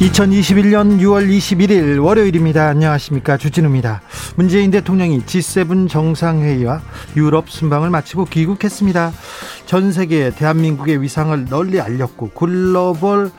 2021년 0.00 0.98
6월 0.98 1.28
21일 1.28 2.02
월요일입니다. 2.04 2.66
안녕하십니까. 2.66 3.36
주진우입니다. 3.36 4.02
문재인 4.34 4.72
대통령이 4.72 5.20
G7 5.20 5.88
정상회의와 5.88 6.82
유럽 7.16 7.48
순방을 7.48 7.90
마치고 7.90 8.24
귀국했습니다. 8.24 9.12
전 9.66 9.92
세계에 9.92 10.30
대한민국의 10.30 11.00
위상을 11.00 11.44
널리 11.44 11.80
알렸고 11.80 12.30
글로벌 12.30 13.30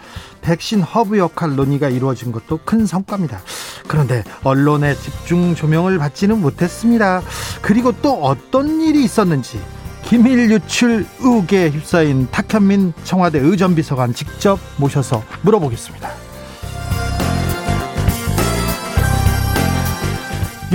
백신 0.41 0.81
허브 0.81 1.17
역할 1.17 1.57
논의가 1.57 1.89
이루어진 1.89 2.31
것도 2.31 2.61
큰 2.63 2.85
성과입니다. 2.85 3.41
그런데 3.87 4.23
언론의 4.43 4.95
집중 4.95 5.55
조명을 5.55 5.97
받지는 5.97 6.39
못했습니다. 6.39 7.21
그리고 7.61 7.91
또 8.01 8.23
어떤 8.23 8.79
일이 8.79 9.03
있었는지 9.03 9.59
기밀 10.03 10.49
유출 10.49 11.05
의혹에 11.19 11.69
휩싸인 11.69 12.29
탁현민 12.31 12.93
청와대 13.03 13.39
의전비서관 13.39 14.13
직접 14.13 14.57
모셔서 14.77 15.21
물어보겠습니다. 15.41 16.24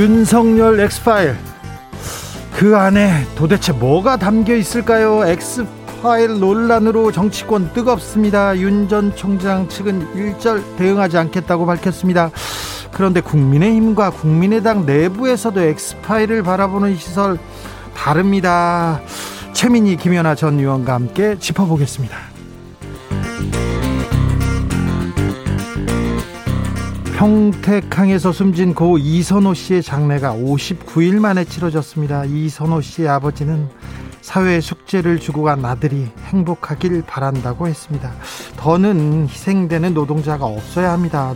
윤석열 0.01 0.81
엑스파일 0.81 1.37
그 2.57 2.75
안에 2.75 3.27
도대체 3.35 3.71
뭐가 3.73 4.17
담겨 4.17 4.55
있을까요? 4.57 5.27
엑스파일 5.27 6.41
논란으로 6.41 7.13
정치권 7.13 7.75
뜨겁습니다. 7.75 8.57
윤 8.57 8.89
전 8.89 9.15
총장 9.15 9.69
측은 9.69 10.17
일절 10.17 10.65
대응하지 10.79 11.19
않겠다고 11.19 11.67
밝혔습니다. 11.67 12.31
그런데 12.93 13.21
국민의힘과 13.21 14.09
국민의당 14.13 14.87
내부에서도 14.87 15.61
엑스파일을 15.61 16.45
바라보는 16.45 16.97
시설 16.97 17.39
다릅니다. 17.95 19.03
최민희 19.53 19.99
김연아 19.99 20.35
전 20.35 20.59
의원과 20.59 20.95
함께 20.95 21.39
짚어보겠습니다. 21.39 22.30
평택항에서 27.21 28.33
숨진 28.33 28.73
고 28.73 28.97
이선호 28.97 29.53
씨의 29.53 29.83
장례가 29.83 30.33
59일 30.33 31.19
만에 31.21 31.45
치러졌습니다. 31.45 32.25
이선호 32.25 32.81
씨의 32.81 33.11
아버지는 33.11 33.69
사회에 34.23 34.63
숙제를 34.63 35.21
주고 35.21 35.43
간 35.43 35.63
아들이 35.67 36.09
행복하길 36.29 37.03
바란다고 37.07 37.69
했습니다. 37.69 38.11
더는 38.57 39.29
희생되는 39.29 39.93
노동자가 39.93 40.47
없어야 40.47 40.93
합니다. 40.93 41.35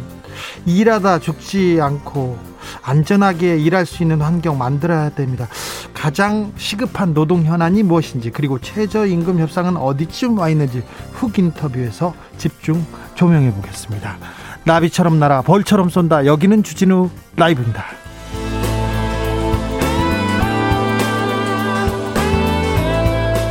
일하다 0.64 1.18
죽지 1.18 1.80
않고 1.82 2.38
안전하게 2.80 3.58
일할 3.58 3.84
수 3.84 4.02
있는 4.02 4.22
환경 4.22 4.56
만들어야 4.56 5.10
됩니다. 5.10 5.48
가장 5.92 6.54
시급한 6.56 7.12
노동 7.12 7.44
현안이 7.44 7.82
무엇인지 7.82 8.30
그리고 8.30 8.58
최저임금 8.58 9.38
협상은 9.38 9.76
어디쯤 9.76 10.38
와 10.38 10.48
있는지 10.48 10.82
훅 11.12 11.38
인터뷰에서 11.38 12.14
집중 12.38 12.86
조명해 13.16 13.52
보겠습니다. 13.52 14.16
나비처럼 14.64 15.18
날아 15.18 15.42
벌처럼 15.42 15.90
쏜다. 15.90 16.26
여기는 16.26 16.62
주진우 16.62 17.10
라이브입니다. 17.36 17.84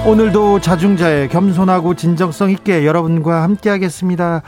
오늘도 0.06 0.60
자중자의 0.60 1.30
겸손하고 1.30 1.94
진정성 1.96 2.52
있게 2.52 2.86
여러분과 2.86 3.44
함께 3.44 3.70
하겠습니다. 3.70 4.42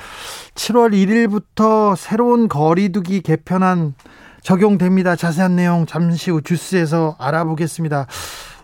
7월 0.55 0.91
1일부터 0.91 1.95
새로운 1.95 2.49
거리두기 2.49 3.21
개편안 3.21 3.93
적용됩니다. 4.41 5.15
자세한 5.15 5.55
내용 5.55 5.85
잠시 5.85 6.29
후 6.29 6.41
주스에서 6.41 7.15
알아보겠습니다. 7.19 8.07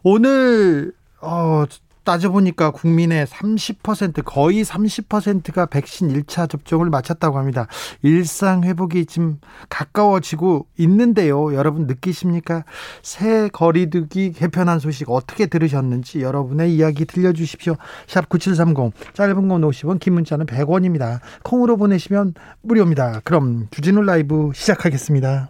오늘 0.03 0.91
어, 1.21 1.63
따져보니까 2.03 2.71
국민의 2.71 3.25
30% 3.25 4.23
거의 4.25 4.63
30%가 4.63 5.65
백신 5.67 6.09
1차 6.09 6.49
접종을 6.49 6.89
마쳤다고 6.89 7.37
합니다. 7.37 7.67
일상 8.01 8.63
회복이 8.63 9.05
지금 9.05 9.39
가까워지고 9.69 10.67
있는데요. 10.77 11.53
여러분 11.53 11.87
느끼십니까? 11.87 12.63
새 13.01 13.49
거리두기 13.49 14.33
개편한 14.33 14.79
소식 14.79 15.09
어떻게 15.09 15.45
들으셨는지 15.45 16.21
여러분의 16.21 16.73
이야기 16.75 17.05
들려주십시오. 17.05 17.75
샵 18.07 18.29
9730 18.29 18.93
짧은 19.13 19.47
건 19.47 19.61
50원 19.61 19.99
긴 19.99 20.13
문자는 20.13 20.45
100원입니다. 20.45 21.19
콩으로 21.43 21.77
보내시면 21.77 22.33
무료입니다. 22.61 23.21
그럼 23.23 23.67
주진우 23.71 24.01
라이브 24.01 24.51
시작하겠습니다. 24.53 25.49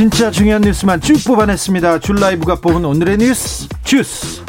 진짜 0.00 0.30
중요한 0.30 0.62
뉴스만 0.62 1.02
쭉 1.02 1.22
뽑아냈습니다. 1.26 1.98
줄 1.98 2.16
라이브가 2.16 2.54
뽑은 2.62 2.86
오늘의 2.86 3.18
뉴스 3.18 3.68
주스. 3.84 4.42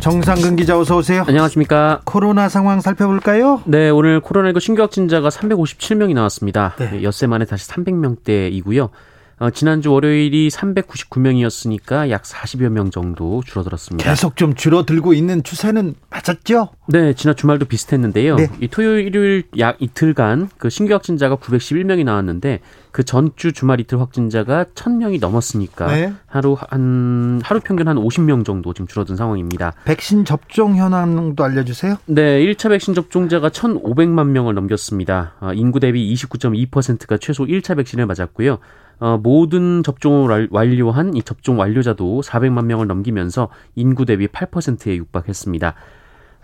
정상근 0.00 0.56
기자 0.56 0.76
어서 0.76 0.96
오세요. 0.96 1.22
안녕하십니까. 1.28 2.00
코로나 2.04 2.48
상황 2.48 2.80
살펴볼까요? 2.80 3.62
네, 3.64 3.90
오늘 3.90 4.20
코로나19 4.20 4.58
신규 4.58 4.82
확진자가 4.82 5.28
357명이 5.28 6.14
나왔습니다. 6.14 6.74
네. 6.80 7.04
엿새 7.04 7.28
만에 7.28 7.44
다시 7.44 7.68
300명대이고요. 7.68 8.90
어, 9.38 9.50
지난주 9.50 9.92
월요일이 9.92 10.48
399명이었으니까 10.48 12.08
약 12.08 12.22
40여 12.22 12.70
명 12.70 12.90
정도 12.90 13.42
줄어들었습니다. 13.44 14.08
계속 14.08 14.34
좀 14.36 14.54
줄어들고 14.54 15.12
있는 15.12 15.42
추세는 15.42 15.94
맞았죠? 16.08 16.70
네, 16.88 17.12
지난 17.12 17.36
주말도 17.36 17.66
비슷했는데요. 17.66 18.36
네. 18.36 18.48
이 18.60 18.68
토요일, 18.68 19.06
일요일 19.06 19.42
약 19.58 19.76
이틀간 19.78 20.48
그 20.56 20.70
신규 20.70 20.94
확진자가 20.94 21.36
911명이 21.36 22.04
나왔는데 22.04 22.60
그 22.96 23.04
전주 23.04 23.52
주말 23.52 23.78
이틀 23.78 24.00
확진자가 24.00 24.64
1000명이 24.74 25.20
넘었으니까 25.20 25.86
네. 25.88 26.14
하루 26.24 26.56
한 26.58 27.42
하루 27.44 27.60
평균 27.60 27.88
한 27.88 27.98
50명 27.98 28.42
정도 28.42 28.72
지금 28.72 28.86
줄어든 28.86 29.16
상황입니다. 29.16 29.74
백신 29.84 30.24
접종 30.24 30.76
현황도 30.76 31.44
알려 31.44 31.62
주세요. 31.62 31.98
네, 32.06 32.40
1차 32.40 32.70
백신 32.70 32.94
접종자가 32.94 33.50
1,500만 33.50 34.28
명을 34.28 34.54
넘겼습니다. 34.54 35.34
어, 35.40 35.52
인구 35.52 35.78
대비 35.78 36.10
29.2%가 36.14 37.18
최소 37.18 37.44
1차 37.44 37.76
백신을 37.76 38.06
맞았고요. 38.06 38.60
어, 39.00 39.20
모든 39.22 39.82
접종을 39.82 40.48
완료한 40.50 41.16
이 41.16 41.22
접종 41.22 41.58
완료자도 41.58 42.22
400만 42.22 42.64
명을 42.64 42.86
넘기면서 42.86 43.50
인구 43.74 44.06
대비 44.06 44.26
8%에 44.26 44.96
육박했습니다. 44.96 45.74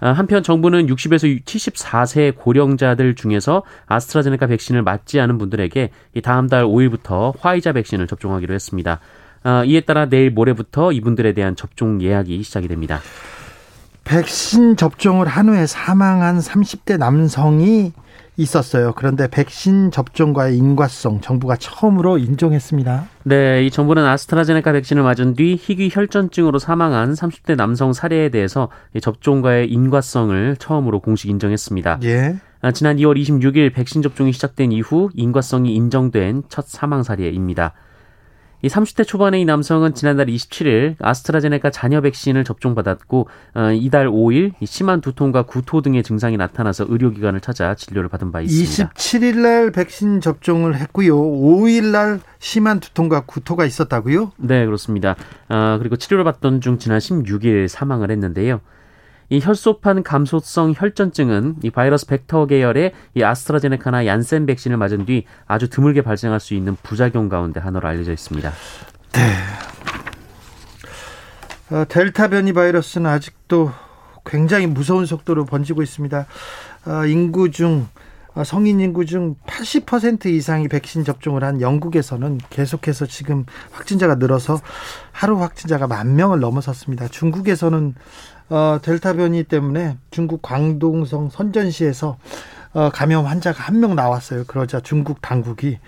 아, 0.03 0.11
한편 0.11 0.43
정부는 0.43 0.89
60에서 0.89 1.45
74세 1.45 2.35
고령자들 2.37 3.15
중에서 3.15 3.63
아스트라제네카 3.87 4.49
백신을 4.49 4.83
맞지 4.83 5.21
않은 5.21 5.39
분들에게 5.39 5.91
다음 6.25 6.49
달 6.49 6.65
5일부터 6.65 7.33
화이자 7.39 7.73
백신을 7.73 8.09
접종하기로 8.09 8.53
했습니다. 8.53 8.99
아, 9.45 9.63
이에 9.65 9.81
따라 9.83 10.07
내일 10.07 10.33
모레부터 10.33 10.91
이분들에 10.91 11.35
대한 11.35 11.55
접종 11.55 12.03
예약이 12.03 12.43
시작이 12.43 12.67
됩니다. 12.67 13.01
백신 14.03 14.77
접종을 14.77 15.29
한 15.29 15.49
후에 15.49 15.67
사망한 15.67 16.41
30대 16.41 16.99
남성이 16.99 17.93
있었어요. 18.37 18.93
그런데 18.97 19.29
백신 19.29 19.91
접종과의 19.91 20.57
인과성 20.57 21.21
정부가 21.21 21.57
처음으로 21.57 22.19
인정했습니다. 22.19 23.09
네, 23.25 23.65
이 23.65 23.71
정부는 23.71 24.05
아스트라제네카 24.05 24.73
백신을 24.73 25.03
맞은 25.03 25.35
뒤 25.35 25.59
희귀 25.61 25.91
혈전증으로 25.93 26.59
사망한 26.59 27.13
30대 27.13 27.57
남성 27.57 27.93
사례에 27.93 28.31
대해서 28.31 28.69
접종과의 29.01 29.71
인과성을 29.71 30.57
처음으로 30.59 31.01
공식 31.01 31.29
인정했습니다. 31.29 32.01
예. 32.05 32.37
아, 32.63 32.71
지난 32.71 32.97
2월 32.97 33.21
26일 33.21 33.75
백신 33.75 34.03
접종이 34.03 34.33
시작된 34.33 34.73
이후 34.73 35.11
인과성이 35.15 35.75
인정된 35.75 36.45
첫 36.49 36.67
사망 36.67 37.03
사례입니다. 37.03 37.75
이 38.63 38.69
30대 38.69 39.05
초반의 39.05 39.41
이 39.41 39.45
남성은 39.45 39.95
지난달 39.95 40.27
27일 40.27 40.95
아스트라제네카 41.01 41.71
잔여 41.71 42.01
백신을 42.01 42.45
접종받았고 42.45 43.29
어, 43.55 43.73
이달 43.73 44.09
5일 44.09 44.53
심한 44.65 45.01
두통과 45.01 45.43
구토 45.43 45.83
등의 45.83 46.05
증상이 46.05 46.37
나타나서 46.37 46.87
의료기관을 46.89 47.41
찾아 47.41 47.75
진료를 47.75 48.09
받은 48.09 48.31
바 48.31 48.41
있습니다. 48.41 48.95
27일 48.95 49.39
날 49.39 49.73
백신 49.73 50.21
접종을 50.21 50.77
했고요. 50.77 51.17
5일 51.17 51.87
날 51.87 52.21
심한 52.39 52.79
두통과 52.79 53.23
구토가 53.27 53.65
있었다고요? 53.65 54.33
네, 54.37 54.65
그렇습니다. 54.65 55.17
어, 55.49 55.79
그리고 55.81 55.97
치료를 55.97 56.23
받던 56.25 56.61
중 56.61 56.79
지난 56.79 57.01
16일 57.01 57.67
사망을 57.67 58.13
했는데요. 58.13 58.61
이 59.33 59.41
혈소판 59.43 60.03
감소성 60.03 60.75
혈전증은 60.77 61.57
이 61.63 61.71
바이러스 61.71 62.05
벡터 62.05 62.45
계열의 62.45 62.93
이 63.15 63.23
아스트라제네카나 63.23 64.05
얀센 64.05 64.45
백신을 64.45 64.77
맞은 64.77 65.07
뒤 65.07 65.25
아주 65.47 65.71
드물게 65.71 66.03
발생할 66.03 66.39
수 66.39 66.53
있는 66.53 66.77
부작용 66.83 67.31
가운데 67.31 67.59
하나로 67.59 67.89
알려져 67.89 68.13
있습니다. 68.13 68.53
네. 69.13 69.21
어, 71.75 71.87
델타 71.89 72.29
변이 72.29 72.53
바이러스는 72.53 73.11
아직도 73.11 73.73
굉장히 74.27 74.67
무서운 74.67 75.07
속도로 75.07 75.47
번지고 75.47 75.83
있습니다. 75.83 76.27
어, 76.85 77.07
인구 77.07 77.51
중 77.51 77.89
어, 78.35 78.45
성인 78.45 78.81
인구 78.81 79.05
중 79.07 79.37
80% 79.47 80.27
이상이 80.27 80.69
백신 80.69 81.05
접종을 81.05 81.43
한 81.43 81.63
영국에서는 81.63 82.39
계속해서 82.51 83.07
지금 83.07 83.45
확진자가 83.71 84.17
늘어서 84.17 84.61
하루 85.11 85.41
확진자가 85.41 85.87
만 85.87 86.17
명을 86.17 86.41
넘어섰습니다. 86.41 87.09
중국에서는 87.09 87.95
어, 88.53 88.79
델타 88.83 89.15
변이 89.15 89.45
때문에 89.45 89.97
중국 90.11 90.43
광동성 90.43 91.31
선전시에서 91.31 92.19
어, 92.75 92.91
감염 92.91 93.27
환자가 93.27 93.63
한 93.65 93.81
명 93.81 93.95
나왔어요. 93.95 94.45
그러자 94.45 94.81
중국 94.81 95.23
당국이 95.23 95.79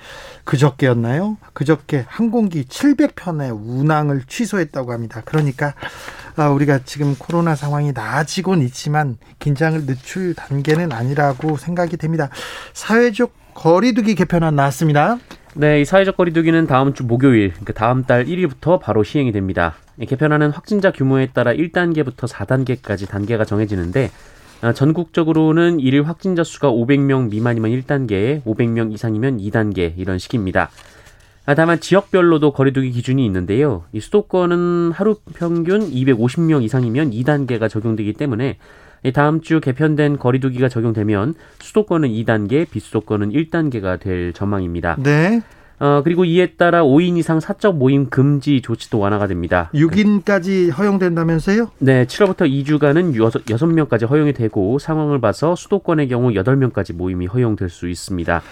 그저께였나요? 0.44 1.36
그저께 1.52 2.04
항공기 2.08 2.64
700편의 2.64 3.54
운항을 3.54 4.22
취소했다고 4.26 4.92
합니다. 4.92 5.20
그러니까 5.26 5.74
아, 6.36 6.48
우리가 6.48 6.80
지금 6.86 7.14
코로나 7.18 7.54
상황이 7.54 7.92
나아지곤 7.92 8.62
있지만 8.62 9.18
긴장을 9.40 9.84
늦출 9.84 10.34
단계는 10.34 10.90
아니라고 10.92 11.58
생각이 11.58 11.98
됩니다. 11.98 12.30
사회적 12.72 13.32
거리두기 13.54 14.14
개편안 14.14 14.56
나왔습니다. 14.56 15.18
네, 15.56 15.80
이 15.80 15.84
사회적 15.84 16.16
거리두기는 16.16 16.66
다음 16.66 16.94
주 16.94 17.04
목요일, 17.04 17.52
그 17.64 17.72
다음 17.72 18.02
달 18.02 18.24
1일부터 18.24 18.80
바로 18.80 19.04
시행이 19.04 19.30
됩니다. 19.30 19.76
개편안은 20.04 20.50
확진자 20.50 20.90
규모에 20.90 21.28
따라 21.32 21.52
1단계부터 21.52 22.28
4단계까지 22.28 23.08
단계가 23.08 23.44
정해지는데 23.44 24.10
아, 24.62 24.72
전국적으로는 24.72 25.78
일일 25.78 26.02
확진자 26.08 26.42
수가 26.42 26.72
500명 26.72 27.30
미만이면 27.30 27.70
1단계, 27.70 28.42
500명 28.42 28.92
이상이면 28.92 29.38
2단계 29.38 29.96
이런 29.96 30.18
식입니다. 30.18 30.70
아, 31.46 31.54
다만 31.54 31.78
지역별로도 31.78 32.52
거리두기 32.52 32.90
기준이 32.90 33.24
있는데요. 33.24 33.84
이 33.92 34.00
수도권은 34.00 34.90
하루 34.90 35.16
평균 35.34 35.88
250명 35.88 36.64
이상이면 36.64 37.12
2단계가 37.12 37.68
적용되기 37.68 38.14
때문에 38.14 38.58
다음 39.12 39.40
주 39.40 39.60
개편된 39.60 40.18
거리두기가 40.18 40.68
적용되면 40.68 41.34
수도권은 41.60 42.08
2단계, 42.08 42.68
비수도권은 42.70 43.30
1단계가 43.30 44.00
될 44.00 44.32
전망입니다. 44.32 44.96
네. 45.02 45.42
어, 45.80 46.02
그리고 46.02 46.24
이에 46.24 46.52
따라 46.52 46.82
5인 46.82 47.18
이상 47.18 47.40
사적 47.40 47.76
모임 47.76 48.08
금지 48.08 48.62
조치도 48.62 48.98
완화가 48.98 49.26
됩니다. 49.26 49.70
6인까지 49.74 50.72
허용된다면서요? 50.76 51.70
네, 51.78 52.06
7월부터 52.06 52.48
2주간은 52.48 53.14
6, 53.14 53.44
6명까지 53.44 54.08
허용이 54.08 54.32
되고 54.32 54.78
상황을 54.78 55.20
봐서 55.20 55.56
수도권의 55.56 56.08
경우 56.08 56.30
8명까지 56.30 56.94
모임이 56.94 57.26
허용될 57.26 57.68
수 57.68 57.88
있습니다. 57.88 58.42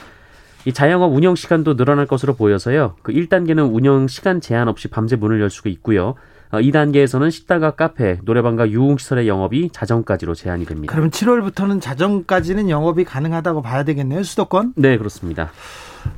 이 0.64 0.72
자영업 0.72 1.14
운영 1.14 1.34
시간도 1.34 1.76
늘어날 1.76 2.06
것으로 2.06 2.34
보여서요. 2.34 2.96
그 3.02 3.12
1단계는 3.12 3.72
운영 3.72 4.06
시간 4.08 4.40
제한 4.40 4.68
없이 4.68 4.88
밤새 4.88 5.16
문을 5.16 5.40
열 5.40 5.50
수가 5.50 5.70
있고요. 5.70 6.14
2단계에서는 6.52 7.26
어, 7.26 7.30
식당과 7.30 7.72
카페, 7.72 8.18
노래방과 8.24 8.70
유흥시설의 8.70 9.26
영업이 9.28 9.70
자정까지로 9.72 10.34
제한이 10.34 10.66
됩니다. 10.66 10.92
그럼 10.94 11.10
7월부터는 11.10 11.80
자정까지는 11.80 12.68
영업이 12.68 13.04
가능하다고 13.04 13.62
봐야 13.62 13.84
되겠네요, 13.84 14.22
수도권? 14.22 14.74
네, 14.76 14.98
그렇습니다. 14.98 15.50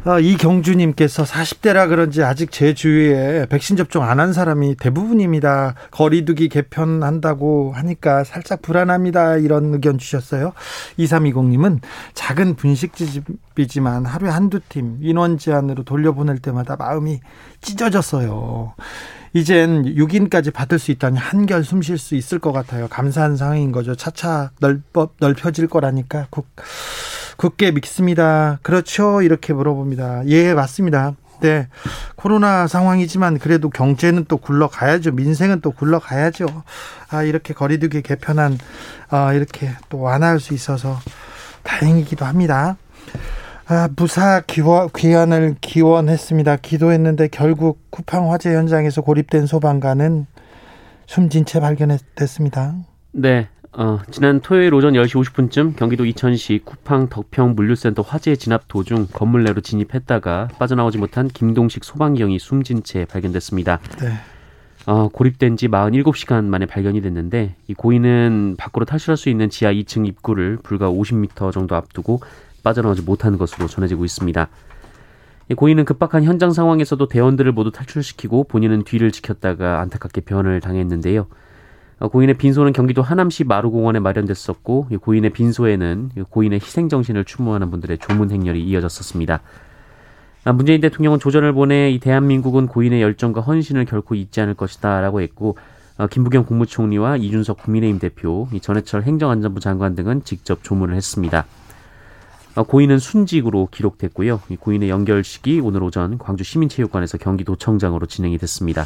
아, 0.04 0.18
이경주님께서 0.18 1.24
40대라 1.24 1.88
그런지 1.88 2.22
아직 2.22 2.50
제 2.50 2.72
주위에 2.72 3.46
백신 3.50 3.76
접종 3.76 4.02
안 4.02 4.18
한 4.18 4.32
사람이 4.32 4.76
대부분입니다. 4.76 5.74
거리두기 5.90 6.48
개편한다고 6.48 7.72
하니까 7.74 8.24
살짝 8.24 8.62
불안합니다. 8.62 9.36
이런 9.36 9.74
의견 9.74 9.98
주셨어요. 9.98 10.52
2320님은 10.98 11.80
작은 12.14 12.54
분식집이지만 12.54 14.06
하루에 14.06 14.30
한두 14.30 14.60
팀 14.68 14.98
인원 15.02 15.36
제한으로 15.36 15.82
돌려보낼 15.82 16.38
때마다 16.38 16.76
마음이 16.76 17.20
찢어졌어요. 17.60 18.74
이젠 19.34 19.82
6인까지 19.84 20.52
받을 20.52 20.78
수 20.78 20.92
있다니 20.92 21.18
한결 21.18 21.64
숨 21.64 21.82
쉴 21.82 21.98
수 21.98 22.14
있을 22.14 22.38
것 22.38 22.52
같아요. 22.52 22.86
감사한 22.88 23.36
상황인 23.36 23.72
거죠. 23.72 23.96
차차 23.96 24.52
넓어, 24.60 25.10
넓혀질 25.18 25.66
거라니까. 25.66 26.28
국, 26.30 26.46
굳게 27.36 27.72
믿습니다. 27.72 28.60
그렇죠? 28.62 29.22
이렇게 29.22 29.52
물어봅니다. 29.52 30.22
예, 30.28 30.54
맞습니다. 30.54 31.14
네. 31.40 31.68
코로나 32.14 32.68
상황이지만 32.68 33.40
그래도 33.40 33.70
경제는 33.70 34.26
또 34.28 34.36
굴러가야죠. 34.36 35.10
민생은 35.12 35.60
또 35.62 35.72
굴러가야죠. 35.72 36.46
아, 37.10 37.24
이렇게 37.24 37.52
거리두기 37.54 38.02
개편한, 38.02 38.56
아, 39.10 39.32
이렇게 39.34 39.70
또 39.88 39.98
완화할 40.00 40.38
수 40.38 40.54
있어서 40.54 40.96
다행이기도 41.64 42.24
합니다. 42.24 42.76
아, 43.66 43.88
무사 43.96 44.40
기원, 44.40 44.90
귀환을 44.94 45.56
기원했습니다. 45.60 46.56
기도했는데 46.56 47.28
결국 47.28 47.78
쿠팡 47.90 48.30
화재 48.30 48.54
현장에서 48.54 49.00
고립된 49.00 49.46
소방관은 49.46 50.26
숨진 51.06 51.46
채 51.46 51.60
발견됐습니다. 51.60 52.74
네. 53.12 53.48
어, 53.72 53.98
지난 54.10 54.40
토요일 54.40 54.72
오전 54.74 54.92
10시 54.92 55.24
50분쯤 55.24 55.76
경기도 55.76 56.04
이천시 56.04 56.60
쿠팡 56.64 57.08
덕평 57.08 57.54
물류센터 57.56 58.02
화재 58.02 58.36
진압 58.36 58.68
도중 58.68 59.08
건물 59.12 59.44
내로 59.44 59.60
진입했다가 59.62 60.50
빠져나오지 60.58 60.98
못한 60.98 61.26
김동식 61.26 61.84
소방경이 61.84 62.38
숨진 62.38 62.84
채 62.84 63.04
발견됐습니다. 63.06 63.80
네. 64.00 64.12
어, 64.86 65.08
고립된 65.08 65.56
지 65.56 65.68
47시간 65.68 66.44
만에 66.44 66.66
발견이 66.66 67.00
됐는데 67.00 67.56
이 67.66 67.74
고인은 67.74 68.56
밖으로 68.58 68.84
탈출할 68.84 69.16
수 69.16 69.30
있는 69.30 69.48
지하 69.48 69.72
2층 69.72 70.06
입구를 70.06 70.58
불과 70.62 70.90
50m 70.90 71.50
정도 71.50 71.74
앞두고 71.74 72.20
빠져나오지 72.64 73.02
못한 73.02 73.38
것으로 73.38 73.68
전해지고 73.68 74.04
있습니다. 74.04 74.48
고인은 75.56 75.84
급박한 75.84 76.24
현장 76.24 76.52
상황에서도 76.52 77.06
대원들을 77.06 77.52
모두 77.52 77.70
탈출시키고 77.70 78.44
본인은 78.44 78.84
뒤를 78.84 79.12
지켰다가 79.12 79.80
안타깝게 79.80 80.22
변을 80.22 80.60
당했는데요. 80.60 81.26
어, 82.00 82.08
고인의 82.08 82.38
빈소는 82.38 82.72
경기도 82.72 83.02
하남시 83.02 83.44
마루공원에 83.44 84.00
마련됐었고 84.00 84.88
고인의 85.00 85.30
빈소에는 85.30 86.10
고인의 86.28 86.60
희생 86.60 86.88
정신을 86.88 87.24
추모하는 87.24 87.70
분들의 87.70 87.98
조문 87.98 88.30
행렬이 88.30 88.60
이어졌었습니다. 88.64 89.40
아, 90.46 90.52
문재인 90.52 90.80
대통령은 90.80 91.18
조전을 91.20 91.52
보내 91.52 91.90
이 91.90 91.98
대한민국은 91.98 92.66
고인의 92.66 93.00
열정과 93.00 93.40
헌신을 93.42 93.84
결코 93.84 94.14
잊지 94.14 94.40
않을 94.40 94.54
것이다라고 94.54 95.20
했고 95.20 95.56
어, 95.96 96.06
김부겸 96.06 96.44
국무총리와 96.46 97.16
이준석 97.18 97.58
국민의힘 97.58 98.00
대표, 98.00 98.48
전해철 98.60 99.02
행정안전부 99.04 99.60
장관 99.60 99.94
등은 99.94 100.24
직접 100.24 100.64
조문을 100.64 100.96
했습니다. 100.96 101.46
어, 102.54 102.62
고인은 102.62 102.98
순직으로 102.98 103.68
기록됐고요. 103.70 104.40
고인의 104.60 104.88
연결식이 104.88 105.60
오늘 105.60 105.82
오전 105.82 106.18
광주 106.18 106.44
시민체육관에서 106.44 107.18
경기도청장으로 107.18 108.06
진행이 108.06 108.38
됐습니다. 108.38 108.84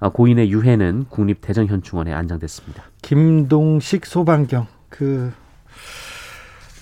아, 0.00 0.10
고인의 0.10 0.50
유해는 0.52 1.06
국립대전현충원에 1.08 2.12
안장됐습니다. 2.12 2.84
김동식 3.02 4.06
소방경 4.06 4.66
그 4.90 5.32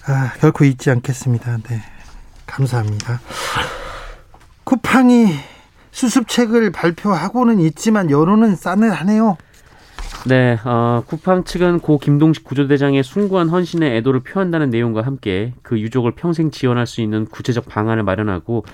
아, 0.06 0.32
결코 0.38 0.64
잊지 0.64 0.90
않겠습니다. 0.90 1.58
네, 1.58 1.82
감사합니다. 2.46 3.20
쿠팡이 4.64 5.28
수습책을 5.92 6.72
발표하고는 6.72 7.60
있지만 7.60 8.10
여론은 8.10 8.56
싸늘하네요. 8.56 9.36
네, 10.26 10.58
어, 10.64 11.02
쿠팡 11.06 11.44
측은 11.44 11.80
고 11.80 11.98
김동식 11.98 12.44
구조대장의 12.44 13.04
숭고한 13.04 13.48
헌신에 13.48 13.96
애도를 13.96 14.20
표한다는 14.20 14.70
내용과 14.70 15.02
함께 15.02 15.52
그 15.62 15.78
유족을 15.78 16.12
평생 16.12 16.50
지원할 16.50 16.86
수 16.86 17.00
있는 17.00 17.26
구체적 17.26 17.66
방안을 17.68 18.02
마련하고 18.02 18.64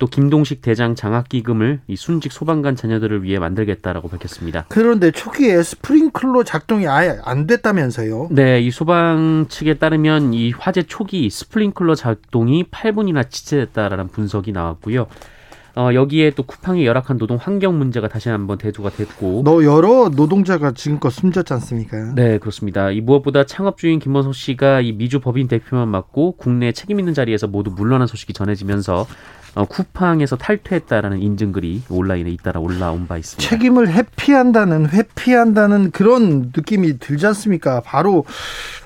또 0.00 0.06
김동식 0.06 0.62
대장 0.62 0.94
장학기금을 0.94 1.80
이 1.86 1.94
순직 1.94 2.32
소방관 2.32 2.74
자녀들을 2.74 3.22
위해 3.22 3.38
만들겠다라고 3.38 4.08
밝혔습니다. 4.08 4.64
그런데 4.68 5.10
초기에 5.10 5.62
스프링클러 5.62 6.42
작동이 6.42 6.88
아예 6.88 7.18
안 7.22 7.46
됐다면서요? 7.46 8.28
네, 8.30 8.60
이 8.60 8.70
소방 8.70 9.46
측에 9.48 9.74
따르면 9.74 10.32
이 10.32 10.52
화재 10.52 10.82
초기 10.82 11.28
스프링클러 11.28 11.94
작동이 11.94 12.64
8분이나 12.64 13.30
지체됐다라는 13.30 14.08
분석이 14.08 14.52
나왔고요. 14.52 15.06
어, 15.76 15.90
여기에 15.94 16.32
또 16.32 16.42
쿠팡의 16.42 16.84
열악한 16.86 17.18
노동 17.18 17.36
환경 17.36 17.78
문제가 17.78 18.08
다시 18.08 18.28
한번 18.28 18.58
대두가 18.58 18.90
됐고. 18.90 19.42
너 19.44 19.64
여러 19.64 20.08
노동자가 20.08 20.72
지금껏 20.72 21.10
숨졌지 21.10 21.52
않습니까? 21.54 22.14
네, 22.14 22.38
그렇습니다. 22.38 22.90
이 22.90 23.00
무엇보다 23.00 23.44
창업주인 23.44 23.98
김원석 23.98 24.34
씨가 24.34 24.80
이 24.80 24.92
미주 24.92 25.20
법인 25.20 25.48
대표만 25.48 25.88
맡고 25.88 26.32
국내 26.32 26.72
책임 26.72 26.98
있는 26.98 27.14
자리에서 27.14 27.46
모두 27.46 27.70
물러난 27.70 28.06
소식이 28.06 28.32
전해지면서 28.32 29.06
어, 29.54 29.64
쿠팡에서 29.64 30.36
탈퇴했다라는 30.36 31.20
인증글이 31.20 31.82
온라인에 31.88 32.30
잇따라 32.30 32.60
올라온 32.60 33.06
바 33.06 33.16
있습니다. 33.18 33.48
책임을 33.48 33.92
회피한다는 33.92 34.88
회피한다는 34.90 35.90
그런 35.90 36.52
느낌이 36.54 36.98
들지 36.98 37.26
않습니까? 37.26 37.80
바로 37.80 38.24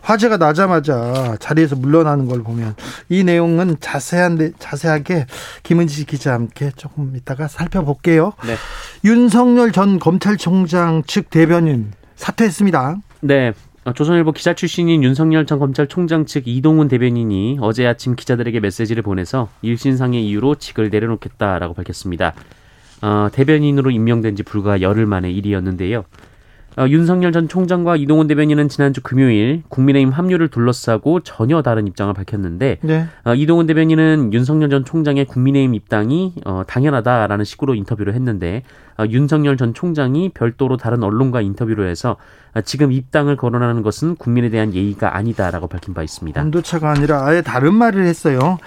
화제가 0.03 0.37
나자마자 0.37 1.37
자리에서 1.39 1.77
물러나는 1.77 2.27
걸 2.27 2.43
보면 2.43 2.75
이 3.09 3.25
내용은 3.25 3.77
자세한 3.81 4.55
자세하게 4.59 5.27
김은지 5.63 6.05
기자 6.07 6.33
함께 6.33 6.71
조금 6.77 7.15
이따가 7.17 7.49
살펴볼게요. 7.49 8.33
네. 8.47 8.57
윤석열 9.05 9.73
전 9.73 9.99
검찰총장 9.99 11.03
측 11.07 11.31
대변인 11.31 11.93
사퇴했습니다. 12.17 12.97
네. 13.21 13.53
어, 13.85 13.93
조선일보 13.93 14.33
기자 14.33 14.55
출신인 14.55 15.05
윤석열 15.05 15.45
전 15.45 15.59
검찰총장 15.59 16.25
측 16.25 16.49
이동훈 16.49 16.89
대변인이 16.89 17.59
어제 17.61 17.87
아침 17.87 18.17
기자들에게 18.17 18.59
메시지를 18.61 19.03
보내서 19.03 19.51
일신상의 19.61 20.27
이유로 20.27 20.55
직을 20.55 20.89
내려놓겠다라고 20.89 21.75
밝혔습니다. 21.75 22.33
어, 23.03 23.29
대변인으로 23.31 23.91
임명된 23.91 24.37
지 24.37 24.43
불과 24.43 24.81
열흘 24.81 25.05
만의 25.05 25.37
일이었는데요. 25.37 26.07
어, 26.77 26.87
윤석열 26.89 27.33
전 27.33 27.49
총장과 27.49 27.97
이동훈 27.97 28.27
대변인은 28.27 28.69
지난주 28.69 29.01
금요일 29.01 29.63
국민의힘 29.69 30.11
합류를 30.11 30.49
둘러싸고 30.49 31.21
전혀 31.21 31.63
다른 31.63 31.87
입장을 31.87 32.13
밝혔는데 32.13 32.79
네. 32.83 33.07
어, 33.25 33.35
이동훈 33.35 33.67
대변인은 33.67 34.33
윤석열 34.33 34.71
전 34.71 34.85
총장의 34.85 35.27
국민의힘 35.27 35.75
입당이 35.75 36.35
어, 36.45 36.63
당연하다라는 36.67 37.45
식으로 37.45 37.75
인터뷰를 37.75 38.15
했는데 38.15 38.63
어, 38.99 39.05
윤석열 39.09 39.57
전 39.57 39.73
총장이 39.73 40.31
별도로 40.31 40.77
다른 40.77 41.03
언론과 41.03 41.41
인터뷰를 41.43 41.89
해서 41.89 42.17
어, 42.55 42.61
지금 42.63 42.91
입당을 42.91 43.37
거론하는 43.37 43.83
것은 43.83 44.17
국민에 44.17 44.51
대한 44.51 44.75
예의가 44.75 45.17
아니다라고 45.17 45.69
밝힌 45.69 45.95
바 45.95 46.03
있습니다. 46.03 46.41
한도차가 46.41 46.91
아니라 46.91 47.25
아예 47.25 47.41
다른 47.41 47.75
말을 47.75 48.05
했어요. 48.05 48.59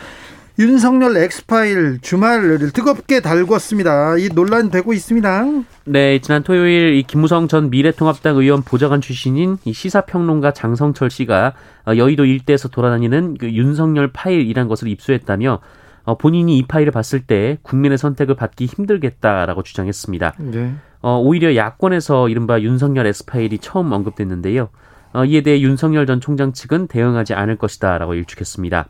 윤석열 0.60 1.16
엑스파일 1.18 2.00
주말을 2.02 2.72
뜨겁게 2.72 3.20
달궜습니다. 3.20 4.20
이 4.20 4.30
논란 4.34 4.72
되고 4.72 4.92
있습니다. 4.92 5.46
네, 5.86 6.20
지난 6.20 6.42
토요일 6.42 6.96
이 6.96 7.04
김무성 7.04 7.48
전 7.48 7.70
미래통합당 7.70 8.38
의원 8.38 8.64
보좌관 8.64 9.00
출신인 9.00 9.60
이 9.66 9.74
시사평론가 9.74 10.54
장성철 10.54 11.12
씨가 11.12 11.54
어, 11.86 11.96
여의도 11.96 12.26
일대에서 12.26 12.70
돌아다니는 12.70 13.38
그 13.38 13.52
윤석열 13.52 14.12
파일이란 14.12 14.68
것을 14.68 14.88
입수했다며 14.88 15.60
어, 16.06 16.18
본인이 16.18 16.58
이 16.58 16.66
파일을 16.66 16.92
봤을 16.92 17.22
때 17.22 17.60
국민의 17.62 18.00
선택을 18.00 18.36
받기 18.36 18.66
힘들겠다라고 18.66 19.62
주장했습니다. 19.62 20.34
네. 20.40 20.74
어, 21.02 21.20
오히려 21.20 21.56
야권에서 21.56 22.30
이른바 22.30 22.60
윤석열 22.62 23.06
엑스파일이 23.06 23.60
처음 23.60 23.92
언급됐는데요. 23.92 24.70
어, 25.14 25.26
이에 25.26 25.42
대해 25.42 25.62
윤석열 25.62 26.08
전 26.08 26.20
총장 26.20 26.52
측은 26.52 26.88
대응하지 26.88 27.36
않을 27.36 27.58
것이다라고 27.58 28.16
일축했습니다. 28.16 28.88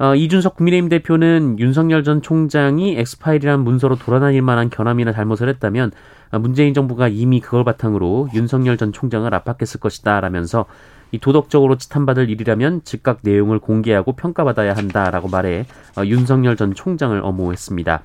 어, 0.00 0.14
이준석 0.14 0.56
국민의힘 0.56 0.88
대표는 0.88 1.58
윤석열 1.58 2.04
전 2.04 2.22
총장이 2.22 2.96
엑스파일이란 2.98 3.60
문서로 3.60 3.96
돌아다닐 3.96 4.42
만한 4.42 4.70
견함이나 4.70 5.12
잘못을 5.12 5.48
했다면 5.48 5.90
어, 6.30 6.38
문재인 6.38 6.72
정부가 6.72 7.08
이미 7.08 7.40
그걸 7.40 7.64
바탕으로 7.64 8.28
윤석열 8.34 8.76
전 8.76 8.92
총장을 8.92 9.32
압박했을 9.34 9.80
것이다 9.80 10.20
라면서 10.20 10.66
이 11.10 11.18
도덕적으로 11.18 11.78
치탄받을 11.78 12.30
일이라면 12.30 12.82
즉각 12.84 13.20
내용을 13.22 13.58
공개하고 13.58 14.12
평가받아야 14.12 14.74
한다라고 14.74 15.28
말해 15.28 15.66
어, 15.96 16.04
윤석열 16.04 16.56
전 16.56 16.74
총장을 16.74 17.20
엄호했습니다. 17.20 18.02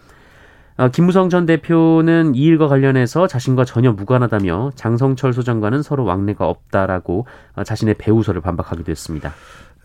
어, 0.77 0.89
김무성 0.89 1.29
전 1.29 1.45
대표는 1.45 2.33
이 2.33 2.39
일과 2.39 2.67
관련해서 2.67 3.27
자신과 3.27 3.65
전혀 3.65 3.91
무관하다며 3.91 4.71
장성철 4.73 5.33
소장과는 5.33 5.83
서로 5.83 6.05
왕래가 6.05 6.47
없다라고 6.47 7.27
어, 7.55 7.63
자신의 7.63 7.95
배우설을 7.99 8.41
반박하기도 8.41 8.89
했습니다. 8.89 9.33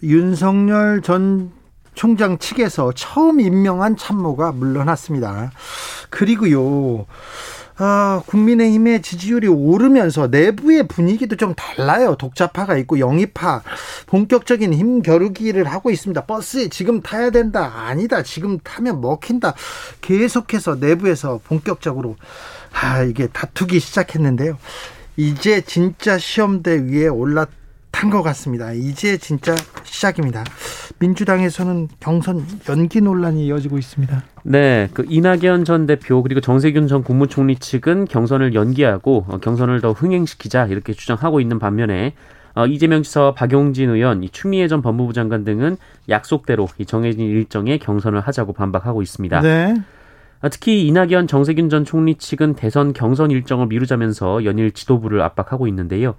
윤석열 0.03 1.03
전 1.03 1.51
총장 1.99 2.39
측에서 2.39 2.93
처음 2.95 3.41
임명한 3.41 3.97
참모가 3.97 4.53
물러났습니다. 4.53 5.51
그리고요. 6.11 7.07
아, 7.77 8.23
국민의힘의 8.27 9.03
지지율이 9.03 9.49
오르면서 9.49 10.29
내부의 10.29 10.87
분위기도 10.87 11.35
좀 11.35 11.55
달라요. 11.57 12.15
독자파가 12.15 12.77
있고 12.79 13.01
영입파 13.01 13.63
본격적인 14.07 14.75
힘 14.75 15.03
겨루기를 15.03 15.65
하고 15.65 15.91
있습니다. 15.91 16.25
버스에 16.25 16.69
지금 16.69 17.03
타야 17.03 17.31
된다. 17.31 17.73
아니다. 17.89 18.23
지금 18.23 18.61
타면 18.61 19.01
먹힌다. 19.01 19.55
계속해서 20.01 20.77
내부에서 20.77 21.41
본격적으로 21.43 22.15
아, 22.73 23.03
이게 23.03 23.27
다투기 23.27 23.81
시작했는데요. 23.81 24.57
이제 25.17 25.63
진짜 25.63 26.17
시험대 26.17 26.79
위에 26.85 27.09
올랐 27.09 27.49
탄 27.91 28.11
것 28.11 28.23
같습니다. 28.23 28.73
이제 28.73 29.17
진짜 29.17 29.55
시작입니다. 29.83 30.45
민주당에서는 30.99 31.89
경선 32.01 32.45
연기 32.69 33.01
논란이 33.01 33.47
이어지고 33.47 33.79
있습니다. 33.79 34.23
네, 34.45 34.89
그 34.95 35.05
이낙연 35.09 35.65
전 35.65 35.87
대표 35.87 36.23
그리고 36.23 36.41
정세균 36.41 36.87
전 36.87 37.03
국무총리 37.03 37.57
측은 37.57 38.07
경선을 38.07 38.55
연기하고 38.55 39.27
어, 39.29 39.39
경선을 39.39 39.81
더 39.81 39.93
흥행시키자 39.93 40.67
이렇게 40.67 40.93
주장하고 40.93 41.41
있는 41.41 41.59
반면에 41.59 42.15
어, 42.55 42.67
이재명 42.67 43.03
지사와 43.03 43.35
박용진 43.35 43.91
의원, 43.91 44.25
이 44.25 44.31
추미애 44.31 44.67
전 44.67 44.83
법무부 44.83 45.13
장관 45.13 45.45
등은 45.45 45.77
약속대로 46.09 46.69
이 46.79 46.87
정해진 46.87 47.27
일정에 47.27 47.79
경선을 47.79 48.21
하자고 48.21 48.53
반박하고 48.53 49.03
있습니다. 49.03 49.41
네. 49.43 49.75
아, 50.41 50.49
특히 50.49 50.87
이낙연, 50.87 51.27
정세균 51.27 51.69
전 51.69 51.85
총리 51.85 52.17
측은 52.17 52.55
대선 52.55 52.93
경선 52.93 53.31
일정을 53.31 53.67
미루자면서 53.67 54.45
연일 54.45 54.73
지도부를 54.73 55.21
압박하고 55.21 55.69
있는데요. 55.69 56.15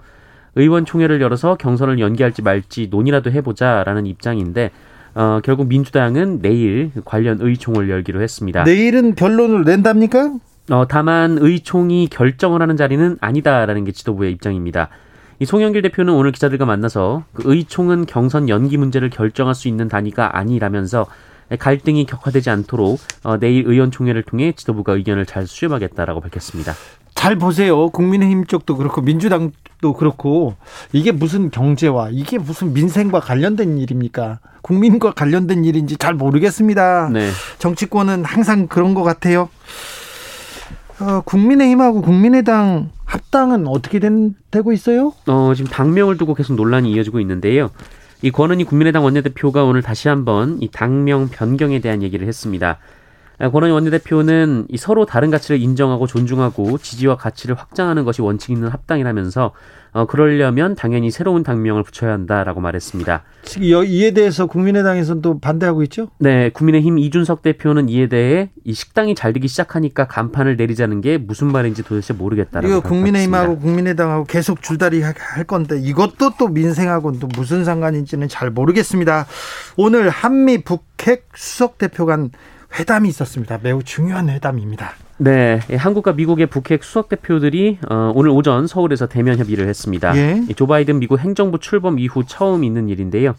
의원총회를 0.56 1.22
열어서 1.22 1.56
경선을 1.56 2.00
연기할지 2.00 2.42
말지 2.42 2.88
논의라도 2.90 3.32
해보자라는 3.32 4.06
입장인데 4.06 4.72
어, 5.16 5.40
결국 5.44 5.68
민주당은 5.68 6.42
내일 6.42 6.92
관련 7.06 7.40
의총을 7.42 7.90
열기로 7.90 8.22
했습니다. 8.22 8.64
내일은 8.64 9.16
결론을 9.16 9.64
낸답니까? 9.64 10.34
어, 10.72 10.88
다만 10.88 11.38
의총이 11.40 12.10
결정을 12.10 12.62
하는 12.62 12.78
자리는 12.78 13.18
아니다라는 13.20 13.86
게 13.86 13.92
지도부의 13.92 14.32
입장입니다. 14.34 14.90
이 15.40 15.46
송영길 15.46 15.82
대표는 15.82 16.14
오늘 16.14 16.32
기자들과 16.32 16.66
만나서 16.66 17.24
그 17.34 17.44
의총은 17.46 18.06
경선 18.06 18.50
연기 18.50 18.78
문제를 18.78 19.10
결정할 19.10 19.56
수 19.56 19.68
있는 19.68 19.88
단위가 19.88 20.38
아니라면서 20.38 21.08
갈등이 21.58 22.06
격화되지 22.06 22.50
않도록 22.50 23.00
어, 23.24 23.40
내일 23.40 23.66
의원총회를 23.66 24.24
통해 24.24 24.54
지도부가 24.56 24.94
의견을 24.94 25.26
잘 25.26 25.48
수렴하겠다라고 25.48 26.22
밝혔습니다. 26.22 26.74
잘 27.16 27.36
보세요. 27.38 27.90
국민의힘 27.90 28.46
쪽도 28.46 28.78
그렇고 28.78 29.02
민주당도 29.02 29.94
그렇고 29.94 30.56
이게 30.94 31.12
무슨 31.12 31.52
경제와 31.52 32.10
이게 32.12 32.38
무슨 32.38 32.74
민생과 32.74 33.20
관련된 33.20 33.78
일입니까? 33.78 34.40
국민과 34.62 35.14
관련된 35.14 35.66
일인지 35.66 35.98
잘 35.98 36.14
모르겠습니다. 36.14 37.10
네. 37.12 37.30
정치권은 37.60 38.26
항상 38.26 38.68
그런 38.68 38.94
것 38.94 39.04
같아요. 39.04 39.50
어, 41.00 41.22
국민의힘하고 41.22 42.02
국민의당 42.02 42.90
합당은 43.06 43.68
어떻게 43.68 44.00
된, 44.00 44.36
되고 44.52 44.72
있어요? 44.72 45.14
어, 45.28 45.54
지금 45.56 45.72
당명을 45.72 46.18
두고 46.18 46.34
계속 46.36 46.56
논란이 46.56 46.92
이어지고 46.92 47.20
있는데요. 47.22 47.72
이 48.22 48.32
권은희 48.32 48.66
국민의당 48.66 49.04
원내대표가 49.06 49.64
오늘 49.64 49.82
다시 49.82 50.10
한번 50.10 50.58
이 50.62 50.70
당명 50.70 51.30
변경에 51.30 51.80
대한 51.80 52.04
얘기를 52.04 52.28
했습니다. 52.28 52.78
권원희 53.40 53.72
원내대표는 53.72 54.66
이 54.68 54.78
서로 54.78 55.06
다른 55.06 55.32
가치를 55.32 55.62
인정하고 55.62 56.08
존중하고 56.08 56.78
지지와 56.78 57.16
가치를 57.16 57.56
확장하는 57.56 58.04
것이 58.04 58.22
원칙 58.22 58.52
있는 58.52 58.68
합당이라면서 58.68 59.54
어, 59.92 60.06
그러려면 60.06 60.76
당연히 60.76 61.10
새로운 61.10 61.42
당명을 61.42 61.82
붙여야 61.84 62.12
한다라고 62.12 62.62
말했습니다. 62.62 63.24
이에 63.60 64.12
대해서 64.12 64.46
국민의당에서는 64.46 65.22
또 65.24 65.40
반대하고 65.40 65.82
있죠? 65.84 66.10
네, 66.20 66.50
국민의힘 66.50 67.00
이준석 67.00 67.42
대표는 67.42 67.90
이에 67.90 68.08
대해 68.08 68.52
이 68.66 68.74
식당이 68.74 69.16
잘 69.16 69.34
되기 69.34 69.48
시작하니까 69.48 70.06
간판을 70.06 70.58
내리자는 70.58 71.02
게 71.02 71.18
무슨 71.18 71.52
말인지 71.52 71.84
도대체 71.84 72.14
모르겠다라고. 72.14 72.68
이거 72.68 72.82
국민의힘하고 72.82 73.58
국민의당하고 73.58 74.26
계속 74.26 74.62
줄다리 74.62 75.02
할 75.02 75.14
건데 75.46 75.80
이것도 75.80 76.34
또 76.38 76.50
민생하고는 76.50 77.20
또 77.20 77.28
무슨 77.36 77.66
상관인지는 77.66 78.28
잘 78.28 78.52
모르겠습니다. 78.52 79.26
오늘 79.76 80.10
한미 80.10 80.64
북핵 80.64 81.30
수석 81.34 81.80
대표 81.80 82.06
간 82.06 82.30
회담이 82.78 83.10
있었습니다. 83.10 83.60
매우 83.62 83.84
중요한 83.84 84.30
회담입니다. 84.30 84.94
네, 85.18 85.60
한국과 85.70 86.14
미국의 86.14 86.46
북핵 86.48 86.84
수석 86.84 87.10
대표들이 87.10 87.78
어, 87.90 88.12
오늘 88.16 88.30
오전 88.30 88.68
서울에서 88.68 89.08
대면 89.08 89.38
협의를 89.38 89.68
했습니다. 89.68 90.16
예. 90.16 90.42
조 90.56 90.66
바이든 90.66 91.00
미국 91.00 91.20
행정부 91.20 91.60
출범 91.60 92.00
이후 92.00 92.24
처음 92.26 92.64
있는 92.64 92.88
일인데요. 92.88 93.36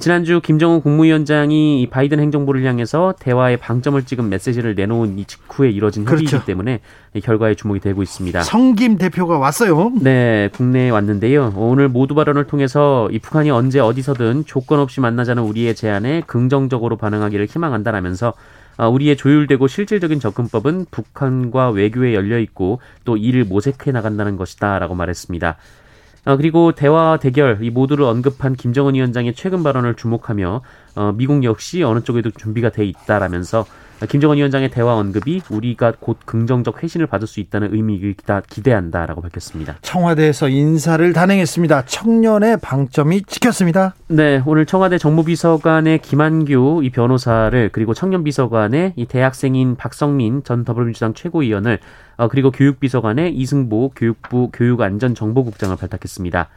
지난주 0.00 0.40
김정은 0.40 0.80
국무위원장이 0.80 1.86
바이든 1.90 2.18
행정부를 2.18 2.64
향해서 2.64 3.14
대화의 3.20 3.56
방점을 3.58 4.02
찍은 4.02 4.28
메시지를 4.28 4.74
내놓은 4.74 5.18
이 5.18 5.24
직후에 5.24 5.70
이뤄진 5.70 6.04
협의이기 6.04 6.26
그렇죠. 6.30 6.44
때문에 6.44 6.80
결과에 7.22 7.54
주목이 7.54 7.78
되고 7.80 8.02
있습니다. 8.02 8.42
성김 8.42 8.98
대표가 8.98 9.38
왔어요. 9.38 9.92
네, 10.00 10.50
국내에 10.52 10.90
왔는데요. 10.90 11.52
오늘 11.56 11.88
모두 11.88 12.14
발언을 12.16 12.44
통해서 12.44 13.08
이 13.12 13.20
북한이 13.20 13.50
언제 13.50 13.78
어디서든 13.78 14.44
조건 14.44 14.80
없이 14.80 15.00
만나자는 15.00 15.44
우리의 15.44 15.76
제안에 15.76 16.22
긍정적으로 16.26 16.96
반응하기를 16.96 17.46
희망한다라면서 17.46 18.34
아, 18.78 18.88
우리의 18.88 19.16
조율되고 19.16 19.68
실질적인 19.68 20.20
접근법은 20.20 20.86
북한과 20.90 21.70
외교에 21.70 22.12
열려 22.12 22.38
있고 22.40 22.80
또 23.04 23.16
이를 23.16 23.44
모색해 23.44 23.90
나간다는 23.92 24.36
것이다라고 24.36 24.94
말했습니다. 24.94 25.56
어, 26.26 26.36
그리고 26.36 26.72
대화 26.72 27.18
대결 27.18 27.58
이 27.62 27.70
모두를 27.70 28.04
언급한 28.04 28.56
김정은 28.56 28.94
위원장의 28.94 29.34
최근 29.34 29.62
발언을 29.62 29.94
주목하며 29.94 30.60
어, 30.96 31.12
미국 31.16 31.44
역시 31.44 31.84
어느 31.84 32.00
쪽에도 32.00 32.30
준비가 32.32 32.70
돼 32.70 32.84
있다라면서 32.84 33.64
김정은 34.04 34.36
위원장의 34.36 34.70
대화 34.70 34.94
언급이 34.94 35.42
우리가 35.48 35.94
곧 35.98 36.18
긍정적 36.26 36.82
회신을 36.82 37.06
받을 37.06 37.26
수 37.26 37.40
있다는 37.40 37.74
의미를 37.74 38.14
기대한다라고 38.48 39.22
밝혔습니다. 39.22 39.76
청와대에서 39.80 40.50
인사를 40.50 41.12
단행했습니다. 41.12 41.86
청년의 41.86 42.58
방점이 42.60 43.22
찍혔습니다. 43.22 43.94
네, 44.08 44.42
오늘 44.44 44.66
청와대 44.66 44.98
정무비서관의 44.98 46.00
김한규 46.00 46.82
이 46.84 46.90
변호사를 46.90 47.70
그리고 47.72 47.94
청년비서관의 47.94 48.92
이 48.96 49.06
대학생인 49.06 49.76
박성민 49.76 50.44
전 50.44 50.64
더불어민주당 50.64 51.14
최고위원을 51.14 51.78
어, 52.18 52.28
그리고 52.28 52.50
교육비서관의 52.50 53.34
이승보 53.34 53.92
교육부 53.96 54.50
교육안전정보국장을 54.52 55.76
발탁했습니다. 55.76 56.48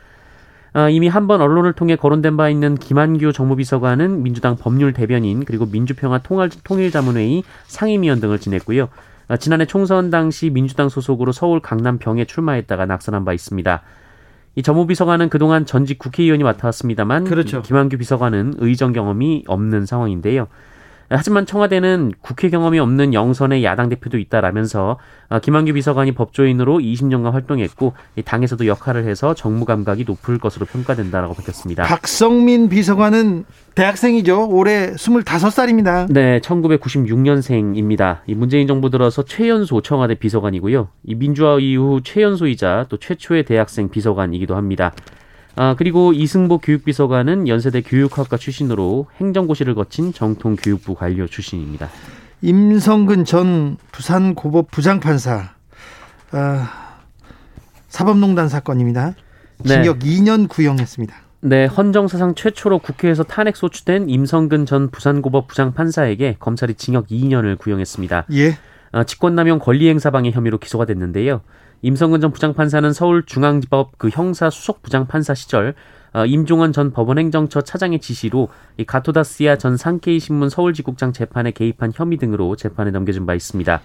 아, 0.73 0.89
이미 0.89 1.07
한 1.07 1.27
번 1.27 1.41
언론을 1.41 1.73
통해 1.73 1.95
거론된 1.95 2.37
바 2.37 2.49
있는 2.49 2.75
김한규 2.75 3.33
정무비서관은 3.33 4.23
민주당 4.23 4.55
법률 4.55 4.93
대변인 4.93 5.43
그리고 5.45 5.65
민주평화 5.65 6.19
통일자문회의 6.63 7.43
상임위원 7.67 8.19
등을 8.19 8.39
지냈고요. 8.39 8.89
아, 9.27 9.37
지난해 9.37 9.65
총선 9.65 10.09
당시 10.09 10.49
민주당 10.49 10.89
소속으로 10.89 11.31
서울 11.31 11.59
강남병에 11.59 12.25
출마했다가 12.25 12.85
낙선한 12.85 13.25
바 13.25 13.33
있습니다. 13.33 13.81
이 14.55 14.63
정무비서관은 14.63 15.29
그동안 15.29 15.65
전직 15.65 15.99
국회의원이 15.99 16.43
맡아왔습니다만 16.43 17.25
그렇죠. 17.25 17.61
김한규 17.61 17.97
비서관은 17.97 18.55
의정 18.57 18.91
경험이 18.93 19.43
없는 19.47 19.85
상황인데요. 19.85 20.47
하지만 21.09 21.45
청와대는 21.45 22.13
국회 22.21 22.49
경험이 22.49 22.79
없는 22.79 23.13
영선의 23.13 23.63
야당 23.63 23.89
대표도 23.89 24.17
있다라면서 24.17 24.97
아, 25.29 25.39
김한규 25.39 25.73
비서관이 25.73 26.13
법조인으로 26.13 26.79
20년간 26.79 27.31
활동했고 27.31 27.93
당에서도 28.25 28.65
역할을 28.67 29.05
해서 29.05 29.33
정무 29.33 29.65
감각이 29.65 30.05
높을 30.05 30.37
것으로 30.37 30.65
평가된다라고 30.65 31.33
밝혔습니다. 31.33 31.83
박성민 31.83 32.69
비서관은 32.69 33.45
대학생이죠. 33.75 34.49
올해 34.49 34.91
25살입니다. 34.93 36.11
네, 36.11 36.39
1996년생입니다. 36.41 38.19
이 38.27 38.35
문재인 38.35 38.67
정부 38.67 38.89
들어서 38.89 39.23
최연소 39.23 39.81
청와대 39.81 40.15
비서관이고요. 40.15 40.89
이 41.05 41.15
민주화 41.15 41.59
이후 41.59 42.01
최연소이자 42.03 42.87
또 42.89 42.97
최초의 42.97 43.45
대학생 43.45 43.89
비서관이기도 43.89 44.55
합니다. 44.55 44.93
아, 45.61 45.75
그리고 45.77 46.13
이승보 46.13 46.59
교육비서관은 46.59 47.49
연세대 47.49 47.81
교육학과 47.81 48.37
출신으로 48.37 49.07
행정고시를 49.17 49.75
거친 49.75 50.13
정통 50.13 50.55
교육부 50.55 50.95
관료 50.95 51.27
출신입니다. 51.27 51.89
임성근 52.41 53.25
전 53.25 53.75
부산고법 53.91 54.71
부장판사 54.71 55.49
아, 56.31 56.99
사법농단 57.89 58.47
사건입니다. 58.47 59.15
징역 59.65 59.99
네. 59.99 60.21
2년 60.21 60.47
구형했습니다. 60.47 61.13
네, 61.41 61.65
헌정사상 61.65 62.35
최초로 62.35 62.79
국회에서 62.79 63.23
탄핵 63.23 63.57
소추된 63.57 64.07
임성근 64.07 64.65
전 64.65 64.89
부산고법 64.89 65.49
부장판사에게 65.49 66.37
검찰이 66.39 66.75
징역 66.75 67.07
2년을 67.07 67.57
구형했습니다. 67.57 68.27
예. 68.31 68.57
아, 68.93 69.03
직권남용 69.03 69.59
권리행사방해 69.59 70.31
혐의로 70.31 70.57
기소가 70.57 70.85
됐는데요. 70.85 71.41
임성근 71.81 72.21
전 72.21 72.31
부장판사는 72.31 72.91
서울중앙지법 72.91 73.97
그 73.97 74.09
형사 74.09 74.49
수석 74.49 74.81
부장판사 74.81 75.33
시절 75.33 75.75
어, 76.11 76.25
임종원 76.25 76.73
전 76.73 76.91
법원행정처 76.91 77.61
차장의 77.61 77.99
지시로 77.99 78.49
이 78.77 78.83
가토다스야 78.83 79.57
전 79.57 79.77
상케이 79.77 80.19
신문 80.19 80.49
서울지국장 80.49 81.13
재판에 81.13 81.51
개입한 81.51 81.91
혐의 81.93 82.17
등으로 82.17 82.55
재판에 82.55 82.91
넘겨진 82.91 83.25
바 83.25 83.35
있습니다. 83.35 83.81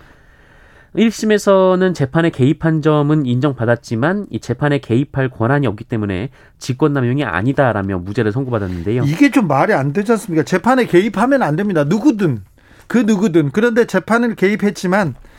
1심에서는 0.96 1.94
재판에 1.94 2.30
개입한 2.30 2.80
점은 2.80 3.26
인정받았지만 3.26 4.26
이 4.30 4.38
재판에 4.38 4.78
개입할 4.78 5.28
권한이 5.28 5.66
없기 5.66 5.84
때문에 5.84 6.30
직권남용이 6.58 7.24
아니다라며 7.24 7.98
무죄를 7.98 8.30
선고받았는데요. 8.32 9.02
이게 9.04 9.30
좀 9.30 9.48
말이 9.48 9.72
안 9.72 9.92
되지 9.92 10.12
않습니까? 10.12 10.44
재판에 10.44 10.86
개입하면 10.86 11.42
안 11.42 11.56
됩니다. 11.56 11.84
누구든 11.84 12.42
그 12.86 12.98
누구든 12.98 13.50
그런데 13.50 13.86
재판을 13.86 14.34
개입했지만 14.36 15.08
어, 15.08 15.33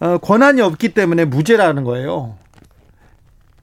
권한이 0.00 0.60
없기 0.60 0.90
때문에 0.94 1.24
무죄라는 1.24 1.84
거예요. 1.84 2.36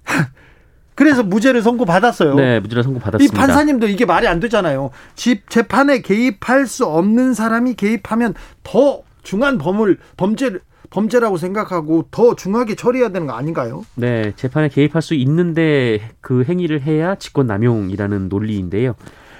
그래서 0.96 1.24
무죄를 1.24 1.62
선고받았어요. 1.62 2.36
네, 2.36 2.60
무죄를 2.60 2.84
선고받았습니다. 2.84 3.34
이 3.34 3.38
판사님도 3.38 3.88
이게 3.88 4.06
말이 4.06 4.28
안 4.28 4.40
되잖아요. 4.40 4.92
집 5.16 5.50
재판에 5.50 6.02
개입할 6.02 6.68
수 6.68 6.86
없는 6.86 7.34
사람이 7.34 7.74
개입하면 7.76 8.36
더 8.64 9.02
중한 9.24 9.58
범을 9.58 9.98
범죄를 10.18 10.62
범죄라고 10.90 11.38
생각하고 11.38 12.06
더 12.12 12.36
중하게 12.36 12.76
처리해야 12.76 13.10
되는 13.10 13.26
거 13.26 13.34
아닌가요? 13.34 13.84
네, 13.96 14.34
재판에 14.36 14.70
개입할 14.70 15.02
수 15.02 15.16
있는데 15.16 16.12
그 16.22 16.44
행위를 16.44 16.84
해야 16.84 17.16
직권 17.16 17.48
남용이라는 17.48 18.30
논리인데요. 18.30 18.94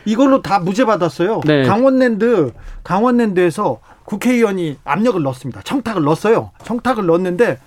이걸로 0.06 0.42
다 0.42 0.58
무죄 0.60 0.84
받았어요. 0.84 1.42
네. 1.46 1.64
강원랜드 1.64 2.52
강원랜드에서 2.84 3.80
국회의원이 4.06 4.78
압력을 4.84 5.22
넣었습니다. 5.22 5.62
청탁을 5.64 6.04
넣었어요. 6.04 6.52
청탁을 6.64 7.06
넣었는데 7.06 7.60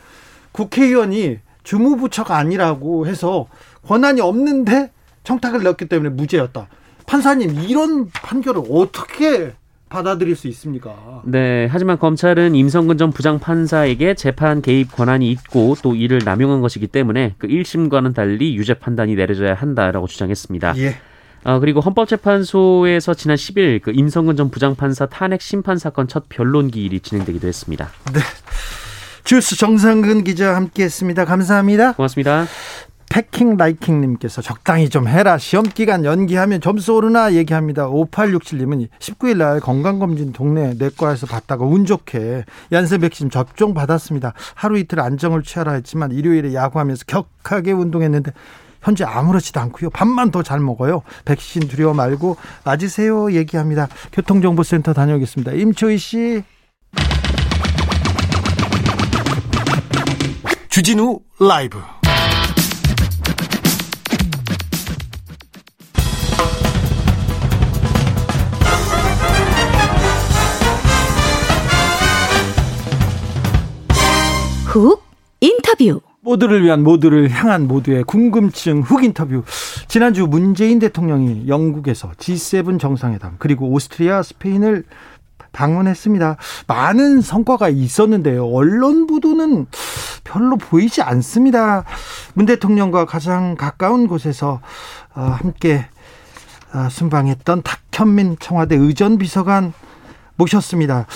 국회의원이 0.52 1.38
주무부처가 1.62 2.36
아니라고 2.36 3.06
해서 3.06 3.46
권한이 3.86 4.20
없는데 4.20 4.92
청탁을 5.24 5.62
넣었기 5.62 5.86
때문에 5.86 6.10
무죄였다. 6.10 6.68
판사님 7.06 7.60
이런 7.68 8.10
판결을 8.10 8.62
어떻게 8.70 9.52
받아들일 9.88 10.34
수 10.34 10.48
있습니까? 10.48 11.22
네, 11.24 11.68
하지만 11.70 11.98
검찰은 11.98 12.54
임성근 12.54 12.98
전 12.98 13.10
부장 13.10 13.38
판사에게 13.38 14.14
재판 14.14 14.60
개입 14.60 14.92
권한이 14.92 15.30
있고 15.30 15.76
또 15.82 15.94
이를 15.94 16.20
남용한 16.24 16.60
것이기 16.60 16.88
때문에 16.88 17.34
그 17.38 17.46
1심과는 17.46 18.14
달리 18.14 18.56
유죄 18.56 18.74
판단이 18.74 19.14
내려져야 19.14 19.54
한다라고 19.54 20.08
주장했습니다. 20.08 20.76
예. 20.78 20.96
어, 21.46 21.60
그리고 21.60 21.78
헌법재판소에서 21.78 23.14
지난 23.14 23.36
10일 23.36 23.80
그 23.80 23.92
임성근 23.94 24.34
전 24.34 24.50
부장판사 24.50 25.06
탄핵 25.06 25.40
심판 25.40 25.78
사건 25.78 26.08
첫 26.08 26.24
변론 26.28 26.72
기일이 26.72 26.98
진행되기도 26.98 27.46
했습니다. 27.46 27.88
네. 28.12 28.20
주스 29.22 29.56
정상근 29.56 30.24
기자 30.24 30.56
함께했습니다. 30.56 31.24
감사합니다. 31.24 31.92
고맙습니다. 31.92 32.46
패킹 33.08 33.56
라이킹님께서 33.56 34.42
적당히 34.42 34.88
좀 34.90 35.06
해라. 35.06 35.38
시험 35.38 35.64
기간 35.64 36.04
연기하면 36.04 36.60
점수 36.60 36.94
오르나 36.94 37.32
얘기합니다. 37.34 37.86
5867님은 37.86 38.88
19일 38.98 39.36
날 39.36 39.60
건강검진 39.60 40.32
동네 40.32 40.74
내과에서 40.76 41.28
받다가 41.28 41.64
운 41.64 41.86
좋게 41.86 42.44
얀센 42.72 43.02
백신 43.02 43.30
접종 43.30 43.72
받았습니다. 43.72 44.34
하루 44.56 44.78
이틀 44.78 44.98
안정을 44.98 45.44
취하라 45.44 45.74
했지만 45.74 46.10
일요일에 46.10 46.54
야구하면서 46.54 47.04
격하게 47.06 47.70
운동했는데 47.70 48.32
현재 48.86 49.02
아무렇지도 49.02 49.58
않고요. 49.58 49.90
밥만 49.90 50.30
더 50.30 50.44
잘 50.44 50.60
먹어요. 50.60 51.02
백신 51.24 51.66
두려워 51.66 51.92
말고 51.92 52.36
맞으세요 52.64 53.32
얘기합니다. 53.32 53.88
교통정보센터 54.12 54.92
다녀오겠습니다. 54.92 55.52
임초희 55.52 55.98
씨. 55.98 56.44
주진우 60.68 61.18
라이브. 61.40 61.80
훅 74.66 75.02
인터뷰. 75.40 76.00
모두를 76.26 76.64
위한 76.64 76.82
모두를 76.82 77.30
향한 77.30 77.68
모두의 77.68 78.02
궁금증 78.02 78.80
훅 78.82 79.04
인터뷰. 79.04 79.44
지난주 79.86 80.26
문재인 80.26 80.80
대통령이 80.80 81.46
영국에서 81.46 82.10
G7 82.18 82.80
정상회담 82.80 83.36
그리고 83.38 83.70
오스트리아, 83.70 84.24
스페인을 84.24 84.82
방문했습니다. 85.52 86.36
많은 86.66 87.20
성과가 87.20 87.68
있었는데요. 87.68 88.44
언론 88.44 89.06
보도는 89.06 89.66
별로 90.24 90.56
보이지 90.56 91.00
않습니다. 91.00 91.84
문 92.34 92.44
대통령과 92.44 93.04
가장 93.04 93.54
가까운 93.54 94.08
곳에서 94.08 94.60
어, 95.14 95.20
함께 95.20 95.86
어, 96.74 96.88
순방했던 96.90 97.62
탁현민 97.62 98.36
청와대 98.40 98.74
의전 98.74 99.16
비서관 99.16 99.72
모셨습니다. 100.34 101.06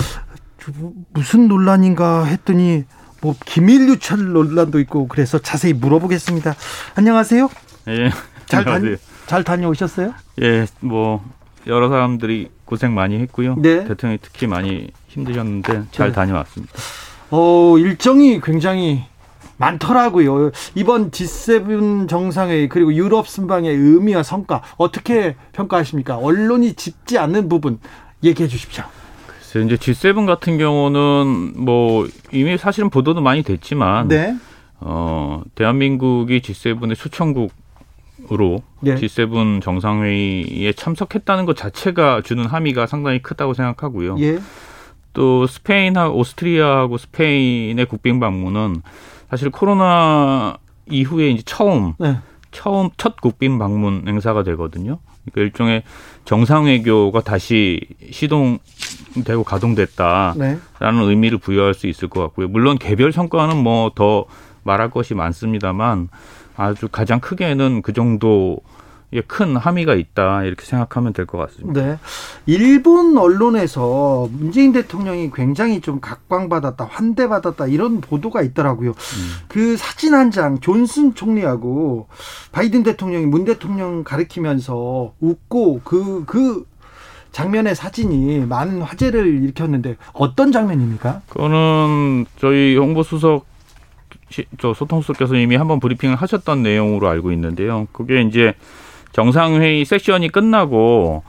무슨 1.12 1.48
논란인가 1.48 2.24
했더니 2.24 2.84
뭐 3.20 3.34
기밀 3.44 3.88
유출 3.88 4.32
논란도 4.32 4.80
있고 4.80 5.08
그래서 5.08 5.38
자세히 5.38 5.72
물어보겠습니다. 5.72 6.54
안녕하세요. 6.94 7.50
예. 7.88 8.10
잘, 8.46 8.64
다녀, 8.64 8.96
잘 9.26 9.44
다녀오셨어요? 9.44 10.14
예, 10.42 10.66
뭐 10.80 11.24
여러 11.66 11.88
사람들이 11.88 12.50
고생 12.64 12.94
많이 12.94 13.18
했고요. 13.18 13.56
네. 13.58 13.84
대통령이 13.84 14.18
특히 14.22 14.46
많이 14.46 14.90
힘드셨는데 15.08 15.84
잘 15.92 16.08
네. 16.08 16.12
다녀왔습니다. 16.12 16.72
어, 17.30 17.76
일정이 17.78 18.40
굉장히 18.40 19.04
많더라고요. 19.56 20.52
이번 20.74 21.10
G7 21.10 22.08
정상회의 22.08 22.68
그리고 22.68 22.94
유럽 22.94 23.28
순방의 23.28 23.74
의미와 23.74 24.22
성과 24.22 24.62
어떻게 24.78 25.36
평가하십니까? 25.52 26.16
언론이 26.16 26.74
짚지 26.74 27.18
않는 27.18 27.48
부분 27.48 27.78
얘기해 28.24 28.48
주십시오. 28.48 28.84
글쎄요. 29.50 29.64
이제 29.64 29.76
G7 29.76 30.26
같은 30.26 30.58
경우는 30.58 31.54
뭐 31.56 32.06
이미 32.30 32.56
사실은 32.56 32.88
보도도 32.88 33.20
많이 33.20 33.42
됐지만 33.42 34.06
네. 34.08 34.36
어, 34.78 35.42
대한민국이 35.56 36.40
G7의 36.40 36.94
수청국으로 36.94 38.62
네. 38.80 38.94
G7 38.94 39.60
정상회의에 39.60 40.72
참석했다는 40.72 41.46
것 41.46 41.56
자체가 41.56 42.22
주는 42.22 42.46
함의가 42.46 42.86
상당히 42.86 43.20
크다고 43.20 43.54
생각하고요. 43.54 44.16
예. 44.20 44.38
또 45.12 45.48
스페인하고 45.48 46.16
오스트리아하고 46.16 46.96
스페인의 46.96 47.86
국빈 47.86 48.20
방문은 48.20 48.82
사실 49.28 49.50
코로나 49.50 50.58
이후에 50.88 51.30
이제 51.30 51.42
처음 51.44 51.94
네. 51.98 52.18
처음 52.52 52.90
첫 52.96 53.20
국빈 53.20 53.58
방문 53.58 54.06
행사가 54.06 54.44
되거든요. 54.44 54.98
그러니까 55.24 55.40
일종의 55.42 55.82
정상 56.24 56.64
외교가 56.64 57.20
다시 57.20 57.80
시동되고 58.10 59.44
가동됐다라는 59.44 60.38
네. 60.38 60.58
의미를 60.80 61.38
부여할 61.38 61.74
수 61.74 61.86
있을 61.86 62.08
것 62.08 62.20
같고요. 62.22 62.48
물론 62.48 62.78
개별 62.78 63.12
성과는 63.12 63.56
뭐 63.56 63.90
더 63.94 64.26
말할 64.62 64.90
것이 64.90 65.14
많습니다만 65.14 66.08
아주 66.56 66.88
가장 66.88 67.20
크게는 67.20 67.82
그 67.82 67.92
정도 67.92 68.58
큰 69.26 69.56
함의가 69.56 69.94
있다 69.94 70.44
이렇게 70.44 70.64
생각하면 70.64 71.12
될 71.12 71.26
것 71.26 71.38
같습니다. 71.38 71.80
네, 71.80 71.98
일본 72.46 73.16
언론에서 73.18 74.28
문재인 74.30 74.72
대통령이 74.72 75.30
굉장히 75.34 75.80
좀 75.80 76.00
각광받았다, 76.00 76.84
환대받았다 76.84 77.66
이런 77.66 78.00
보도가 78.00 78.42
있더라고요. 78.42 78.90
음. 78.90 78.94
그 79.48 79.76
사진 79.76 80.14
한 80.14 80.30
장 80.30 80.60
존슨 80.60 81.14
총리하고 81.16 82.06
바이든 82.52 82.84
대통령이 82.84 83.26
문 83.26 83.44
대통령 83.44 84.04
가리키면서 84.04 85.14
웃고 85.20 85.80
그그 85.82 86.24
그 86.26 86.66
장면의 87.32 87.74
사진이 87.74 88.46
많은 88.46 88.82
화제를 88.82 89.26
일으켰는데 89.26 89.96
어떤 90.12 90.52
장면입니까? 90.52 91.22
그거는 91.28 92.26
저희 92.38 92.76
홍보 92.76 93.02
수석 93.02 93.46
저 94.58 94.72
소통수석께서 94.74 95.34
이미 95.34 95.56
한번 95.56 95.80
브리핑을 95.80 96.14
하셨던 96.14 96.62
내용으로 96.62 97.08
알고 97.08 97.32
있는데요. 97.32 97.88
그게 97.92 98.22
이제 98.22 98.54
정상회의 99.12 99.84
세션이 99.84 100.28
끝나고 100.28 101.22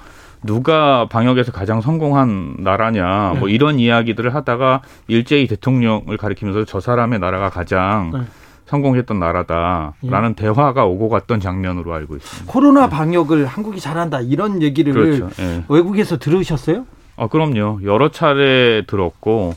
누가 0.43 1.07
방역에서 1.07 1.51
가장 1.51 1.81
성공한 1.81 2.55
나라냐 2.59 3.35
뭐 3.37 3.47
네. 3.47 3.53
이런 3.53 3.79
이야기들을 3.79 4.33
하다가 4.33 4.81
일제히 5.07 5.47
대통령을 5.47 6.17
가리키면서 6.17 6.65
저 6.65 6.79
사람의 6.79 7.19
나라가 7.19 7.49
가장 7.49 8.11
네. 8.13 8.19
성공했던 8.65 9.19
나라다라는 9.19 10.29
예. 10.29 10.33
대화가 10.35 10.85
오고 10.85 11.09
갔던 11.09 11.41
장면으로 11.41 11.93
알고 11.93 12.15
있습니다. 12.15 12.51
코로나 12.51 12.87
방역을 12.87 13.45
한국이 13.45 13.81
잘한다 13.81 14.21
이런 14.21 14.61
얘기를 14.61 14.93
그렇죠. 14.93 15.29
예. 15.39 15.63
외국에서 15.67 16.17
들으셨어요? 16.17 16.85
아 17.17 17.27
그럼요. 17.27 17.81
여러 17.83 18.09
차례 18.09 18.83
들었고 18.87 19.55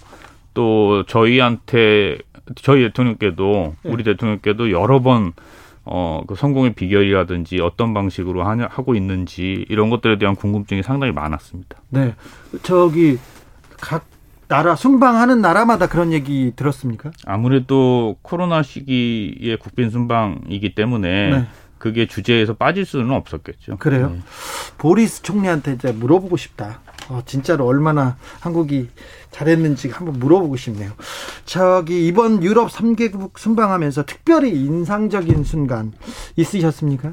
또 0.52 1.04
저희한테 1.06 2.18
저희 2.56 2.82
대통령께도 2.82 3.74
예. 3.84 3.88
우리 3.88 4.02
대통령께도 4.02 4.72
여러 4.72 5.00
번 5.00 5.32
어, 5.84 6.22
그 6.26 6.34
성공의 6.34 6.74
비결이라든지 6.74 7.60
어떤 7.60 7.92
방식으로 7.94 8.44
하냐, 8.44 8.68
하고 8.70 8.94
있는지 8.94 9.66
이런 9.68 9.90
것들에 9.90 10.18
대한 10.18 10.34
궁금증이 10.34 10.82
상당히 10.82 11.12
많았습니다. 11.12 11.78
네. 11.90 12.14
저기 12.62 13.18
각 13.80 14.06
나라 14.48 14.76
순방하는 14.76 15.40
나라마다 15.40 15.86
그런 15.88 16.12
얘기 16.12 16.52
들었습니까? 16.54 17.10
아무래도 17.26 18.16
코로나 18.22 18.62
시기에 18.62 19.56
국빈 19.56 19.90
순방이기 19.90 20.74
때문에 20.74 21.30
네. 21.30 21.46
그게 21.84 22.06
주제에서 22.06 22.54
빠질 22.54 22.86
수는 22.86 23.10
없었겠죠. 23.10 23.76
그래요. 23.76 24.08
네. 24.08 24.20
보리스 24.78 25.20
총리한테 25.20 25.74
이제 25.74 25.92
물어보고 25.92 26.38
싶다. 26.38 26.80
어, 27.10 27.20
진짜로 27.26 27.66
얼마나 27.66 28.16
한국이 28.40 28.88
잘했는지 29.30 29.90
한번 29.90 30.18
물어보고 30.18 30.56
싶네요. 30.56 30.92
저기 31.44 32.06
이번 32.06 32.42
유럽 32.42 32.70
3개국 32.70 33.32
순방하면서 33.36 34.06
특별히 34.06 34.52
인상적인 34.64 35.44
순간 35.44 35.92
있으셨습니까? 36.36 37.12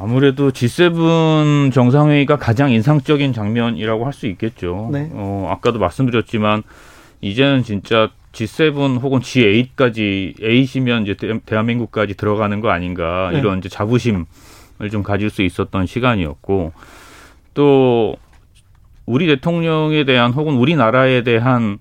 아무래도 0.00 0.50
G7 0.50 1.72
정상회의가 1.72 2.36
가장 2.36 2.72
인상적인 2.72 3.32
장면이라고 3.32 4.06
할 4.06 4.12
수 4.12 4.26
있겠죠. 4.26 4.88
네. 4.90 5.08
어, 5.12 5.46
아까도 5.52 5.78
말씀드렸지만 5.78 6.64
이제는 7.20 7.62
진짜 7.62 8.10
G7 8.34 9.00
혹은 9.00 9.20
G8까지 9.20 10.38
8이면 10.40 11.02
이제 11.08 11.40
대한민국까지 11.46 12.14
들어가는 12.14 12.60
거 12.60 12.70
아닌가 12.70 13.30
네. 13.32 13.38
이런 13.38 13.58
이제 13.58 13.68
자부심을 13.68 14.24
좀 14.90 15.02
가질 15.02 15.30
수 15.30 15.42
있었던 15.42 15.86
시간이었고 15.86 16.72
또 17.54 18.16
우리 19.06 19.26
대통령에 19.26 20.04
대한 20.04 20.32
혹은 20.32 20.54
우리나라에 20.54 21.22
대한 21.22 21.78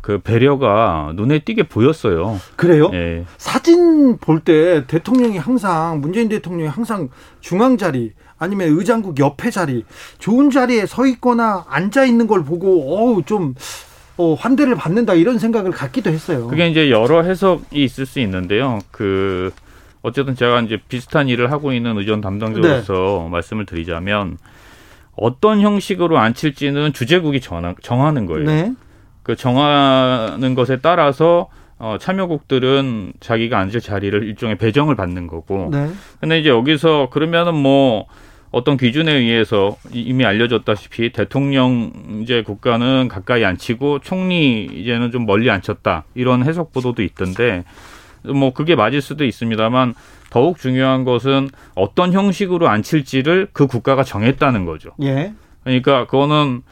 그 0.00 0.18
배려가 0.18 1.12
눈에 1.14 1.40
띄게 1.40 1.64
보였어요. 1.64 2.40
그래요? 2.56 2.90
예. 2.94 3.24
사진 3.36 4.16
볼 4.18 4.40
때 4.40 4.86
대통령이 4.86 5.36
항상 5.36 6.00
문재인 6.00 6.28
대통령이 6.28 6.68
항상 6.68 7.08
중앙 7.40 7.76
자리 7.76 8.12
아니면 8.38 8.68
의장국 8.70 9.18
옆에 9.18 9.50
자리 9.50 9.84
좋은 10.18 10.50
자리에 10.50 10.86
서 10.86 11.04
있거나 11.06 11.66
앉아 11.68 12.04
있는 12.06 12.26
걸 12.26 12.44
보고 12.44 12.96
어우 12.96 13.22
좀 13.24 13.54
어, 14.20 14.34
환대를 14.34 14.74
받는다 14.74 15.14
이런 15.14 15.38
생각을 15.38 15.70
갖기도 15.70 16.10
했어요. 16.10 16.46
그게 16.48 16.68
이제 16.68 16.90
여러 16.90 17.22
해석이 17.22 17.82
있을 17.82 18.04
수 18.04 18.20
있는데요. 18.20 18.80
그 18.90 19.50
어쨌든 20.02 20.34
제가 20.34 20.60
이제 20.60 20.78
비슷한 20.88 21.28
일을 21.28 21.50
하고 21.50 21.72
있는 21.72 21.96
의전 21.96 22.20
담당자로서 22.20 23.22
네. 23.24 23.30
말씀을 23.30 23.64
드리자면 23.64 24.36
어떤 25.16 25.62
형식으로 25.62 26.18
앉힐지는 26.18 26.92
주재국이 26.92 27.40
정하는 27.40 28.26
거예요. 28.26 28.44
네. 28.44 28.74
그 29.22 29.36
정하는 29.36 30.54
것에 30.54 30.80
따라서 30.82 31.48
어, 31.78 31.96
참여국들은 31.98 33.14
자기가 33.20 33.58
앉을 33.58 33.80
자리를 33.80 34.22
일종의 34.22 34.58
배정을 34.58 34.96
받는 34.96 35.28
거고. 35.28 35.70
네. 35.72 35.88
근데 36.20 36.40
이제 36.40 36.50
여기서 36.50 37.08
그러면은 37.10 37.54
뭐 37.54 38.04
어떤 38.50 38.76
기준에 38.76 39.12
의해서 39.12 39.76
이미 39.92 40.24
알려졌다시피 40.24 41.12
대통령 41.12 41.92
이제 42.22 42.42
국가는 42.42 43.06
가까이 43.08 43.44
앉히고 43.44 44.00
총리 44.00 44.64
이제는 44.64 45.12
좀 45.12 45.24
멀리 45.24 45.50
앉혔다 45.50 46.04
이런 46.14 46.44
해석 46.44 46.72
보도도 46.72 47.02
있던데 47.02 47.64
뭐 48.22 48.52
그게 48.52 48.74
맞을 48.74 49.00
수도 49.00 49.24
있습니다만 49.24 49.94
더욱 50.30 50.58
중요한 50.58 51.04
것은 51.04 51.48
어떤 51.74 52.12
형식으로 52.12 52.68
앉힐지를 52.68 53.48
그 53.52 53.66
국가가 53.66 54.02
정했다는 54.02 54.64
거죠. 54.64 54.90
예. 55.02 55.32
그러니까 55.64 56.06
그거는 56.06 56.62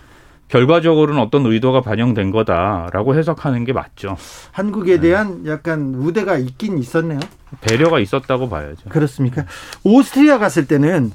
결과적으로는 0.49 1.21
어떤 1.21 1.47
의도가 1.47 1.83
반영된 1.83 2.31
거다라고 2.31 3.15
해석하는 3.15 3.65
게 3.65 3.73
맞죠. 3.73 4.17
한국에 4.53 4.97
네. 4.97 5.09
대한 5.09 5.47
약간 5.47 5.95
우대가 5.95 6.37
있긴 6.37 6.79
있었네요. 6.79 7.21
배려가 7.61 7.99
있었다고 7.99 8.49
봐야죠. 8.49 8.89
그렇습니까? 8.89 9.45
오스트리아 9.85 10.39
갔을 10.39 10.67
때는 10.67 11.13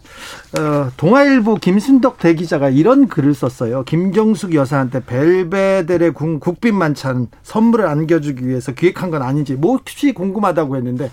어, 0.60 0.90
동아일보 0.98 1.56
김순덕 1.56 2.20
대기자가 2.20 2.70
이런 2.70 3.08
글을 3.08 3.34
썼어요. 3.34 3.84
김정숙 3.84 4.56
여사한테 4.56 5.04
벨베데레 5.06 6.12
국빈 6.12 6.76
만찬 6.76 7.28
선물을 7.44 7.86
안겨주기 7.86 8.48
위해서 8.48 8.72
기획한 8.72 9.12
건 9.12 9.22
아닌지 9.22 9.56
몹시 9.56 10.14
궁금하다고 10.14 10.76
했는데 10.78 11.12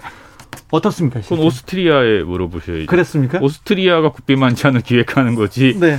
어떻습니까? 0.70 1.20
그건 1.20 1.40
오스트리아에 1.40 2.22
물어보셔야죠. 2.22 2.86
그랬습니까? 2.86 3.40
오스트리아가 3.40 4.12
국빈 4.12 4.38
만찬을 4.38 4.82
기획하는 4.82 5.34
거지. 5.34 5.76
네. 5.78 5.98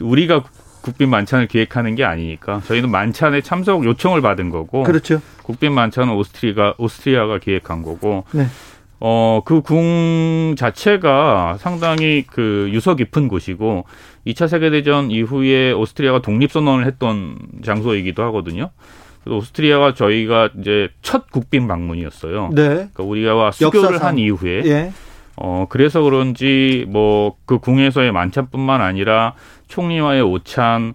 우리가 0.00 0.44
국빈 0.82 1.08
만찬을 1.08 1.46
기획하는 1.46 1.94
게 1.94 2.04
아니니까 2.04 2.60
저희는 2.66 2.90
만찬에 2.90 3.40
참석 3.40 3.84
요청을 3.84 4.20
받은 4.20 4.50
거고. 4.50 4.82
그렇죠. 4.82 5.20
국빈 5.42 5.72
만찬은 5.72 6.12
오스트리아가 6.14 6.74
오스트리아가 6.78 7.38
기획한 7.38 7.82
거고. 7.82 8.24
네. 8.32 8.46
어, 9.04 9.40
그 9.44 9.62
궁 9.62 10.54
자체가 10.56 11.56
상당히 11.58 12.24
그 12.24 12.68
유서 12.70 12.94
깊은 12.94 13.26
곳이고 13.28 13.84
2차 14.28 14.46
세계 14.46 14.70
대전 14.70 15.10
이후에 15.10 15.72
오스트리아가 15.72 16.20
독립 16.22 16.52
선언을 16.52 16.86
했던 16.86 17.36
장소이기도 17.64 18.22
하거든요. 18.24 18.70
오스트리아가 19.26 19.94
저희가 19.94 20.50
이제 20.60 20.88
첫 21.02 21.30
국빈 21.30 21.66
방문이었어요. 21.68 22.50
네. 22.54 22.68
그러니까 22.68 23.02
우리가 23.02 23.50
수교를 23.52 23.84
역사상. 23.94 24.08
한 24.08 24.18
이후에 24.18 24.62
예. 24.66 24.92
어 25.36 25.66
그래서 25.68 26.02
그런지 26.02 26.84
뭐 26.88 27.36
그 27.46 27.58
궁에서의 27.58 28.12
만찬뿐만 28.12 28.80
아니라 28.80 29.34
총리와의 29.68 30.22
오찬 30.22 30.94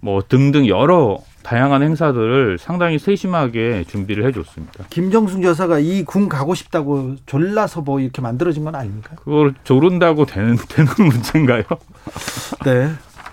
뭐 0.00 0.22
등등 0.26 0.66
여러 0.68 1.18
다양한 1.42 1.82
행사들을 1.82 2.58
상당히 2.58 2.98
세심하게 2.98 3.84
준비를 3.88 4.26
해줬습니다. 4.26 4.84
김정숙 4.90 5.42
여사가 5.42 5.78
이 5.78 6.04
궁 6.04 6.28
가고 6.28 6.54
싶다고 6.54 7.16
졸라서 7.26 7.80
뭐 7.80 8.00
이렇게 8.00 8.20
만들어진 8.20 8.64
건 8.64 8.74
아닙니까? 8.74 9.16
그걸 9.16 9.54
조른다고 9.64 10.26
되는 10.26 10.56
되는 10.68 10.90
문제인가요? 10.98 11.62
네. 12.64 12.90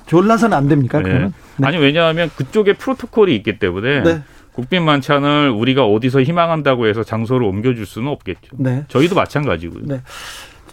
졸라서는 0.08 0.56
안 0.58 0.68
됩니까? 0.68 1.02
네. 1.02 1.32
네. 1.58 1.68
아니 1.68 1.78
왜냐하면 1.78 2.30
그쪽에 2.36 2.74
프로토콜이 2.74 3.36
있기 3.38 3.60
때문에 3.60 4.04
네. 4.04 4.22
국빈 4.56 4.84
만찬을 4.84 5.50
우리가 5.50 5.86
어디서 5.86 6.22
희망한다고 6.22 6.88
해서 6.88 7.04
장소를 7.04 7.46
옮겨줄 7.48 7.86
수는 7.86 8.10
없겠죠. 8.10 8.56
네. 8.58 8.86
저희도 8.88 9.16
마찬가지고요. 9.16 9.84
네. 9.86 10.02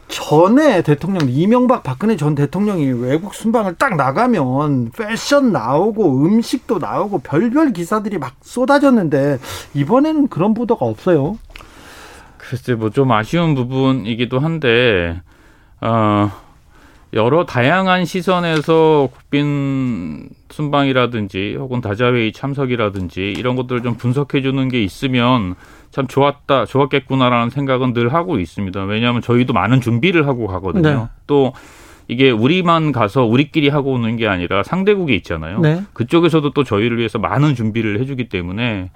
전에 0.09 0.83
대통령 0.83 1.29
이명박 1.29 1.83
박근혜 1.83 2.16
전 2.16 2.35
대통령이 2.35 2.92
외국 2.92 3.35
순방을 3.35 3.77
딱 3.77 3.97
나가면 3.97 4.92
패션 4.97 5.53
나오고 5.53 6.27
음식도 6.27 6.79
나오고 6.79 7.21
별별 7.21 7.73
기사들이 7.73 8.18
막 8.18 8.35
쏟아졌는데 8.42 9.38
이번에는 9.75 10.29
그런 10.29 10.53
보도가 10.55 10.85
없어요. 10.85 11.38
글쎄 12.37 12.75
뭐 12.75 12.90
좀 12.90 13.11
아쉬운 13.11 13.55
부분이기도 13.55 14.38
한데 14.38 15.21
어 15.81 16.31
여러 17.14 17.44
다양한 17.44 18.07
시선에서 18.07 19.11
국빈 19.12 20.31
순방이라든지 20.48 21.57
혹은 21.59 21.83
다자회의 21.83 22.33
참석이라든지 22.33 23.35
이런 23.37 23.55
것들을 23.55 23.83
좀 23.83 23.94
분석해 23.96 24.40
주는 24.40 24.68
게 24.68 24.83
있으면 24.83 25.55
참 25.90 26.07
좋았다, 26.07 26.64
좋았겠구나라는 26.64 27.51
생각은 27.51 27.92
늘 27.92 28.14
하고 28.14 28.38
있습니다. 28.38 28.85
왜냐하면 28.85 29.20
저희도 29.20 29.53
많은 29.53 29.83
준비를 29.83 30.27
하고 30.27 30.46
가거든요. 30.46 30.83
네. 30.83 31.05
또 31.27 31.53
이게 32.09 32.31
우리만 32.31 32.92
가서 32.92 33.25
우리끼리 33.25 33.68
하고 33.68 33.92
오는 33.92 34.16
게 34.16 34.27
아니라 34.27 34.62
상대국이 34.62 35.14
있잖아요. 35.16 35.61
네. 35.61 35.83
그쪽에서도 35.92 36.51
또 36.51 36.64
저희를 36.64 36.96
위해서 36.96 37.18
많은 37.18 37.55
준비를 37.55 38.01
해주기 38.01 38.31
때문에 38.31 38.90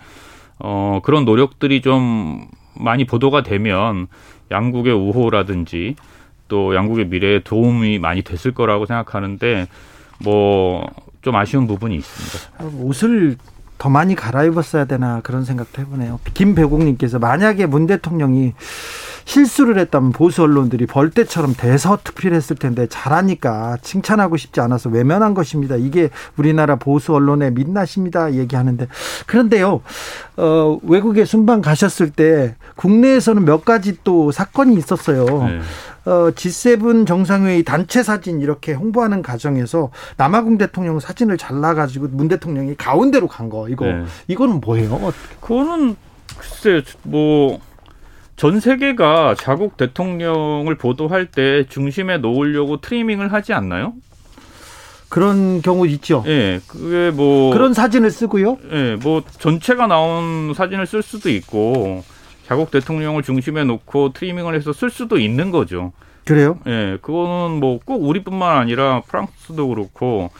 어, 0.58 1.00
그런 1.02 1.26
노력들이 1.26 1.82
좀 1.82 2.46
많이 2.74 3.04
보도가 3.04 3.42
되면 3.42 4.06
양국의 4.50 4.94
우호라든지 4.94 5.96
또 6.48 6.74
양국의 6.74 7.06
미래에 7.06 7.40
도움이 7.40 7.98
많이 7.98 8.22
됐을 8.22 8.52
거라고 8.52 8.86
생각하는데 8.86 9.66
뭐 10.22 10.86
좀 11.26 11.34
아쉬운 11.34 11.66
부분이 11.66 11.96
있습니다. 11.96 12.76
옷을 12.84 13.36
더 13.78 13.88
많이 13.88 14.14
갈아입었어야 14.14 14.84
되나 14.84 15.20
그런 15.22 15.44
생각도 15.44 15.82
해보네요. 15.82 16.20
김배국님께서 16.34 17.18
만약에 17.18 17.66
문 17.66 17.88
대통령이 17.88 18.54
실수를 19.26 19.76
했다면 19.78 20.12
보수 20.12 20.42
언론들이 20.42 20.86
벌떼처럼 20.86 21.54
대서특필했을 21.54 22.56
텐데 22.56 22.86
잘하니까 22.88 23.76
칭찬하고 23.82 24.36
싶지 24.36 24.60
않아서 24.60 24.88
외면한 24.88 25.34
것입니다. 25.34 25.74
이게 25.76 26.10
우리나라 26.36 26.76
보수 26.76 27.12
언론의 27.12 27.52
민낯입니다. 27.52 28.34
얘기하는데 28.34 28.86
그런데요, 29.26 29.82
어, 30.36 30.78
외국에 30.84 31.24
순방 31.24 31.60
가셨을 31.60 32.10
때 32.10 32.54
국내에서는 32.76 33.44
몇 33.44 33.64
가지 33.64 33.98
또 34.04 34.30
사건이 34.30 34.76
있었어요. 34.76 35.24
네. 35.24 35.60
어, 36.04 36.30
G7 36.30 37.04
정상회의 37.04 37.64
단체 37.64 38.04
사진 38.04 38.40
이렇게 38.40 38.74
홍보하는 38.74 39.22
과정에서 39.22 39.90
남아공 40.16 40.56
대통령 40.56 41.00
사진을 41.00 41.36
잘라가지고 41.36 42.08
문 42.12 42.28
대통령이 42.28 42.76
가운데로 42.76 43.26
간 43.26 43.46
거 43.50 43.68
이거 43.68 43.86
네. 43.86 44.04
이거는 44.28 44.60
뭐예요? 44.60 45.12
그거는 45.40 45.96
글쎄 46.38 46.82
뭐 47.02 47.58
전 48.36 48.60
세계가 48.60 49.34
자국 49.38 49.76
대통령을 49.76 50.74
보도할 50.76 51.26
때 51.26 51.64
중심에 51.68 52.18
놓으려고 52.18 52.80
트리밍을 52.80 53.32
하지 53.32 53.52
않나요? 53.54 53.94
그런 55.08 55.62
경우 55.62 55.86
있죠. 55.86 56.22
예, 56.26 56.60
그게 56.66 57.10
뭐 57.10 57.52
그런 57.52 57.72
사진을 57.72 58.10
쓰고요. 58.10 58.58
예, 58.72 58.96
뭐 59.02 59.22
전체가 59.38 59.86
나온 59.86 60.52
사진을 60.54 60.86
쓸 60.86 61.02
수도 61.02 61.30
있고 61.30 62.04
자국 62.46 62.70
대통령을 62.70 63.22
중심에 63.22 63.64
놓고 63.64 64.12
트리밍을 64.12 64.54
해서 64.54 64.72
쓸 64.72 64.90
수도 64.90 65.18
있는 65.18 65.50
거죠. 65.50 65.92
그래요? 66.24 66.58
예, 66.66 66.98
그거는 67.00 67.60
뭐 67.60 67.78
꼭 67.84 68.02
우리뿐만 68.02 68.58
아니라 68.58 69.00
프랑스도 69.02 69.68
그렇고 69.68 70.30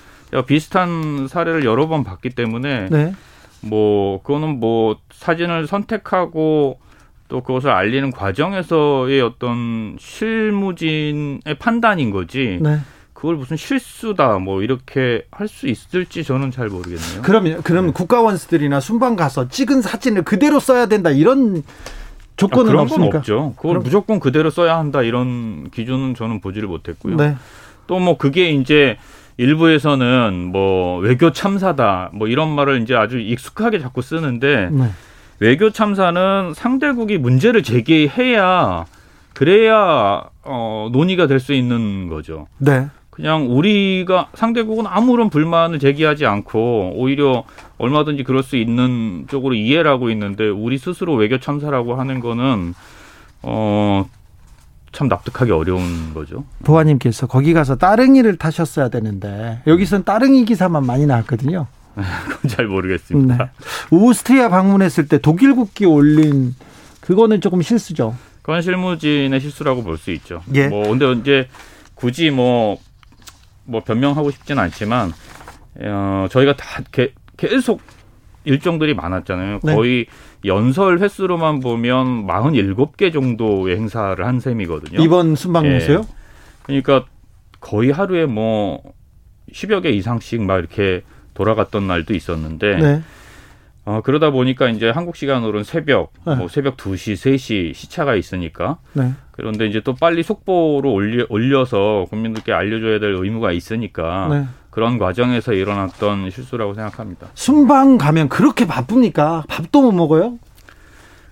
비슷한 0.47 1.29
사례를 1.29 1.65
여러 1.65 1.87
번 1.87 2.03
봤기 2.03 2.31
때문에 2.31 2.89
네. 2.91 3.15
뭐 3.63 4.21
그거는 4.23 4.59
뭐 4.61 4.97
사진을 5.13 5.69
선택하고 5.69 6.81
또 7.29 7.43
그것을 7.43 7.71
알리는 7.71 8.11
과정에서의 8.11 9.21
어떤 9.21 9.97
실무진의 9.99 11.55
판단인 11.59 12.11
거지. 12.11 12.59
네. 12.61 12.79
그걸 13.13 13.37
무슨 13.37 13.57
실수다 13.57 14.39
뭐 14.39 14.63
이렇게 14.63 15.25
할 15.31 15.49
수 15.49 15.67
있을지 15.69 16.23
저는 16.23 16.51
잘 16.51 16.69
모르겠네요. 16.69 17.23
그러면 17.23 17.63
그럼 17.63 17.87
네. 17.87 17.93
국가원수들이나 17.93 18.81
순방 18.81 19.17
가서 19.17 19.49
찍은 19.49 19.81
사진을 19.81 20.23
그대로 20.23 20.61
써야 20.61 20.87
된다 20.87 21.11
이런 21.11 21.63
조건은 22.37 22.67
아, 22.67 22.73
그런 22.73 22.83
없습니까? 22.83 23.11
건 23.11 23.19
없죠. 23.19 23.55
그걸 23.57 23.71
그럼... 23.71 23.83
무조건 23.83 24.21
그대로 24.21 24.51
써야 24.51 24.77
한다 24.77 25.03
이런 25.03 25.71
기준은 25.71 26.15
저는 26.15 26.41
보지를 26.41 26.69
못했고요. 26.69 27.17
네. 27.17 27.37
또뭐 27.87 28.19
그게 28.19 28.51
이제 28.51 28.99
일부에서는 29.39 30.51
뭐 30.53 30.99
외교 30.99 31.33
참사다 31.33 32.11
뭐 32.13 32.29
이런 32.29 32.55
말을 32.55 32.83
이제 32.83 32.95
아주 32.95 33.19
익숙하게 33.19 33.79
자꾸 33.79 34.03
쓰는데 34.03 34.69
네. 34.71 34.91
외교 35.39 35.71
참사는 35.71 36.53
상대국이 36.55 37.19
문제를 37.19 37.63
제기해야 37.63 38.87
그래야 39.35 40.25
어, 40.43 40.89
논의가 40.93 41.27
될 41.27 41.41
수 41.41 41.53
있는 41.53 42.09
거죠. 42.09 42.47
네. 42.59 42.87
그냥 43.11 43.47
우리가 43.51 44.29
상대국은 44.35 44.87
아무런 44.87 45.31
불만을 45.31 45.79
제기하지 45.79 46.27
않고 46.27 46.93
오히려 46.97 47.45
얼마든지 47.79 48.25
그럴 48.25 48.43
수 48.43 48.57
있는 48.57 49.27
쪽으로 49.29 49.55
이해를 49.55 49.91
하고 49.91 50.11
있는데 50.11 50.49
우리 50.49 50.77
스스로 50.79 51.15
외교 51.15 51.39
참사라고 51.39 51.95
하는 51.95 52.21
거는 52.21 52.75
어. 53.43 54.07
참 54.93 55.09
납득하기 55.09 55.51
어려운 55.53 56.15
거죠. 56.15 56.45
보아님께서 56.65 57.27
거기 57.27 57.53
가서 57.53 57.77
따릉이를 57.77 58.37
타셨어야 58.39 58.89
되는데 58.89 59.61
여기선 59.67 60.05
따릉이 60.05 60.47
기사만 60.47 60.87
많이 60.87 61.05
나왔거든요. 61.05 61.67
그건 62.29 62.49
잘 62.51 62.67
모르겠습니다. 62.67 63.37
네. 63.37 63.51
오스트리아 63.91 64.49
방문했을 64.49 65.09
때 65.09 65.19
독일 65.19 65.55
국기 65.55 65.87
올린 65.87 66.55
그거는 67.01 67.41
조금 67.41 67.63
실수죠. 67.63 68.15
그건 68.43 68.63
실무진의 68.63 69.41
실수라고 69.41 69.83
볼 69.83 69.97
수 69.99 70.11
있죠. 70.13 70.43
예. 70.55 70.69
뭐 70.69 70.89
근데 70.89 71.11
이제 71.13 71.49
굳이 71.95 72.31
뭐뭐 72.31 72.79
뭐 73.65 73.81
변명하고 73.83 74.31
싶지는 74.31 74.63
않지만 74.65 75.13
어, 75.81 76.27
저희가 76.31 76.55
다 76.57 76.83
게, 76.93 77.13
계속 77.37 77.81
일정들이 78.45 78.95
많았잖아요. 78.95 79.61
네. 79.63 79.75
거의 79.75 80.07
연설 80.45 81.01
횟수로만 81.01 81.61
보면 81.61 82.27
47개 82.27 83.13
정도의 83.13 83.77
행사를 83.77 84.25
한 84.25 84.39
셈이거든요. 84.39 85.03
이번 85.03 85.35
순방에서요? 85.35 86.01
예. 86.01 86.05
그러니까 86.67 87.05
거의 87.61 87.91
하루에 87.91 88.27
뭐 88.27 88.81
10여 89.53 89.83
개 89.83 89.91
이상씩 89.91 90.43
막 90.43 90.59
이렇게 90.59 91.03
돌아갔던 91.37 91.87
날도 91.87 92.15
있었는데 92.15 92.77
네. 92.77 93.03
어, 93.85 94.01
그러다 94.03 94.31
보니까 94.31 94.69
이제 94.69 94.91
한국 94.91 95.15
시간으로는 95.15 95.63
새벽, 95.63 96.13
네. 96.27 96.35
뭐 96.35 96.49
새벽 96.49 96.77
2시, 96.77 97.13
3시 97.15 97.73
시차가 97.73 98.17
있으니까. 98.17 98.79
네. 98.95 99.13
그런데 99.31 99.67
이제 99.67 99.81
또 99.81 99.95
빨리 99.95 100.25
속보로 100.25 100.93
올려, 100.93 101.25
올려서 101.29 102.07
국민들께 102.11 102.53
알려줘야 102.53 102.99
될 102.99 103.15
의무가 103.15 103.53
있으니까. 103.53 104.29
네. 104.29 104.45
그런 104.71 104.99
과정에서 104.99 105.53
일어났던 105.53 106.31
실수라고 106.31 106.75
생각합니다. 106.75 107.29
순방 107.35 107.97
가면 107.97 108.29
그렇게 108.29 108.67
바쁩니까? 108.67 109.45
밥도 109.49 109.81
못 109.83 109.93
먹어요? 109.93 110.37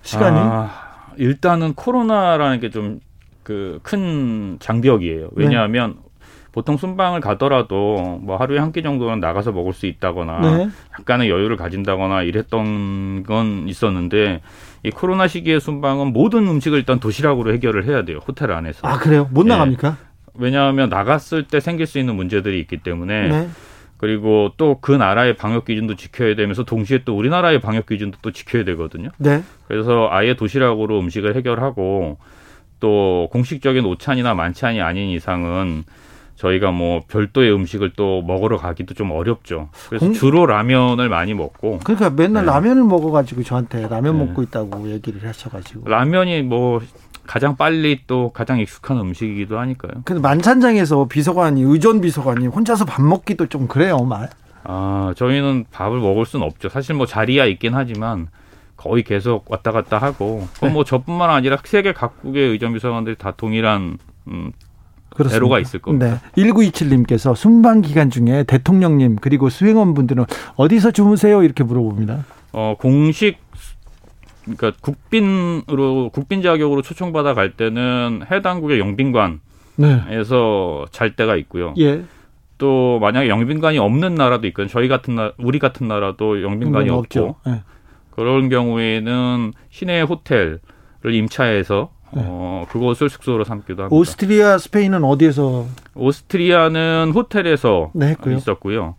시간이? 0.03 0.39
아, 0.39 1.11
일단은 1.17 1.73
코로나라는 1.73 2.59
게 2.61 2.69
좀 2.69 2.99
그 3.43 3.79
큰 3.83 4.57
장벽이에요. 4.59 5.29
왜냐하면 5.33 5.95
네. 5.97 6.01
보통 6.55 6.77
순방을 6.77 7.19
가더라도 7.19 8.19
뭐 8.23 8.37
하루에 8.37 8.59
한 8.59 8.71
끼 8.71 8.81
정도는 8.81 9.19
나가서 9.19 9.51
먹을 9.51 9.73
수 9.73 9.85
있다거나 9.87 10.39
네. 10.39 10.69
약간의 10.99 11.29
여유를 11.29 11.57
가진다거나 11.57 12.23
이랬던 12.23 13.23
건 13.23 13.67
있었는데 13.67 14.41
이 14.83 14.89
코로나 14.89 15.27
시기에 15.27 15.59
순방은 15.59 16.13
모든 16.13 16.47
음식을 16.47 16.79
일단 16.79 16.99
도시락으로 16.99 17.53
해결을 17.53 17.85
해야 17.85 18.03
돼요 18.05 18.19
호텔 18.25 18.51
안에서. 18.51 18.87
아 18.87 18.97
그래요? 18.97 19.27
못 19.31 19.43
네. 19.43 19.49
나갑니까? 19.49 19.97
왜냐하면 20.33 20.89
나갔을 20.89 21.43
때 21.43 21.59
생길 21.59 21.85
수 21.87 21.99
있는 21.99 22.15
문제들이 22.15 22.59
있기 22.61 22.77
때문에. 22.77 23.27
네. 23.27 23.49
그리고 23.97 24.51
또 24.57 24.77
그 24.81 24.91
나라의 24.91 25.35
방역 25.37 25.65
기준도 25.65 25.95
지켜야 25.95 26.35
되면서 26.35 26.63
동시에 26.63 27.03
또 27.05 27.17
우리나라의 27.17 27.59
방역 27.61 27.85
기준도 27.85 28.17
또 28.21 28.31
지켜야 28.31 28.63
되거든요. 28.65 29.09
네. 29.17 29.41
그래서 29.67 30.09
아예 30.11 30.35
도시락으로 30.35 30.99
음식을 30.99 31.35
해결하고 31.35 32.17
또 32.81 33.29
공식적인 33.31 33.85
오찬이나 33.85 34.33
만찬이 34.33 34.81
아닌 34.81 35.09
이상은 35.09 35.83
저희가 36.35 36.71
뭐 36.71 37.01
별도의 37.07 37.53
음식을 37.53 37.93
또 37.95 38.21
먹으러 38.21 38.57
가기도 38.57 38.93
좀 38.93 39.11
어렵죠. 39.11 39.69
그래서 39.89 40.05
공... 40.05 40.13
주로 40.13 40.45
라면을 40.45 41.07
많이 41.09 41.33
먹고. 41.33 41.79
그러니까 41.83 42.09
맨날 42.09 42.45
네. 42.45 42.51
라면을 42.51 42.83
먹어가지고 42.83 43.43
저한테 43.43 43.87
라면 43.87 44.17
네. 44.17 44.25
먹고 44.25 44.43
있다고 44.43 44.89
얘기를 44.91 45.25
하셔가지고. 45.27 45.89
라면이 45.89 46.43
뭐 46.43 46.81
가장 47.25 47.55
빨리 47.55 48.01
또 48.05 48.31
가장 48.31 48.59
익숙한 48.59 48.99
음식이기도 48.99 49.57
하니까요. 49.57 50.03
근데 50.03 50.21
만찬장에서 50.21 51.07
비서관이 51.07 51.61
의전 51.61 52.01
비서관이 52.01 52.47
혼자서 52.47 52.85
밥 52.85 53.01
먹기도 53.01 53.47
좀 53.47 53.67
그래요, 53.67 53.99
말. 53.99 54.29
아 54.63 55.13
저희는 55.15 55.65
밥을 55.71 55.99
먹을 55.99 56.25
수는 56.25 56.45
없죠. 56.45 56.69
사실 56.69 56.95
뭐 56.95 57.05
자리야 57.05 57.45
있긴 57.45 57.75
하지만 57.75 58.27
거의 58.75 59.03
계속 59.03 59.49
왔다 59.49 59.71
갔다 59.71 59.97
하고. 59.97 60.47
네. 60.61 60.69
뭐 60.69 60.83
저뿐만 60.83 61.29
아니라 61.29 61.57
세계 61.63 61.93
각국의 61.93 62.49
의전 62.49 62.73
비서관들이 62.73 63.15
다 63.15 63.31
동일한 63.31 63.97
음, 64.27 64.51
그렇습니다. 65.15 65.35
대로가 65.35 65.59
있을 65.59 65.81
겁니다. 65.81 66.21
네. 66.35 66.43
1927님께서 66.43 67.35
순방 67.35 67.81
기간 67.81 68.09
중에 68.09 68.43
대통령님 68.43 69.17
그리고 69.21 69.49
수행원분들은 69.49 70.25
어디서 70.55 70.91
주무세요? 70.91 71.41
이렇게 71.41 71.63
물어봅니다. 71.63 72.25
어, 72.53 72.75
공식 72.77 73.37
그러니까 74.43 74.73
국빈으로 74.81 76.09
국빈 76.13 76.41
자격으로 76.41 76.81
초청받아 76.81 77.33
갈 77.33 77.53
때는 77.53 78.23
해당국의 78.29 78.79
영빈관에서 78.79 79.39
네. 79.77 80.85
잘 80.91 81.15
때가 81.15 81.35
있고요. 81.37 81.73
예. 81.79 82.03
또 82.57 82.99
만약에 82.99 83.27
영빈관이 83.27 83.79
없는 83.79 84.15
나라도 84.15 84.47
있거든요. 84.47 84.69
저희 84.69 84.87
같은 84.87 85.15
나 85.15 85.33
우리 85.37 85.59
같은 85.59 85.87
나라도 85.87 86.41
영빈관이 86.41 86.89
없고 86.89 87.35
네. 87.45 87.63
그런 88.11 88.49
경우에는 88.49 89.51
시내 89.69 90.01
호텔을 90.01 90.59
임차해서 91.05 91.89
네. 91.91 91.94
어, 92.15 92.65
그곳을 92.69 93.09
숙소로 93.09 93.43
삼기도 93.43 93.83
합니다. 93.83 93.95
오스트리아, 93.95 94.57
스페인은 94.57 95.03
어디에서? 95.03 95.65
오스트리아는 95.95 97.11
호텔에서 97.13 97.91
네, 97.93 98.15
있었고요. 98.37 98.95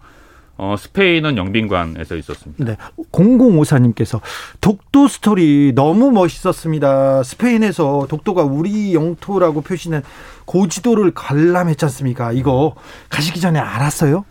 어, 0.59 0.75
스페인은 0.79 1.37
영빈관에서 1.37 2.17
있었습니다. 2.17 2.65
네. 2.65 2.77
0054님께서 3.13 4.21
독도 4.61 5.07
스토리 5.07 5.73
너무 5.75 6.11
멋있었습니다. 6.11 7.23
스페인에서 7.23 8.07
독도가 8.09 8.43
우리 8.43 8.95
영토라고 8.95 9.61
표시는 9.61 10.03
고지도를 10.47 11.13
관람했지 11.13 11.85
않습니까? 11.85 12.33
이거 12.33 12.75
가시기 13.11 13.41
전에 13.41 13.59
알았어요? 13.59 14.25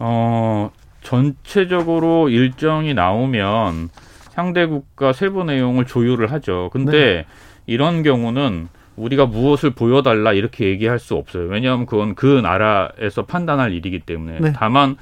어, 0.00 0.70
전체적으로 1.02 2.28
일정이 2.28 2.94
나오면 2.94 3.90
상대 4.30 4.66
국가 4.66 5.12
세부 5.12 5.44
내용을 5.44 5.86
조율을 5.86 6.32
하죠. 6.32 6.70
근데 6.72 6.90
네. 6.90 7.26
이런 7.66 8.02
경우는 8.02 8.68
우리가 8.96 9.26
무엇을 9.26 9.70
보여달라 9.70 10.32
이렇게 10.32 10.66
얘기할 10.66 10.98
수 10.98 11.14
없어요. 11.14 11.48
왜냐하면 11.48 11.86
그건 11.86 12.14
그 12.14 12.26
나라에서 12.26 13.24
판단할 13.24 13.72
일이기 13.72 14.00
때문에. 14.00 14.38
네. 14.40 14.52
다만 14.54 14.96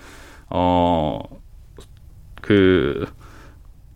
어, 0.48 1.20
그 2.40 3.06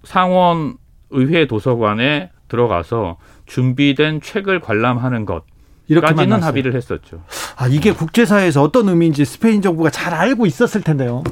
상원 0.02 0.76
의회 1.10 1.46
도서관에 1.46 2.30
들어가서 2.48 3.18
준비된 3.46 4.20
책을 4.20 4.60
관람하는 4.60 5.24
것. 5.26 5.44
이렇게까지는 5.86 6.42
합의를 6.42 6.74
했었죠. 6.74 7.22
아 7.56 7.68
이게 7.68 7.92
국제사회에서 7.92 8.62
어떤 8.62 8.88
의미인지 8.88 9.24
스페인 9.24 9.60
정부가 9.60 9.90
잘 9.90 10.14
알고 10.14 10.46
있었을 10.46 10.80
텐데요. 10.80 11.22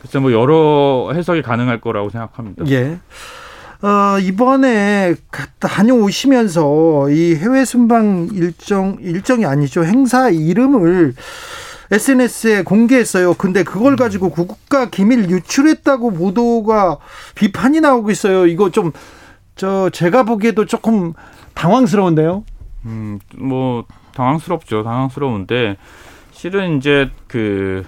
글쎄 0.00 0.20
뭐 0.20 0.32
여러 0.32 1.10
해석이 1.12 1.42
가능할 1.42 1.80
거라고 1.80 2.08
생각합니다. 2.08 2.64
예. 2.68 2.98
어, 3.82 4.18
이번에 4.18 5.14
다녀오시면서 5.60 7.10
이 7.10 7.36
해외 7.36 7.64
순방 7.64 8.30
일정 8.32 8.96
일정이 9.00 9.46
아니죠 9.46 9.84
행사 9.84 10.30
이름을 10.30 11.14
SNS에 11.90 12.64
공개했어요. 12.64 13.34
근데 13.34 13.62
그걸 13.62 13.96
가지고 13.96 14.30
국가 14.30 14.90
기밀 14.90 15.30
유출했다고 15.30 16.12
보도가 16.12 16.98
비판이 17.34 17.80
나오고 17.80 18.10
있어요. 18.10 18.46
이거 18.46 18.70
좀 18.70 18.92
저 19.58 19.90
제가 19.90 20.22
보기에도 20.22 20.64
조금 20.64 21.12
당황스러운데요. 21.54 22.44
음, 22.86 23.18
뭐 23.36 23.84
당황스럽죠. 24.14 24.84
당황스러운데 24.84 25.76
실은 26.30 26.78
이제 26.78 27.10
그 27.26 27.84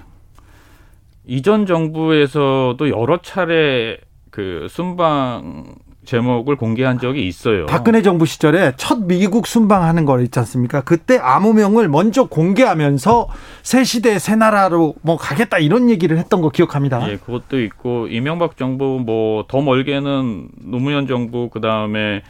이전 1.25 1.65
정부에서도 1.65 2.77
여러 2.89 3.21
차례 3.21 3.97
그 4.31 4.67
순방 4.69 5.75
제목을 6.05 6.55
공개한 6.55 6.99
적이 6.99 7.27
있어요. 7.27 7.67
박근혜 7.67 8.01
정부 8.01 8.25
시절에 8.25 8.73
첫 8.75 9.03
미국 9.05 9.45
순방하는 9.45 10.05
거 10.05 10.19
있지 10.21 10.39
않습니까? 10.39 10.81
그때 10.81 11.17
암호명을 11.17 11.87
먼저 11.89 12.25
공개하면서 12.25 13.27
새 13.61 13.83
시대 13.83 14.17
새 14.17 14.35
나라로 14.35 14.95
뭐 15.01 15.17
가겠다 15.17 15.59
이런 15.59 15.89
얘기를 15.89 16.17
했던 16.17 16.41
거 16.41 16.49
기억합니다. 16.49 17.07
예, 17.09 17.17
그것도 17.17 17.61
있고 17.61 18.07
이명박 18.07 18.57
정부 18.57 18.99
뭐 19.05 19.43
더 19.47 19.61
멀게는 19.61 20.49
노무현 20.61 21.07
정부 21.07 21.49
그 21.49 21.61
다음에 21.61 22.21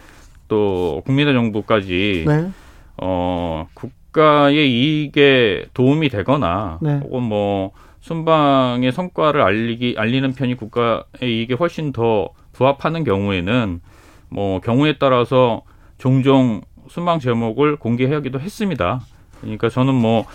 또 0.47 1.01
국민의 1.05 1.33
정부까지 1.33 2.25
네. 2.27 2.49
어 2.97 3.67
국가의 3.73 4.69
이익에 4.71 5.65
도움이 5.73 6.09
되거나 6.09 6.79
네. 6.81 6.99
혹은 7.03 7.23
뭐 7.23 7.71
순방의 8.01 8.91
성과를 8.91 9.41
알리기 9.41 9.95
알리는 9.97 10.33
편이 10.33 10.55
국가의 10.55 11.01
이익에 11.23 11.53
훨씬 11.53 11.91
더 11.93 12.29
부합하는 12.53 13.03
경우에는 13.03 13.81
뭐 14.29 14.59
경우에 14.61 14.97
따라서 14.99 15.61
종종 15.97 16.61
순방 16.89 17.19
제목을 17.19 17.77
공개하기도 17.77 18.39
했습니다. 18.39 19.01
그러니까 19.41 19.69
저는 19.69 19.93
뭐 19.93 20.25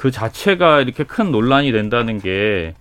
그 0.00 0.10
자체가 0.10 0.80
이렇게 0.80 1.04
큰 1.04 1.30
논란이 1.30 1.72
된다는 1.72 2.18
게 2.18 2.74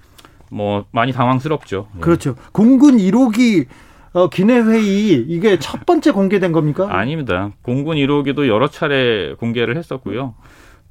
뭐 0.51 0.85
많이 0.91 1.11
당황스럽죠. 1.11 1.87
예. 1.95 1.99
그렇죠. 1.99 2.35
공군 2.51 2.97
1호기 2.97 3.65
어, 4.13 4.29
기내회의 4.29 5.25
이게 5.27 5.59
첫 5.59 5.85
번째 5.85 6.11
공개된 6.11 6.51
겁니까? 6.51 6.87
아닙니다. 6.89 7.51
공군 7.61 7.97
1호기도 7.97 8.47
여러 8.47 8.67
차례 8.67 9.35
공개를 9.35 9.77
했었고요. 9.77 10.33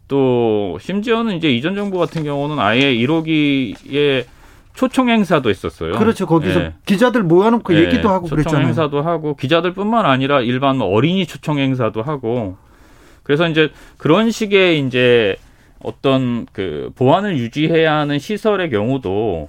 또 0.07 0.79
심지어는 0.81 1.37
이제 1.37 1.51
이전 1.51 1.75
정부 1.75 1.99
같은 1.99 2.23
경우는 2.23 2.61
아예 2.61 2.95
1호기에 2.95 4.25
초청 4.79 5.09
행사도 5.09 5.51
있었어요. 5.51 5.95
그렇죠. 5.95 6.25
거기서 6.25 6.61
예. 6.61 6.75
기자들 6.87 7.25
모아놓고 7.25 7.75
예. 7.75 7.81
얘기도 7.81 8.11
하고 8.11 8.29
초청 8.29 8.37
그랬잖아요. 8.37 8.67
행사도 8.69 9.03
하고 9.03 9.35
기자들뿐만 9.35 10.07
아니라 10.07 10.41
일반 10.41 10.81
어린이 10.81 11.27
초청 11.27 11.59
행사도 11.59 12.01
하고 12.01 12.57
그래서 13.25 13.49
이제 13.49 13.73
그런 13.97 14.31
식의 14.31 14.79
이제 14.87 15.35
어떤 15.83 16.47
그 16.53 16.93
보안을 16.95 17.39
유지해야 17.39 17.93
하는 17.93 18.21
시설의 18.21 18.71
경우도 18.71 19.49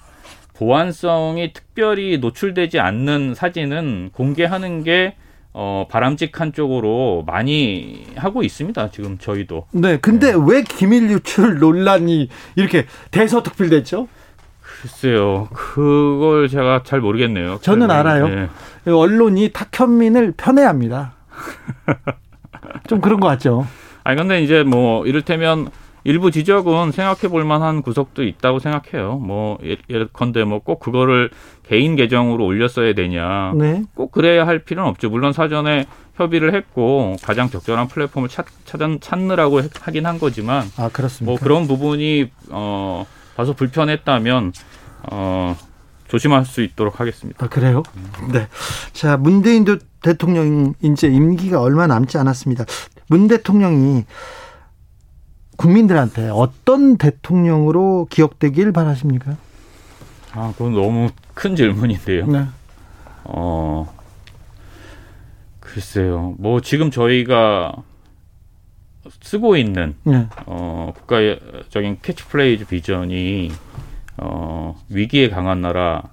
보안성이 0.55 1.53
특별히 1.53 2.17
노출되지 2.17 2.79
않는 2.79 3.35
사진은 3.35 4.09
공개하는 4.13 4.83
게 4.83 5.13
어, 5.53 5.85
바람직한 5.91 6.53
쪽으로 6.53 7.23
많이 7.27 8.07
하고 8.15 8.41
있습니다. 8.41 8.89
지금 8.89 9.19
저희도. 9.19 9.67
네. 9.73 9.97
근데 9.97 10.31
네. 10.31 10.37
왜 10.43 10.63
기밀 10.63 11.11
유출 11.11 11.59
논란이 11.59 12.29
이렇게 12.55 12.87
대서특필됐죠? 13.11 14.07
글쎄요. 14.81 15.47
그걸 15.53 16.47
제가 16.47 16.83
잘 16.83 17.01
모르겠네요. 17.01 17.59
저는 17.61 17.91
알아요. 17.91 18.27
네. 18.27 18.49
언론이 18.85 19.51
탁현민을 19.53 20.33
편애합니다. 20.37 21.13
좀 22.87 23.01
그런 23.01 23.19
것 23.19 23.27
같죠. 23.27 23.67
아니 24.03 24.17
근데 24.17 24.41
이제 24.41 24.63
뭐 24.63 25.05
이를테면 25.05 25.69
일부 26.05 26.31
지적은 26.31 26.91
생각해 26.91 27.27
볼 27.27 27.43
만한 27.43 27.81
구석도 27.81 28.23
있다고 28.23 28.59
생각해요. 28.59 29.17
뭐 29.17 29.57
예컨대 29.89 30.43
뭐 30.45 30.59
꼭 30.59 30.79
그거를 30.79 31.29
개인 31.67 31.95
계정으로 31.95 32.45
올렸어야 32.45 32.93
되냐. 32.93 33.53
네. 33.55 33.83
꼭 33.95 34.11
그래야 34.11 34.47
할 34.47 34.59
필요는 34.59 34.89
없죠. 34.89 35.09
물론 35.09 35.33
사전에 35.33 35.85
협의를 36.15 36.53
했고 36.55 37.15
가장 37.21 37.49
적절한 37.49 37.87
플랫폼을 37.89 38.29
찾, 38.29 38.45
찾, 38.65 38.79
찾느라고 39.01 39.61
하긴 39.81 40.05
한 40.05 40.19
거지만 40.19 40.63
아, 40.77 40.89
그렇습니다. 40.91 41.31
뭐 41.31 41.39
그런 41.39 41.67
부분이 41.67 42.31
어 42.49 43.05
다소 43.39 43.53
불편했다면 43.53 44.51
어, 45.13 45.55
조심할 46.09 46.43
수 46.43 46.61
있도록 46.61 46.99
하겠습니다. 46.99 47.45
아, 47.45 47.47
그래요? 47.47 47.83
네. 48.33 48.49
자, 48.91 49.15
문재인 49.15 49.63
대통령 50.01 50.73
이제 50.81 51.07
임기가 51.07 51.61
얼마 51.61 51.87
남지 51.87 52.17
않았습니다. 52.17 52.65
문 53.07 53.29
대통령이 53.29 54.03
국민들한테 55.55 56.29
어떤 56.29 56.97
대통령으로 56.97 58.07
기억되길 58.09 58.73
바라십니까? 58.73 59.37
아, 60.33 60.51
그건 60.57 60.73
너무 60.73 61.09
큰 61.33 61.55
질문인데요. 61.55 62.27
네. 62.27 62.45
어, 63.23 63.89
글쎄요. 65.61 66.35
뭐 66.39 66.59
지금 66.59 66.91
저희가 66.91 67.73
쓰고 69.21 69.55
있는 69.55 69.95
네. 70.03 70.27
어, 70.45 70.93
국가적인 70.95 71.99
캐치프레이즈 72.01 72.65
비전이 72.65 73.51
어, 74.17 74.75
위기에 74.89 75.29
강한 75.29 75.61
나라 75.61 76.03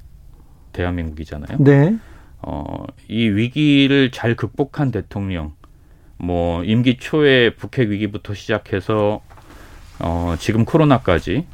대한민국이잖아요. 0.72 1.58
네. 1.60 1.96
어, 2.42 2.84
이 3.08 3.28
위기를 3.28 4.10
잘 4.12 4.36
극복한 4.36 4.90
대통령, 4.92 5.52
뭐 6.18 6.62
임기 6.62 6.98
초에 6.98 7.50
북핵 7.56 7.88
위기부터 7.88 8.34
시작해서 8.34 9.20
어, 9.98 10.34
지금 10.38 10.64
코로나까지 10.64 11.46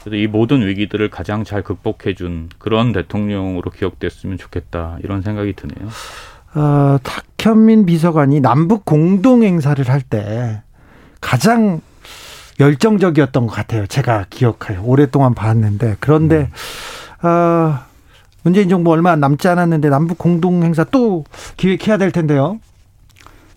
그래서 0.00 0.16
이 0.16 0.26
모든 0.26 0.66
위기들을 0.66 1.10
가장 1.10 1.44
잘 1.44 1.62
극복해준 1.62 2.48
그런 2.58 2.92
대통령으로 2.92 3.70
기억됐으면 3.70 4.38
좋겠다 4.38 4.98
이런 5.04 5.22
생각이 5.22 5.52
드네요. 5.52 5.88
어, 6.54 6.98
탁현민 7.38 7.86
비서관이 7.86 8.40
남북 8.40 8.84
공동 8.84 9.44
행사를 9.44 9.86
할 9.88 10.00
때 10.02 10.62
가장 11.20 11.80
열정적이었던 12.58 13.46
것 13.46 13.52
같아요. 13.54 13.86
제가 13.86 14.26
기억해요. 14.30 14.82
오랫동안 14.84 15.34
봤는데 15.34 15.96
그런데 16.00 16.50
음. 17.24 17.26
어, 17.26 17.78
문재인 18.42 18.68
정부 18.68 18.90
얼마 18.92 19.16
남지 19.16 19.48
않았는데 19.48 19.88
남북 19.88 20.18
공동 20.18 20.62
행사 20.62 20.84
또 20.84 21.24
기획해야 21.56 21.96
될 21.96 22.10
텐데요. 22.10 22.58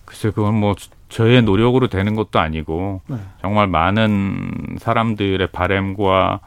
글쎄 0.05 0.29
그건 0.31 0.55
뭐 0.55 0.75
저의 1.09 1.41
노력으로 1.41 1.87
되는 1.87 2.15
것도 2.15 2.39
아니고 2.39 3.01
네. 3.07 3.17
정말 3.41 3.67
많은 3.67 4.77
사람들의 4.79 5.47
바램과 5.47 6.39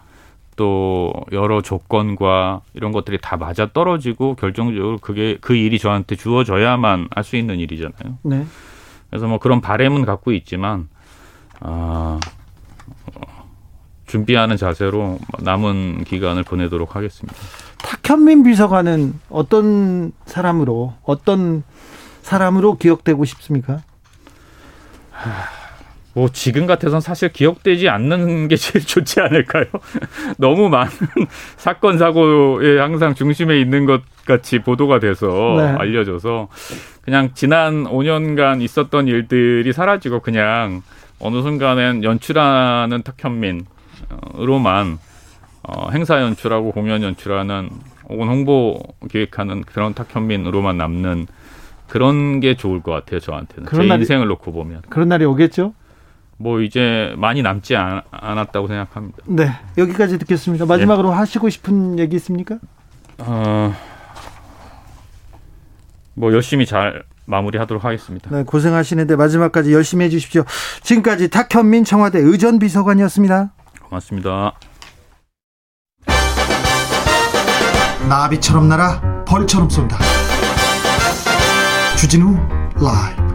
또 0.57 1.13
여러 1.33 1.61
조건과 1.61 2.63
이런 2.75 2.93
것들이 2.93 3.19
다 3.21 3.37
맞아 3.37 3.71
떨어지고 3.73 4.35
결정적으로 4.35 4.99
그게 4.99 5.37
그 5.41 5.55
일이 5.55 5.79
저한테 5.79 6.17
주어져야만 6.17 7.09
할 7.15 7.25
수 7.25 7.37
있는 7.37 7.59
일이잖아요. 7.61 8.19
네. 8.23 8.47
그래서 9.11 9.27
뭐 9.27 9.39
그런 9.39 9.61
바램은 9.61 10.05
갖고 10.07 10.33
있지만 10.33 10.89
아, 11.61 12.21
준비하는 14.07 14.57
자세로 14.57 15.19
남은 15.41 16.05
기간을 16.05 16.45
보내도록 16.45 16.97
하겠습니다. 16.97 17.37
탁현민 17.79 18.45
비서관은 18.45 19.19
어떤 19.31 20.13
사람으로 20.27 20.95
어떤 21.05 21.63
사람으로 22.23 22.77
기억되고 22.77 23.25
싶습니까? 23.25 23.83
뭐 26.17 26.31
지금 26.33 26.67
같아선 26.67 27.03
사실 27.03 27.31
기억되지 27.31 27.91
않는 27.91 28.49
게 28.49 28.57
제일 28.57 28.85
좋지 28.87 29.21
않을까요? 29.21 29.67
너무 30.39 30.69
많은 30.71 30.91
사건 31.59 31.99
사고에 31.99 32.79
항상 32.79 33.15
중심에 33.15 33.61
있는 33.61 33.85
것 33.85 34.01
같이 34.25 34.61
보도가 34.61 34.99
돼서 34.99 35.55
네. 35.59 35.63
알려져서 35.79 36.49
그냥 37.03 37.31
지난 37.35 37.85
5년간 37.85 38.63
있었던 38.63 39.09
일들이 39.09 39.73
사라지고 39.73 40.21
그냥 40.21 40.83
어느 41.19 41.43
순간엔 41.43 42.05
연출하는 42.05 43.03
탁현민으로만 43.03 44.99
어, 45.63 45.91
행사 45.91 46.21
연출하고 46.21 46.73
공연 46.73 47.03
연출하는 47.03 47.71
혹은 48.09 48.29
홍보 48.29 48.81
기획하는 49.11 49.63
그런 49.63 49.95
탁현민으로만 49.95 50.77
남는 50.77 51.27
그런 51.89 52.41
게 52.41 52.57
좋을 52.57 52.83
것 52.83 52.93
같아요 52.93 53.21
저한테는 53.21 53.69
제 53.71 53.83
날이, 53.85 54.03
인생을 54.03 54.27
놓고 54.29 54.53
보면 54.53 54.83
그런 54.89 55.09
날이 55.09 55.25
오겠죠. 55.25 55.75
뭐 56.39 56.61
이제 56.61 57.15
많이 57.17 57.43
남지 57.43 57.77
않, 57.77 58.03
았다고 58.11 58.69
생각합니다. 58.69 59.19
네 59.27 59.51
여기까지 59.79 60.19
듣겠습니다. 60.19 60.67
마지막으로 60.67 61.11
네. 61.11 61.17
하시고 61.17 61.49
싶은 61.49 61.99
얘기 61.99 62.17
있습니까? 62.17 62.59
어, 63.19 63.75
뭐 66.15 66.33
열심히 66.33 66.67
잘 66.67 67.03
마무리하도록 67.27 67.85
하겠습니다. 67.85 68.31
네, 68.31 68.45
고생하시는데 68.45 69.17
마지막까지 69.17 69.73
열심히 69.73 70.05
해주십시오. 70.07 70.45
지금까지 70.83 71.29
탁현민 71.29 71.85
청와대 71.85 72.19
의전 72.19 72.59
비서관이었습니다. 72.59 73.53
고맙습니다. 73.83 74.53
나비처럼 78.09 78.69
날아 78.69 79.25
벌처럼 79.27 79.69
쏜다. 79.69 79.99
주진우 81.97 82.37
라이브. 82.81 83.26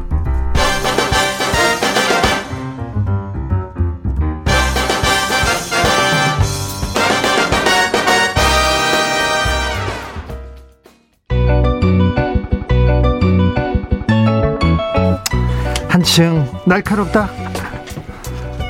한층 16.02 16.44
날카롭다. 16.66 17.30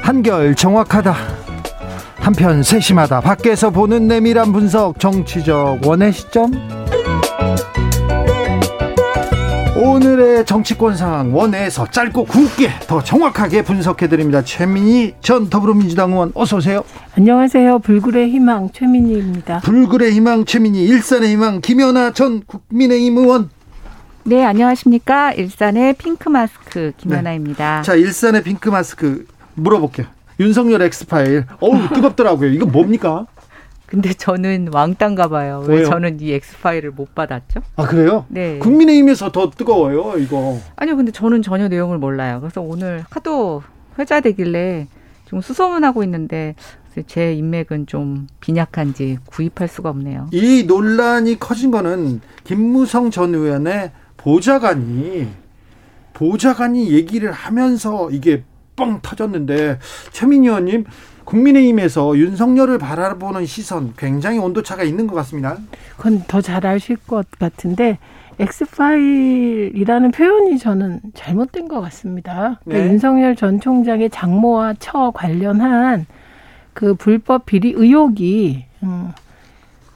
한결 0.04 0.54
정확하다. 0.54 1.16
한편 2.18 2.62
세심하다. 2.62 3.22
밖에서 3.22 3.70
보는 3.70 4.10
내밀한 4.10 4.52
분석, 4.52 5.00
정치적 5.00 5.88
원의 5.88 6.12
시점. 6.12 6.52
오늘의 9.82 10.46
정치권 10.46 10.98
상황 10.98 11.34
원에서 11.34 11.88
짧고 11.90 12.26
굵게 12.26 12.70
더 12.86 13.02
정확하게 13.02 13.62
분석해 13.62 14.10
드립니다. 14.10 14.42
최민희 14.42 15.14
전 15.22 15.50
더불어민주당 15.50 16.12
의원 16.12 16.34
어서 16.36 16.58
오세요. 16.58 16.84
안녕하세요. 17.18 17.80
불굴의 17.80 18.30
희망 18.30 18.70
최민희입니다. 18.74 19.60
불굴의 19.60 20.12
희망 20.12 20.44
최민희, 20.44 20.84
일산의 20.84 21.30
희망 21.30 21.62
김연아 21.62 22.12
전 22.12 22.42
국민의힘 22.46 23.18
의원. 23.20 23.50
네, 24.24 24.44
안녕하십니까. 24.46 25.34
일산의 25.34 25.94
핑크 25.94 26.30
마스크 26.30 26.92
김현아입니다. 26.98 27.78
네. 27.78 27.84
자, 27.84 27.96
일산의 27.96 28.44
핑크 28.44 28.70
마스크 28.70 29.26
물어볼게요. 29.56 30.08
윤석열 30.40 30.82
엑스파일. 30.84 31.46
어우, 31.60 31.90
뜨겁더라고요. 31.94 32.52
이거 32.52 32.66
뭡니까? 32.66 33.26
근데 33.88 34.14
저는 34.14 34.70
왕따인가 34.72 35.28
봐요. 35.28 35.66
왜 35.68 35.78
왜요? 35.78 35.90
저는 35.90 36.22
이 36.22 36.32
엑스파일을 36.34 36.92
못 36.92 37.14
받았죠? 37.14 37.62
아, 37.76 37.86
그래요? 37.86 38.26
네. 38.30 38.58
국민의힘에서 38.60 39.32
더 39.32 39.50
뜨거워요, 39.50 40.18
이거. 40.18 40.60
아니요, 40.78 40.96
근데 40.96 41.12
저는 41.12 41.42
전혀 41.42 41.68
내용을 41.68 41.98
몰라요. 41.98 42.40
그래서 42.40 42.62
오늘 42.62 43.04
하도 43.10 43.64
회자되길래 44.00 44.88
지금 45.26 45.42
수소문하고 45.42 46.04
있는데 46.04 46.56
제 47.08 47.34
인맥은 47.34 47.88
좀 47.88 48.28
빈약한지 48.40 49.18
구입할 49.26 49.68
수가 49.68 49.90
없네요. 49.90 50.28
이 50.32 50.66
논란이 50.68 51.40
커진 51.40 51.72
거는 51.72 52.22
김무성 52.44 53.12
전 53.12 53.34
의원의 53.36 53.92
보좌관이 54.24 55.28
보좌관이 56.14 56.92
얘기를 56.92 57.32
하면서 57.32 58.10
이게 58.12 58.44
뻥 58.76 59.00
터졌는데 59.02 59.80
최민희 60.12 60.48
의원님 60.48 60.86
국민의힘에서 61.26 62.18
윤석열을 62.18 62.78
바라보는 62.78 63.46
시선 63.46 63.94
굉장히 63.98 64.38
온도차가 64.40 64.84
있는 64.84 65.08
것 65.08 65.16
같습니다. 65.16 65.58
그건 65.98 66.24
더 66.28 66.42
잘 66.42 66.66
아실 66.66 66.98
것 66.98 67.26
같은데 67.40 68.00
엑스파일이라는 68.40 70.12
표현이 70.12 70.58
저는 70.58 71.00
잘못된 71.14 71.68
것 71.68 71.80
같습니다. 71.82 72.60
네. 72.66 72.74
그러니까 72.74 72.92
윤석열 72.92 73.36
전 73.36 73.60
총장의 73.60 74.10
장모와 74.10 74.76
처 74.80 75.12
관련한 75.12 76.06
그 76.74 76.96
불법 76.96 77.46
비리 77.46 77.72
의혹이 77.76 78.66
음, 78.84 79.12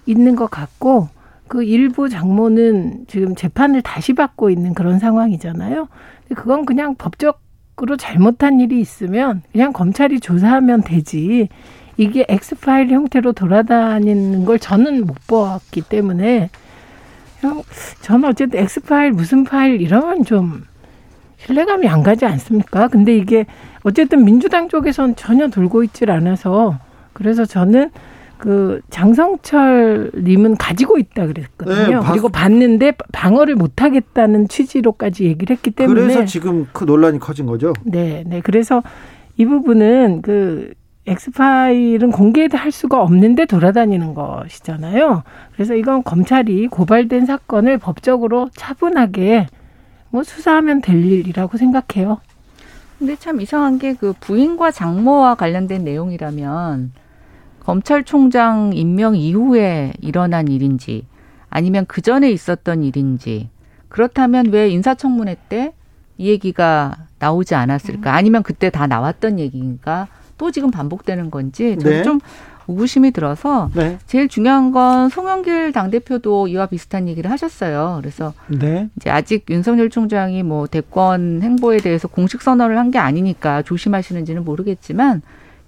있는 0.05 0.35
것 0.35 0.49
같고 0.51 1.09
그 1.47 1.63
일부 1.63 2.09
장모는 2.09 3.05
지금 3.07 3.35
재판을 3.35 3.81
다시 3.81 4.13
받고 4.13 4.49
있는 4.49 4.73
그런 4.73 4.99
상황이잖아요. 4.99 5.87
그건 6.35 6.65
그냥 6.65 6.95
법적으로 6.95 7.97
잘못한 7.97 8.59
일이 8.59 8.79
있으면 8.79 9.43
그냥 9.51 9.71
검찰이 9.73 10.19
조사하면 10.19 10.81
되지. 10.81 11.49
이게 11.97 12.25
엑스파일 12.27 12.89
형태로 12.89 13.33
돌아다니는 13.33 14.45
걸 14.45 14.59
저는 14.59 15.05
못 15.05 15.15
보았기 15.27 15.83
때문에 15.83 16.49
저는 18.01 18.27
어쨌든 18.27 18.59
엑스파일 18.59 19.11
무슨 19.11 19.43
파일 19.43 19.81
이러면 19.81 20.25
좀 20.25 20.65
신뢰감이 21.37 21.87
안 21.87 22.01
가지 22.01 22.25
않습니까? 22.25 22.87
근데 22.87 23.15
이게 23.15 23.45
어쨌든 23.83 24.25
민주당 24.25 24.67
쪽에선 24.67 25.15
전혀 25.15 25.47
돌고 25.47 25.83
있질 25.83 26.09
않아서 26.09 26.79
그래서 27.13 27.45
저는 27.45 27.91
그 28.45 28.79
장성철 28.91 30.11
님은 30.15 30.57
가지고 30.57 30.99
있다 30.99 31.25
그랬거든요. 31.25 31.99
네, 31.99 32.07
그리고 32.11 32.29
봤는데 32.29 32.93
방어를 33.11 33.55
못 33.55 33.81
하겠다는 33.81 34.49
취지로까지 34.49 35.25
얘기를 35.25 35.55
했기 35.55 35.71
때문에 35.71 35.99
그래서 35.99 36.25
지금 36.25 36.67
그 36.71 36.83
논란이 36.83 37.17
커진 37.17 37.47
거죠. 37.47 37.73
네, 37.83 38.23
네. 38.27 38.41
그래서 38.41 38.83
이 39.37 39.45
부분은 39.45 40.21
그 40.21 40.75
엑스파일은 41.07 42.11
공개할 42.11 42.71
수가 42.71 43.01
없는데 43.01 43.47
돌아다니는 43.47 44.13
것이잖아요. 44.13 45.23
그래서 45.55 45.73
이건 45.73 46.03
검찰이 46.03 46.67
고발된 46.67 47.25
사건을 47.25 47.79
법적으로 47.79 48.49
차분하게 48.53 49.47
뭐 50.11 50.21
수사하면 50.21 50.81
될 50.81 51.03
일이라고 51.03 51.57
생각해요. 51.57 52.19
근데 52.99 53.15
참 53.15 53.41
이상한 53.41 53.79
게 53.79 53.95
그 53.95 54.13
부인과 54.19 54.69
장모와 54.69 55.33
관련된 55.33 55.83
내용이라면 55.83 56.91
검찰총장 57.65 58.71
임명 58.75 59.15
이후에 59.15 59.93
일어난 59.99 60.47
일인지 60.47 61.05
아니면 61.49 61.85
그 61.87 62.01
전에 62.01 62.31
있었던 62.31 62.83
일인지 62.83 63.49
그렇다면 63.89 64.47
왜 64.51 64.69
인사청문회 64.69 65.35
때 65.49 65.73
이 66.17 66.29
얘기가 66.29 66.95
나오지 67.19 67.55
않았을까? 67.55 68.13
아니면 68.13 68.41
그때 68.41 68.69
다 68.69 68.87
나왔던 68.87 69.37
얘기인가? 69.37 70.07
또 70.37 70.49
지금 70.49 70.71
반복되는 70.71 71.29
건지 71.29 71.75
저는 71.77 71.97
네. 71.97 72.03
좀 72.03 72.19
의구심이 72.69 73.11
들어서 73.11 73.69
네. 73.73 73.97
제일 74.07 74.29
중요한 74.29 74.71
건 74.71 75.09
송영길 75.09 75.73
당대표도 75.73 76.47
이와 76.47 76.67
비슷한 76.67 77.09
얘기를 77.09 77.29
하셨어요. 77.29 77.97
그래서 77.99 78.33
네. 78.47 78.89
이제 78.95 79.09
아직 79.09 79.45
윤석열 79.49 79.89
총장이 79.89 80.41
뭐 80.43 80.67
대권 80.67 81.41
행보에 81.43 81.77
대해서 81.79 82.07
공식 82.07 82.41
선언을 82.41 82.77
한 82.77 82.91
게 82.91 82.97
아니니까 82.97 83.61
조심하시는지는 83.63 84.45
모르겠지만 84.45 85.21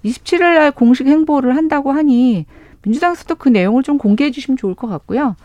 27일 0.04 0.40
날 0.40 0.70
공식 0.70 1.06
행보를 1.06 1.56
한다고 1.56 1.92
하니 1.92 2.46
민주당에서도 2.82 3.34
그 3.36 3.48
내용을 3.48 3.82
좀 3.82 3.98
공개해 3.98 4.30
주시면 4.30 4.56
좋을 4.56 4.74
것 4.74 4.86
같고요. 4.88 5.36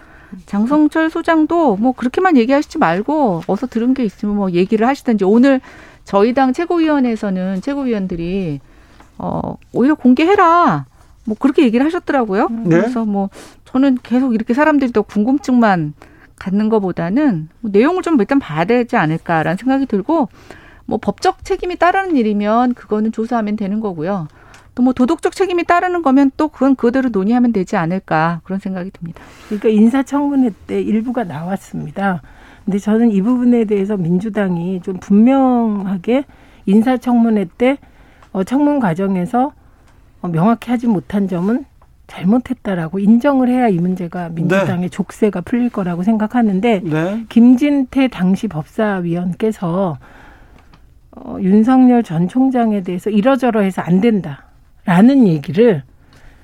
장성철 0.45 1.09
소장도 1.09 1.77
뭐 1.77 1.91
그렇게만 1.93 2.37
얘기하시지 2.37 2.77
말고 2.77 3.43
어서 3.47 3.67
들은 3.67 3.93
게 3.93 4.03
있으면 4.03 4.35
뭐 4.35 4.51
얘기를 4.51 4.87
하시든지 4.87 5.25
오늘 5.25 5.61
저희 6.03 6.33
당 6.33 6.53
최고위원회에서는 6.53 7.61
최고위원들이 7.61 8.59
어 9.19 9.57
오히려 9.71 9.95
공개해라 9.95 10.85
뭐 11.25 11.37
그렇게 11.39 11.63
얘기를 11.63 11.85
하셨더라고요. 11.85 12.49
네. 12.49 12.77
그래서 12.77 13.05
뭐 13.05 13.29
저는 13.65 13.97
계속 14.03 14.33
이렇게 14.33 14.53
사람들이 14.53 14.91
더 14.91 15.01
궁금증만 15.01 15.93
갖는 16.35 16.69
것보다는 16.69 17.49
뭐 17.61 17.71
내용을 17.71 18.01
좀 18.03 18.19
일단 18.19 18.39
봐야 18.39 18.65
되지 18.65 18.97
않을까라는 18.97 19.57
생각이 19.57 19.85
들고 19.85 20.29
뭐 20.85 20.97
법적 20.97 21.45
책임이 21.45 21.77
따르는 21.77 22.17
일이면 22.17 22.73
그거는 22.73 23.11
조사하면 23.11 23.55
되는 23.55 23.79
거고요. 23.79 24.27
또 24.76 24.84
뭐 24.84 24.93
도덕적 24.93 25.36
책임이 25.36 25.63
따르는 25.63 26.01
거면 26.01 26.32
또 26.36 26.47
그건 26.49 26.76
그대로 26.76 27.09
논의하면 27.09 27.53
되지 27.53 27.78
않을까 27.78 28.41
그런 28.43 28.59
생각이 28.59 28.91
듭니다. 28.91 29.21
그러니까 29.47 29.69
인사청문회 29.69 30.51
때 30.67 30.82
일부가 30.82 31.24
나왔습니다. 31.24 32.21
근데 32.65 32.80
저는 32.80 33.11
이 33.11 33.21
부분에 33.21 33.65
대해서 33.65 33.97
민주당이 33.97 34.82
좀 34.82 34.97
분명하게 34.97 36.26
인사청문회 36.65 37.47
때 37.57 37.78
어, 38.32 38.43
청문 38.43 38.80
과정에서 38.80 39.51
어, 40.21 40.28
명확히 40.28 40.71
하지 40.71 40.88
못한 40.88 41.28
점은 41.28 41.65
잘못했다라고 42.07 42.99
인정을 42.99 43.49
해야 43.49 43.67
이 43.67 43.78
문제가 43.78 44.30
민주당의 44.30 44.82
네. 44.82 44.89
족쇄가 44.89 45.41
풀릴 45.41 45.69
거라고 45.69 46.03
생각하는데 46.03 46.82
네. 46.84 47.26
김진태 47.30 48.07
당시 48.09 48.47
법사위원께서 48.47 49.97
어, 51.11 51.38
윤석열 51.41 52.03
전 52.03 52.28
총장에 52.28 52.82
대해서 52.82 53.09
이러저러해서 53.09 53.82
안 53.82 54.01
된다 54.01 54.45
라는 54.86 55.27
얘기를 55.27 55.84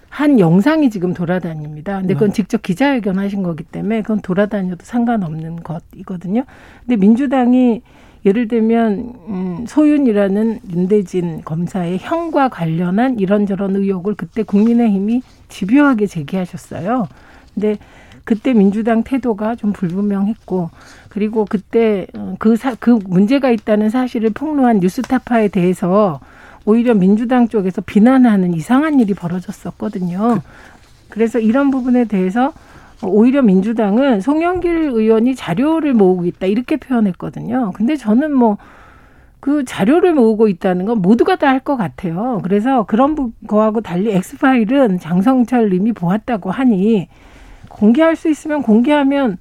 한 0.09 0.39
영상이 0.39 0.89
지금 0.89 1.13
돌아다닙니다. 1.13 1.99
근데 1.99 2.13
그건 2.13 2.29
네. 2.29 2.33
직접 2.33 2.61
기자회견 2.61 3.19
하신 3.19 3.43
거기 3.43 3.63
때문에 3.63 4.01
그건 4.01 4.21
돌아다녀도 4.21 4.83
상관없는 4.83 5.57
것이거든요. 5.57 6.43
근데 6.81 6.95
민주당이 6.95 7.81
예를 8.25 8.47
들면 8.47 9.13
음, 9.27 9.65
소윤이라는 9.67 10.59
윤대진 10.71 11.43
검사의 11.45 11.99
형과 11.99 12.49
관련한 12.49 13.19
이런저런 13.19 13.75
의혹을 13.75 14.15
그때 14.15 14.43
국민의힘이 14.43 15.21
집요하게 15.47 16.07
제기하셨어요. 16.07 17.07
근데 17.53 17.77
그때 18.25 18.53
민주당 18.53 19.03
태도가 19.03 19.55
좀 19.55 19.73
불분명했고 19.73 20.69
그리고 21.07 21.45
그때 21.45 22.07
그그 22.39 22.67
어, 22.67 22.75
그 22.79 22.99
문제가 23.05 23.51
있다는 23.51 23.89
사실을 23.89 24.31
폭로한 24.31 24.79
뉴스타파에 24.79 25.47
대해서 25.47 26.19
오히려 26.65 26.93
민주당 26.93 27.47
쪽에서 27.47 27.81
비난하는 27.81 28.53
이상한 28.53 28.99
일이 28.99 29.13
벌어졌었거든요. 29.13 30.41
그래서 31.09 31.39
이런 31.39 31.71
부분에 31.71 32.05
대해서 32.05 32.53
오히려 33.01 33.41
민주당은 33.41 34.21
송영길 34.21 34.91
의원이 34.93 35.35
자료를 35.35 35.93
모으고 35.93 36.25
있다 36.25 36.47
이렇게 36.47 36.77
표현했거든요. 36.77 37.71
근데 37.75 37.95
저는 37.95 38.33
뭐 38.33 38.57
그 39.39 39.63
자료를 39.63 40.13
모으고 40.13 40.47
있다는 40.49 40.85
건 40.85 41.01
모두가 41.01 41.37
다 41.37 41.47
할 41.47 41.59
것 41.61 41.77
같아요. 41.77 42.39
그래서 42.43 42.83
그런 42.83 43.33
거하고 43.47 43.81
달리 43.81 44.11
엑스파일은 44.11 44.99
장성철 44.99 45.69
님이 45.69 45.93
보았다고 45.93 46.51
하니 46.51 47.07
공개할 47.69 48.15
수 48.15 48.29
있으면 48.29 48.61
공개하면 48.61 49.37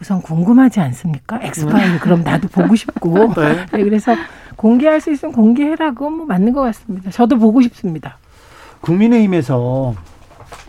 우선 0.00 0.22
궁금하지 0.22 0.80
않습니까? 0.80 1.38
엑스파일 1.42 1.98
그럼 2.00 2.22
나도 2.24 2.48
보고 2.48 2.74
싶고. 2.74 3.32
네. 3.36 3.66
네, 3.72 3.84
그래서 3.84 4.14
공개할 4.62 5.00
수 5.00 5.10
있으면 5.12 5.32
공개해라. 5.34 5.90
그건 5.92 6.12
뭐 6.18 6.26
맞는 6.26 6.52
것 6.52 6.60
같습니다. 6.60 7.10
저도 7.10 7.36
보고 7.36 7.60
싶습니다. 7.62 8.18
국민의힘에서 8.80 9.96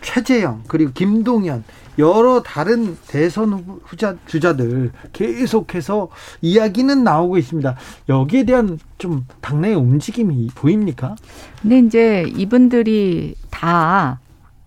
최재형 0.02 0.64
그리고 0.66 0.90
김동연 0.92 1.62
여러 1.98 2.42
다른 2.42 2.96
대선 3.06 3.52
후자 3.84 4.16
주자들 4.26 4.90
계속해서 5.12 6.08
이야기는 6.42 7.04
나오고 7.04 7.38
있습니다. 7.38 7.76
여기에 8.08 8.44
대한 8.46 8.80
좀 8.98 9.26
당내의 9.40 9.76
움직임이 9.76 10.48
보입니까? 10.56 11.14
근데 11.62 11.78
이제 11.78 12.24
이분들이 12.36 13.36
다 13.50 14.18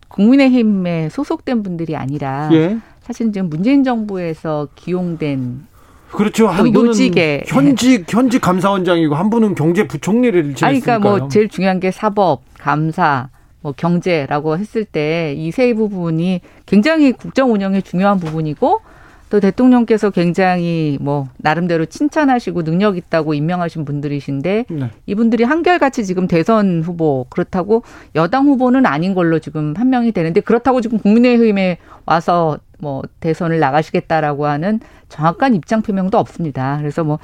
국민의힘에 0.08 1.10
소속된 1.10 1.64
분들이 1.64 1.98
아니라 1.98 2.50
예. 2.54 2.78
사실 3.02 3.34
지금 3.34 3.50
문재인 3.50 3.84
정부에서 3.84 4.70
기용된 4.76 5.68
그렇죠. 6.12 6.48
한 6.48 6.72
분은 6.72 6.90
요직에. 6.90 7.44
현직 7.48 8.06
현직 8.12 8.40
감사원장이고 8.42 9.16
한 9.16 9.30
분은 9.30 9.56
경제부총리를 9.56 10.56
지냈으니까요. 10.56 10.70
아니, 10.70 10.82
그러니까 10.82 11.10
뭐 11.20 11.28
제일 11.30 11.50
중요한 11.50 11.80
게 11.80 11.92
사법, 11.92 12.42
감사, 12.58 13.30
뭐 13.62 13.74
경제라고 13.76 14.58
했을 14.58 14.86
때 14.86 15.34
이 15.36 15.52
세 15.52 15.74
부분이 15.74 16.42
굉장히 16.66 17.12
국정 17.12 17.52
운영에 17.52 17.82
중요한 17.82 18.20
부분이고 18.20 18.80
또 19.30 19.40
대통령께서 19.42 20.10
굉장히 20.10 20.98
뭐 21.02 21.28
나름대로 21.38 21.86
칭찬하시고 21.86 22.64
능력 22.64 22.96
있다고 22.96 23.34
임명하신 23.34 23.84
분들이신데 23.84 24.66
네. 24.70 24.90
이분들이 25.06 25.44
한결같이 25.44 26.06
지금 26.06 26.28
대선 26.30 26.82
후보 26.82 27.26
그렇다고 27.30 27.84
여당 28.16 28.46
후보는 28.46 28.86
아닌 28.86 29.14
걸로 29.14 29.40
지금 29.40 29.74
판명이 29.74 30.14
되는데 30.14 30.40
그렇다고 30.40 30.80
지금 30.80 30.98
국민의힘에 31.00 31.78
와서 32.06 32.58
뭐 32.80 33.02
대선을 33.20 33.60
나가시겠다라고 33.60 34.46
하는 34.46 34.80
정확한 35.10 35.56
입장 35.56 35.82
표명도 35.82 36.18
없습니다. 36.18 36.78
그래서 36.80 37.04
뭐 37.04 37.20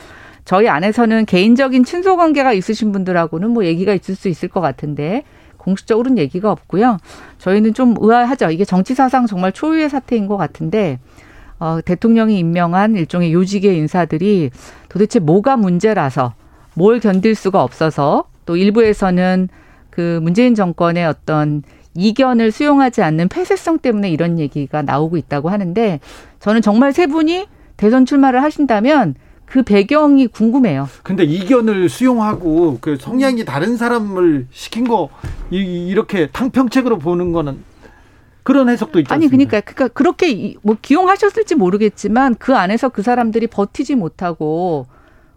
저희 0.45 0.67
안에서는 0.67 1.25
개인적인 1.25 1.83
친소 1.83 2.17
관계가 2.17 2.53
있으신 2.53 2.91
분들하고는 2.91 3.51
뭐 3.51 3.65
얘기가 3.65 3.93
있을 3.93 4.15
수 4.15 4.27
있을 4.27 4.49
것 4.49 4.61
같은데 4.61 5.23
공식적으로는 5.57 6.17
얘기가 6.17 6.51
없고요. 6.51 6.97
저희는 7.37 7.73
좀 7.73 7.95
의아하죠. 7.99 8.51
이게 8.51 8.65
정치 8.65 8.93
사상 8.93 9.25
정말 9.25 9.51
초유의 9.51 9.89
사태인 9.89 10.27
것 10.27 10.37
같은데 10.37 10.99
어, 11.59 11.79
대통령이 11.83 12.37
임명한 12.39 12.95
일종의 12.95 13.31
요직의 13.33 13.77
인사들이 13.77 14.49
도대체 14.89 15.19
뭐가 15.19 15.55
문제라서 15.55 16.33
뭘 16.73 16.99
견딜 16.99 17.35
수가 17.35 17.63
없어서 17.63 18.25
또 18.45 18.57
일부에서는 18.57 19.47
그 19.89 20.19
문재인 20.21 20.55
정권의 20.55 21.05
어떤 21.05 21.63
이견을 21.95 22.51
수용하지 22.51 23.03
않는 23.03 23.29
폐쇄성 23.29 23.79
때문에 23.79 24.09
이런 24.09 24.39
얘기가 24.39 24.81
나오고 24.81 25.17
있다고 25.17 25.49
하는데 25.49 25.99
저는 26.39 26.61
정말 26.61 26.91
세 26.91 27.07
분이 27.07 27.45
대선 27.77 28.05
출마를 28.05 28.41
하신다면 28.43 29.15
그 29.45 29.61
배경이 29.61 30.27
궁금해요. 30.27 30.89
근데 31.03 31.23
이견을 31.23 31.89
수용하고 31.89 32.79
그 32.81 32.97
성향이 32.99 33.45
다른 33.45 33.77
사람을 33.77 34.47
시킨 34.51 34.87
거 34.87 35.09
이렇게 35.51 36.27
탕평책으로 36.27 36.97
보는 36.97 37.31
거는 37.33 37.63
그런 38.41 38.69
해석도 38.69 38.99
있죠. 38.99 39.13
아니 39.13 39.27
그러니까 39.27 39.61
그러니까 39.61 39.87
그렇게 39.89 40.55
뭐 40.61 40.75
기용하셨을지 40.81 41.55
모르겠지만 41.55 42.35
그 42.39 42.55
안에서 42.55 42.89
그 42.89 43.01
사람들이 43.01 43.47
버티지 43.47 43.95
못하고 43.95 44.87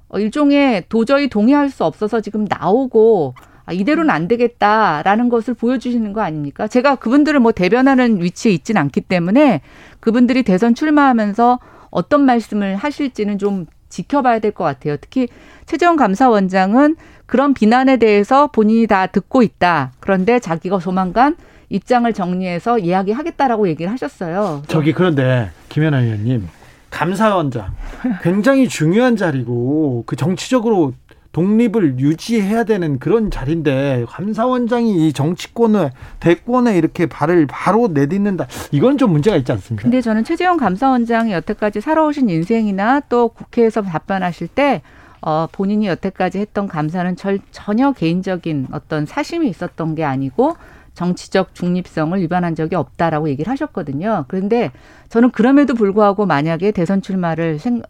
어, 0.09 0.19
일종의 0.19 0.85
도저히 0.89 1.29
동의할 1.29 1.69
수 1.69 1.85
없어서 1.85 2.21
지금 2.21 2.47
나오고 2.49 3.35
아, 3.67 3.73
이대로는 3.73 4.11
안 4.11 4.29
되겠다라는 4.29 5.29
것을 5.29 5.55
보여주시는 5.55 6.13
거 6.13 6.21
아닙니까? 6.21 6.69
제가 6.69 6.97
그분들을 6.97 7.39
뭐 7.41 7.53
대변하는 7.53 8.23
위치에 8.23 8.53
있지는 8.53 8.81
않기 8.81 9.03
때문에 9.03 9.61
그분들이 9.99 10.43
대선 10.45 10.75
출마하면서 10.75 11.59
어떤 11.97 12.27
말씀을 12.27 12.77
하실지는 12.77 13.39
좀 13.39 13.65
지켜봐야 13.89 14.39
될 14.41 14.53
것 14.53 14.65
같아요. 14.65 14.97
특히 15.01 15.29
최재원 15.65 15.97
감사원장은 15.97 16.97
그런 17.25 17.55
비난에 17.55 17.97
대해서 17.97 18.49
본인이 18.49 18.87
다 18.87 19.07
듣고 19.07 19.43
있다. 19.43 19.93
그런데 19.99 20.39
자기가 20.39 20.79
조만간 20.79 21.37
입장을 21.71 22.13
정리해서 22.13 22.79
이야기하겠다라고 22.79 23.69
얘기를 23.69 23.91
하셨어요. 23.91 24.63
저기 24.69 24.93
그런데 24.93 25.51
김연아 25.71 26.03
의원님 26.03 26.49
감사원장 26.91 27.75
굉장히 28.23 28.69
중요한 28.69 29.17
자리고 29.17 30.05
그 30.07 30.17
정치적으로 30.17 30.93
독립을 31.37 31.99
유지해야 31.99 32.65
되는 32.65 32.99
그런 32.99 33.31
자리인데 33.31 34.07
감사원장이 34.09 35.07
이 35.07 35.13
정치권을 35.13 35.91
대권에 36.19 36.79
이렇게 36.79 37.05
발을 37.05 37.47
바로 37.47 37.89
내딛는다 37.89 38.47
이건 38.73 38.97
좀 38.97 39.13
문제가 39.13 39.37
있지 39.37 39.53
않습니까? 39.53 39.83
근데 39.83 40.01
저는 40.01 40.25
최재형 40.25 40.57
감사원장이 40.57 41.33
여태까지 41.33 41.83
살아오신 41.83 42.31
인생이나 42.31 43.01
또 43.11 43.29
국회에서 43.29 43.83
답변하실 43.83 44.49
때 44.49 44.81
어, 45.21 45.47
본인이 45.53 45.89
여태까지 45.89 46.39
했던 46.39 46.69
감사는 46.69 47.17
절, 47.17 47.41
전혀 47.51 47.93
개인적인 47.93 48.69
어떤 48.73 49.05
사심이 49.05 49.47
있었던 49.51 49.95
게 49.95 50.05
아니고 50.05 50.57
정치적 50.95 51.55
중립성을 51.55 52.19
위반한 52.19 52.55
적이 52.55 52.77
없다라고 52.77 53.29
얘기를 53.29 53.51
하셨거든요. 53.51 54.25
그런데 54.29 54.73
저는 55.11 55.33
그럼에도 55.33 55.75
불구하고 55.75 56.25
만약에 56.25 56.71
대선 56.71 57.03
출마를 57.03 57.59
생, 57.59 57.83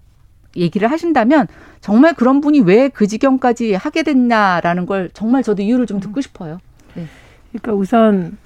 얘기를 0.56 0.90
하신다면 0.90 1.46
정말 1.80 2.14
그런 2.14 2.40
분이 2.40 2.60
왜 2.60 2.88
그 2.88 3.06
지경까지 3.06 3.74
하게 3.74 4.02
됐냐라는 4.02 4.86
걸 4.86 5.10
정말 5.12 5.42
저도 5.42 5.62
이유를 5.62 5.86
좀 5.86 6.00
듣고 6.00 6.20
싶어요. 6.20 6.58
네. 6.94 7.04
그러니까 7.52 7.72
우선 7.74 8.38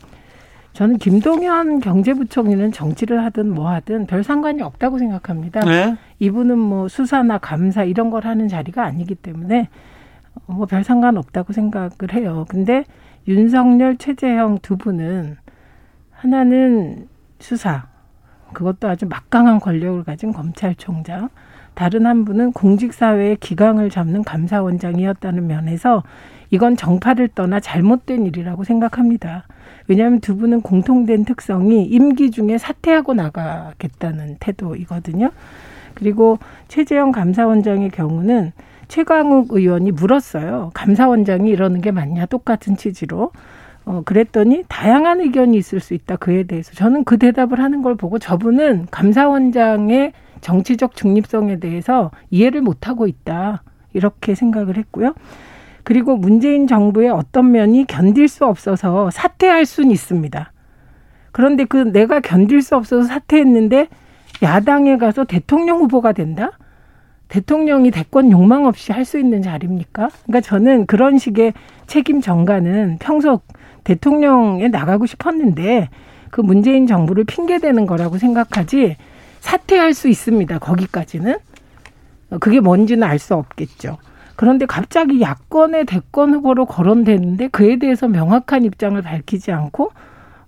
저는 0.73 0.99
김동연 0.99 1.81
경제부총리는 1.81 2.73
정치를 2.73 3.25
하든 3.25 3.53
뭐 3.53 3.71
하든 3.71 4.07
별 4.07 4.23
상관이 4.23 4.63
없다고 4.63 4.99
생각합니다. 4.99 5.61
네? 5.61 5.97
이분은 6.21 6.59
뭐 6.59 6.89
수사나 6.89 7.39
감사 7.39 7.83
이런 7.85 8.11
걸 8.11 8.25
하는 8.25 8.49
자리가 8.49 8.85
아니기 8.85 9.15
때문에 9.17 9.69
뭐 10.47 10.67
별 10.67 10.85
상관 10.85 11.17
없다고 11.17 11.53
생각을 11.53 12.13
해요. 12.15 12.47
근데 12.49 12.85
윤석열, 13.29 13.97
최재형 13.97 14.59
두 14.63 14.77
분은 14.77 15.37
하나는 16.13 17.09
수사, 17.39 17.89
그것도 18.53 18.89
아주 18.89 19.07
막강한 19.07 19.61
권력을 19.61 20.03
가진 20.05 20.33
검찰총장, 20.33 21.29
다른 21.75 22.07
한 22.07 22.25
분은 22.25 22.53
공직사회의 22.53 23.37
기강을 23.37 23.91
잡는 23.91 24.25
감사원장이었다는 24.25 25.47
면에서 25.47 26.03
이건 26.51 26.77
정파를 26.77 27.29
떠나 27.29 27.61
잘못된 27.61 28.27
일이라고 28.27 28.65
생각합니다. 28.65 29.45
왜냐하면 29.87 30.21
두 30.21 30.37
분은 30.37 30.63
공통된 30.63 31.25
특성이 31.25 31.85
임기 31.85 32.31
중에 32.33 32.59
사퇴하고 32.59 33.15
나가겠다는 33.15 34.37
태도이거든요. 34.41 35.31
그리고 35.95 36.39
최재형 36.69 37.13
감사원장의 37.13 37.91
경우는 37.91 38.53
최광욱 38.89 39.53
의원이 39.53 39.93
물었어요. 39.93 40.73
감사원장이 40.75 41.49
이러는 41.49 41.81
게 41.81 41.93
맞냐? 41.93 42.27
똑같은 42.27 42.77
취지로. 42.77 43.31
어, 43.91 44.03
그랬더니 44.05 44.63
다양한 44.69 45.21
의견이 45.21 45.57
있을 45.57 45.81
수 45.81 45.95
있다. 45.95 46.15
그에 46.15 46.45
대해서. 46.45 46.73
저는 46.75 47.03
그 47.03 47.19
대답을 47.19 47.59
하는 47.59 47.83
걸 47.83 47.97
보고 47.97 48.21
저분은 48.21 48.87
감사원장의 48.93 50.13
정치적 50.41 50.95
중립성에 50.95 51.59
대해서 51.59 52.13
이해를 52.31 52.63
못하고 52.63 53.09
있다. 53.09 53.65
이렇게 53.93 54.37
생각을 54.37 54.77
했고요. 54.77 55.15
그리고 55.83 56.17
문재인 56.17 56.69
정부의 56.69 57.11
어떤 57.11 57.51
면이 57.51 57.87
견딜 57.89 58.29
수 58.29 58.45
없어서 58.47 59.11
사퇴할 59.11 59.67
수는 59.67 59.91
있습니다. 59.91 60.53
그런데 61.33 61.65
그 61.65 61.77
내가 61.77 62.21
견딜 62.21 62.63
수 62.63 62.77
없어서 62.77 63.03
사퇴했는데 63.09 63.89
야당에 64.41 64.99
가서 64.99 65.25
대통령 65.25 65.79
후보가 65.79 66.13
된다? 66.13 66.53
대통령이 67.27 67.91
대권 67.91 68.31
욕망 68.31 68.67
없이 68.67 68.93
할 68.93 69.05
수 69.05 69.19
있는 69.19 69.43
자리입니까? 69.43 70.11
그러니까 70.27 70.41
저는 70.41 70.87
그런 70.87 71.19
식의 71.19 71.55
책임 71.89 72.21
전가는 72.21 72.99
평소 73.01 73.41
대통령에 73.85 74.69
나가고 74.69 75.07
싶었는데 75.07 75.89
그 76.31 76.41
문재인 76.41 76.87
정부를 76.87 77.25
핑계대는 77.25 77.87
거라고 77.87 78.19
생각하지 78.19 78.97
사퇴할 79.41 79.95
수 79.95 80.09
있습니다. 80.09 80.59
거기까지는. 80.59 81.37
그게 82.39 82.61
뭔지는 82.61 83.03
알 83.03 83.19
수 83.19 83.35
없겠죠. 83.35 83.99
그런데 84.37 84.65
갑자기 84.65 85.21
야권의 85.21 85.85
대권 85.87 86.33
후보로 86.35 86.67
거론되는데 86.67 87.49
그에 87.49 87.79
대해서 87.79 88.09
명확한 88.09 88.65
입장을 88.65 89.01
밝히지 89.03 89.53
않고 89.53 89.91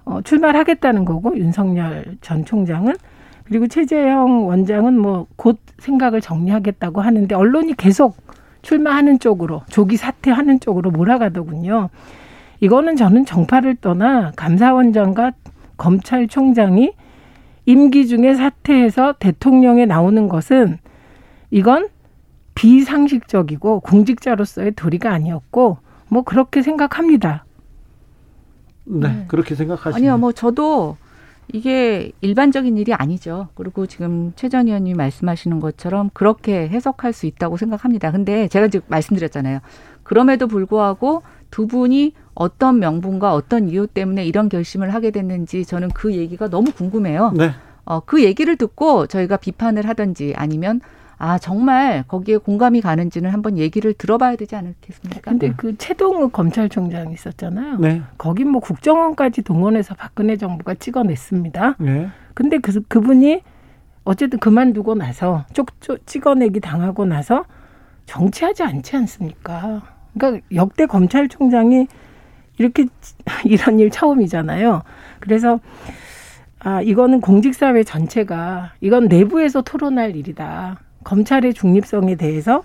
어, 0.05 0.21
출마를 0.23 0.59
하겠다는 0.61 1.05
거고 1.05 1.37
윤석열 1.37 2.17
전 2.21 2.45
총장은 2.45 2.95
그리고 3.45 3.67
최재형 3.67 4.47
원장은 4.49 4.99
뭐 4.99 5.27
곧 5.37 5.59
생각을 5.79 6.21
정리하겠다고 6.21 7.01
하는데 7.01 7.35
언론이 7.35 7.75
계속 7.77 8.17
출마하는 8.63 9.19
쪽으로 9.19 9.63
조기 9.69 9.97
사퇴하는 9.97 10.61
쪽으로 10.61 10.91
몰아가더군요. 10.93 11.91
이거는 12.63 12.95
저는 12.95 13.27
정파를 13.27 13.75
떠나 13.75 14.31
감사원장과 14.37 15.33
검찰총장이 15.79 16.93
임기 17.67 18.07
중에 18.07 18.35
사퇴해서 18.35 19.15
대통령에 19.19 19.85
나오는 19.85 20.29
것은 20.29 20.79
이건 21.51 21.89
비상식적이고 22.55 23.81
공직자로서의 23.81 24.73
도리가 24.77 25.11
아니었고 25.11 25.79
뭐 26.09 26.23
그렇게 26.23 26.63
생각합니다. 26.63 27.45
네, 28.85 29.09
네. 29.09 29.25
그렇게 29.27 29.57
생각하시죠. 29.57 29.97
아니요, 29.97 30.19
뭐 30.19 30.31
저도 30.31 30.97
이게 31.53 32.13
일반적인 32.21 32.79
일이 32.79 32.95
아니죠. 32.95 33.49
그리고 33.55 33.87
지금 33.87 34.33
최전 34.37 34.69
의원님이 34.69 34.95
말씀하시는 34.95 35.59
것처럼 35.59 36.11
그렇게 36.13 36.69
해석할 36.69 37.13
수 37.13 37.27
있다고 37.27 37.57
생각합니다. 37.57 38.13
근데 38.13 38.47
제가 38.47 38.69
지금 38.69 38.87
말씀드렸잖아요. 38.89 39.59
그럼에도 40.03 40.47
불구하고 40.47 41.23
두 41.51 41.67
분이 41.67 42.15
어떤 42.35 42.79
명분과 42.79 43.35
어떤 43.35 43.69
이유 43.69 43.87
때문에 43.87 44.25
이런 44.25 44.49
결심을 44.49 44.95
하게 44.95 45.11
됐는지 45.11 45.65
저는 45.65 45.91
그 45.91 46.15
얘기가 46.15 46.49
너무 46.49 46.73
궁금해요. 46.73 47.33
네. 47.37 47.51
어, 47.85 48.01
그 48.01 48.23
얘기를 48.25 48.57
듣고 48.57 49.07
저희가 49.07 49.37
비판을 49.37 49.87
하든지 49.89 50.35
아니면 50.37 50.81
아 51.19 51.39
정말 51.39 52.05
거기에 52.09 52.39
공감이 52.39 52.81
가는지는 52.81 53.31
한번 53.31 53.57
얘기를 53.57 53.95
들어봐야 53.95 54.35
되지 54.35 54.57
않겠습니까? 54.57 55.31
근데 55.31 55.49
네. 55.49 55.55
그 55.57 55.77
최동욱 55.79 56.33
검찰총장 56.33 57.13
있었잖아요. 57.13 57.77
네. 57.79 58.03
거긴 58.19 58.49
뭐 58.49 58.61
국정원까지 58.61 59.43
동원해서 59.43 59.95
박근혜 59.95 60.37
정부가 60.37 60.75
찍어냈습니다. 60.75 61.77
네. 61.79 62.09
근데 62.35 62.59
그 62.59 62.81
그분이 62.89 63.43
어쨌든 64.05 64.41
그만두고 64.41 64.97
나서 64.97 65.45
쪽쪽 65.53 66.05
찍어내기 66.07 66.59
당하고 66.59 67.05
나서 67.05 67.45
정치하지 68.07 68.63
않지 68.63 68.97
않습니까? 68.97 69.83
그러니까 70.15 70.45
역대 70.55 70.87
검찰총장이 70.87 71.87
이렇게 72.59 72.87
이런 73.45 73.79
일 73.79 73.91
처음이잖아요. 73.91 74.83
그래서 75.21 75.61
아 76.59 76.81
이거는 76.83 77.21
공직사회 77.21 77.83
전체가 77.83 78.73
이건 78.81 79.09
내부에서 79.09 79.63
토론할 79.63 80.17
일이다. 80.17 80.79
검찰의 81.05 81.55
중립성에 81.55 82.15
대해서 82.17 82.63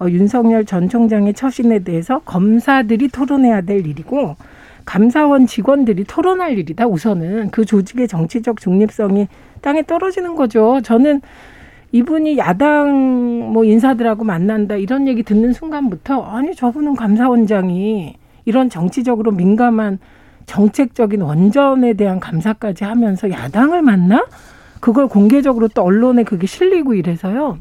어, 0.00 0.06
윤석열 0.08 0.64
전 0.64 0.88
총장의 0.88 1.34
처신에 1.34 1.80
대해서 1.80 2.20
검사들이 2.20 3.08
토론해야 3.08 3.62
될 3.62 3.86
일이고 3.86 4.36
감사원 4.84 5.46
직원들이 5.46 6.04
토론할 6.04 6.58
일이다. 6.58 6.86
우선은 6.86 7.50
그 7.50 7.64
조직의 7.64 8.08
정치적 8.08 8.60
중립성이 8.60 9.28
땅에 9.60 9.82
떨어지는 9.82 10.34
거죠. 10.34 10.80
저는 10.82 11.20
이분이 11.92 12.36
야당 12.38 13.52
뭐 13.52 13.64
인사들하고 13.64 14.24
만난다 14.24 14.76
이런 14.76 15.08
얘기 15.08 15.22
듣는 15.22 15.52
순간부터 15.52 16.22
아니 16.22 16.54
저분은 16.54 16.96
감사원장이 16.96 18.14
이런 18.44 18.68
정치적으로 18.68 19.30
민감한 19.30 19.98
정책적인 20.46 21.20
원전에 21.22 21.94
대한 21.94 22.20
감사까지 22.20 22.84
하면서 22.84 23.30
야당을 23.30 23.82
만나? 23.82 24.26
그걸 24.80 25.08
공개적으로 25.08 25.68
또 25.68 25.82
언론에 25.82 26.24
그게 26.24 26.46
실리고 26.46 26.94
이래서요. 26.94 27.58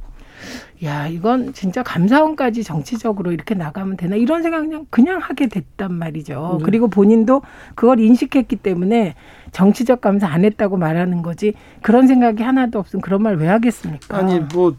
야, 0.84 1.08
이건 1.08 1.54
진짜 1.54 1.82
감사원까지 1.84 2.64
정치적으로 2.64 3.32
이렇게 3.32 3.56
나가면 3.56 3.98
되나 3.98 4.16
이런 4.16 4.44
생각 4.44 4.62
그냥 4.62 4.86
그냥 4.90 5.20
하게 5.20 5.48
됐단 5.48 5.94
말이죠. 5.94 6.58
네. 6.60 6.64
그리고 6.66 6.88
본인도 6.88 7.42
그걸 7.76 8.00
인식했기 8.00 8.58
때문에 8.58 9.16
정치적 9.52 10.02
감사 10.02 10.28
안 10.28 10.46
했다고 10.46 10.78
말하는 10.78 11.22
거지 11.22 11.54
그런 11.82 12.08
생각이 12.08 12.44
하나도 12.44 12.80
없으면 12.80 13.02
그런 13.02 13.24
말 13.24 13.36
왜 13.36 13.48
하겠습니까? 13.48 14.18
아니 14.18 14.40
뭐 14.54 14.76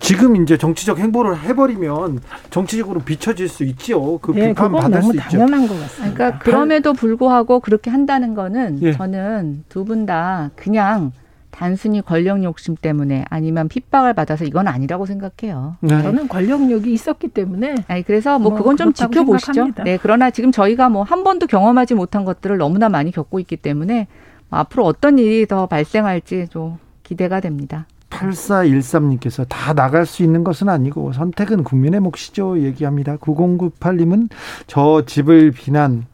지금 0.00 0.36
이제 0.42 0.58
정치적 0.58 0.98
행보를 0.98 1.38
해버리면 1.40 2.20
정치적으로 2.50 3.00
비춰질 3.00 3.48
수 3.48 3.64
있죠. 3.64 4.18
그 4.18 4.32
네, 4.32 4.48
비판 4.48 4.72
받을 4.72 5.00
수 5.02 5.10
있죠. 5.16 5.20
당연한 5.20 5.66
것 5.66 5.80
같습니다. 5.80 6.14
그러니까 6.14 6.38
그럼에도 6.40 6.92
불구하고 6.92 7.60
그렇게 7.60 7.90
한다는 7.90 8.34
거는 8.34 8.82
예. 8.82 8.92
저는 8.92 9.64
두 9.68 9.84
분 9.84 10.04
다 10.06 10.50
그냥 10.56 11.12
단순히 11.54 12.02
권력 12.02 12.42
욕심 12.42 12.74
때문에 12.74 13.24
아니면 13.30 13.68
핍박을 13.68 14.12
받아서 14.14 14.44
이건 14.44 14.66
아니라고 14.66 15.06
생각해요. 15.06 15.76
네. 15.80 16.02
저는 16.02 16.26
권력욕이 16.28 16.92
있었기 16.92 17.28
때문에. 17.28 17.76
아니 17.86 18.02
그래서 18.02 18.38
뭐, 18.40 18.50
뭐 18.50 18.58
그건 18.58 18.76
좀 18.76 18.92
지켜보시죠. 18.92 19.52
생각합니다. 19.52 19.84
네, 19.84 19.98
그러나 20.00 20.30
지금 20.30 20.50
저희가 20.50 20.88
뭐 20.88 21.04
한 21.04 21.22
번도 21.22 21.46
경험하지 21.46 21.94
못한 21.94 22.24
것들을 22.24 22.56
너무나 22.58 22.88
많이 22.88 23.12
겪고 23.12 23.38
있기 23.40 23.56
때문에 23.56 24.08
뭐 24.48 24.58
앞으로 24.58 24.84
어떤 24.84 25.18
일이 25.18 25.46
더 25.46 25.66
발생할지 25.66 26.48
좀 26.50 26.78
기대가 27.02 27.40
됩니다. 27.40 27.86
8413님께서 28.10 29.44
다 29.48 29.74
나갈 29.74 30.06
수 30.06 30.22
있는 30.22 30.44
것은 30.44 30.68
아니고 30.68 31.12
선택은 31.12 31.64
국민의 31.64 32.00
몫이죠. 32.00 32.60
얘기합니다. 32.60 33.16
9098님은 33.16 34.28
저 34.66 35.04
집을 35.04 35.50
비난 35.50 36.06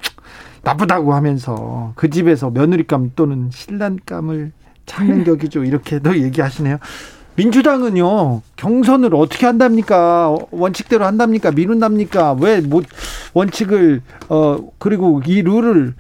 나쁘다고 0.62 1.14
하면서 1.14 1.92
그 1.94 2.10
집에서 2.10 2.50
며느리감 2.50 3.12
또는 3.16 3.50
신랑감을 3.50 4.52
찾는 4.86 5.24
격이죠. 5.24 5.64
이렇게도 5.64 6.18
얘기하시네요. 6.22 6.78
민주당은요 7.36 8.42
경선을 8.56 9.14
어떻게 9.14 9.46
한답니까 9.46 10.36
원칙대로 10.50 11.04
한답니까 11.06 11.52
미룬답니까 11.52 12.32
왜뭐 12.34 12.82
원칙을 13.32 14.02
어 14.28 14.58
그리고 14.78 15.22
이 15.24 15.40
룰을 15.42 15.94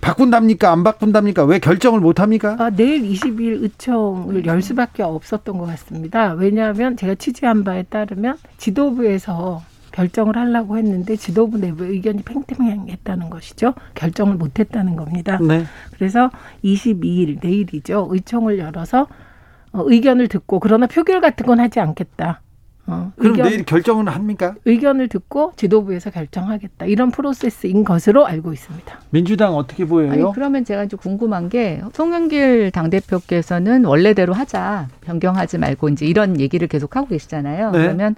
바꾼답니까 0.00 0.70
안 0.70 0.84
바꾼답니까 0.84 1.44
왜 1.44 1.58
결정을 1.58 2.00
못 2.00 2.20
합니까? 2.20 2.56
아, 2.60 2.70
내일 2.70 3.02
20일 3.02 3.62
의총을 3.62 4.46
열 4.46 4.62
수밖에 4.62 5.02
없었던 5.02 5.58
것 5.58 5.66
같습니다. 5.66 6.34
왜냐하면 6.34 6.96
제가 6.96 7.16
취재한 7.16 7.64
바에 7.64 7.82
따르면 7.82 8.36
지도부에서 8.58 9.62
결정을 9.96 10.36
하려고 10.36 10.76
했는데 10.76 11.16
지도부 11.16 11.58
내부 11.58 11.84
의견이 11.84 12.22
팽팽했다는 12.22 13.30
것이죠. 13.30 13.72
결정을 13.94 14.36
못했다는 14.36 14.94
겁니다. 14.94 15.38
네. 15.40 15.64
그래서 15.94 16.30
22일 16.62 17.38
내일이죠. 17.42 18.08
의총을 18.10 18.58
열어서 18.58 19.06
어, 19.72 19.82
의견을 19.86 20.28
듣고 20.28 20.60
그러나 20.60 20.86
표결 20.86 21.22
같은 21.22 21.46
건 21.46 21.60
하지 21.60 21.80
않겠다. 21.80 22.42
어, 22.88 23.10
그럼 23.16 23.32
의견, 23.32 23.48
내일 23.48 23.64
결정은 23.64 24.06
합니까? 24.06 24.54
의견을 24.66 25.08
듣고 25.08 25.54
지도부에서 25.56 26.10
결정하겠다. 26.10 26.86
이런 26.86 27.10
프로세스인 27.10 27.82
것으로 27.82 28.26
알고 28.26 28.52
있습니다. 28.52 29.00
민주당 29.10 29.56
어떻게 29.56 29.86
보여요? 29.86 30.12
아니, 30.12 30.22
그러면 30.34 30.64
제가 30.64 30.86
좀 30.86 31.00
궁금한 31.00 31.48
게 31.48 31.80
송영길 31.94 32.70
당 32.70 32.90
대표께서는 32.90 33.86
원래대로 33.86 34.34
하자. 34.34 34.88
변경하지 35.00 35.58
말고 35.58 35.88
이제 35.88 36.06
이런 36.06 36.38
얘기를 36.38 36.68
계속 36.68 36.96
하고 36.96 37.08
계시잖아요. 37.08 37.70
네. 37.72 37.78
그러면 37.78 38.14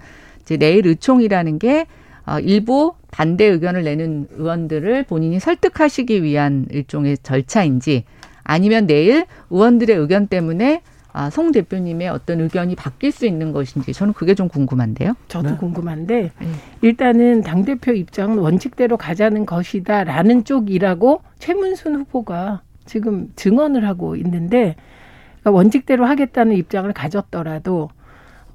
이제 0.49 0.57
내일 0.57 0.87
의총이라는 0.87 1.59
게 1.59 1.87
어, 2.25 2.41
일부 2.41 2.95
반대 3.11 3.45
의견을 3.45 3.85
내는 3.85 4.29
의원들을 4.33 5.05
본인이 5.05 5.39
설득하시기 5.39 6.23
위한 6.23 6.67
일종의 6.71 7.19
절차인지 7.23 8.05
아니면 8.45 8.87
내일 8.87 9.27
의원들의 9.51 9.95
의견 9.95 10.27
때문에 10.27 10.83
아, 11.13 11.31
송 11.31 11.53
대표님의 11.53 12.09
어떤 12.09 12.41
의견이 12.41 12.77
바뀔 12.77 13.13
수 13.13 13.27
있는 13.27 13.53
것인지 13.53 13.93
저는 13.93 14.13
그게 14.13 14.35
좀 14.35 14.49
궁금한데요. 14.49 15.15
저도 15.29 15.51
네. 15.51 15.57
궁금한데 15.57 16.23
네. 16.39 16.49
일단은 16.81 17.43
당 17.43 17.65
대표 17.65 17.93
입장은 17.93 18.39
원칙대로 18.39 18.97
가자는 18.97 19.45
것이다라는 19.45 20.45
쪽이라고 20.45 21.23
최문순 21.39 21.97
후보가 21.97 22.63
지금 22.87 23.33
증언을 23.37 23.87
하고 23.87 24.17
있는데 24.17 24.77
그러니까 25.41 25.51
원칙대로 25.51 26.07
하겠다는 26.07 26.57
입장을 26.57 26.91
가졌더라도 26.93 27.91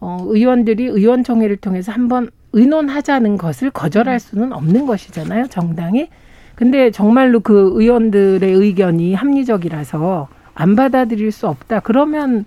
어, 0.04 0.18
의원들이 0.28 0.84
의원총회를 0.84 1.56
통해서 1.58 1.94
한번 1.94 2.30
의논하자는 2.52 3.38
것을 3.38 3.72
거절할 3.72 4.20
수는 4.20 4.52
없는 4.52 4.86
것이잖아요, 4.86 5.48
정당이. 5.48 6.10
근데 6.56 6.92
정말로 6.92 7.40
그 7.40 7.72
의원들의 7.76 8.52
의견이 8.52 9.14
합리적이라서 9.14 10.28
안 10.54 10.76
받아들일 10.76 11.32
수 11.32 11.48
없다. 11.48 11.80
그러면 11.80 12.44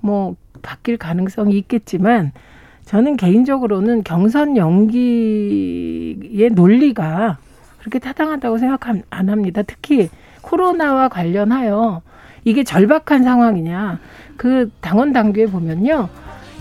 뭐 0.00 0.36
바뀔 0.62 0.96
가능성이 0.96 1.58
있겠지만 1.58 2.30
저는 2.84 3.16
개인적으로는 3.16 4.04
경선 4.04 4.56
연기의 4.56 6.50
논리가 6.52 7.38
그렇게 7.80 7.98
타당하다고 7.98 8.58
생각 8.58 8.88
안 8.88 9.28
합니다. 9.28 9.62
특히 9.66 10.10
코로나와 10.42 11.08
관련하여 11.08 12.02
이게 12.44 12.62
절박한 12.62 13.24
상황이냐. 13.24 13.98
그 14.36 14.70
당원 14.80 15.12
당규에 15.12 15.46
보면요. 15.46 16.08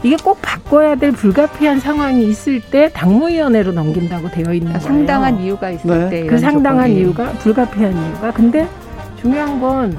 이게 0.03 0.15
꼭 0.23 0.41
바꿔야 0.41 0.95
될 0.95 1.11
불가피한 1.11 1.79
상황이 1.79 2.27
있을 2.27 2.61
때 2.61 2.89
당무위원회로 2.93 3.73
넘긴다고 3.73 4.29
되어 4.31 4.53
있는 4.53 4.71
거예요. 4.73 4.79
상당한 4.79 5.41
이유가 5.41 5.69
있을 5.71 5.89
네. 5.89 6.09
때그 6.09 6.25
이런 6.27 6.39
상당한 6.39 6.85
조건이. 6.87 6.99
이유가 6.99 7.31
불가피한 7.33 7.91
이유가 7.93 8.31
근데 8.31 8.67
중요한 9.21 9.59
건 9.59 9.97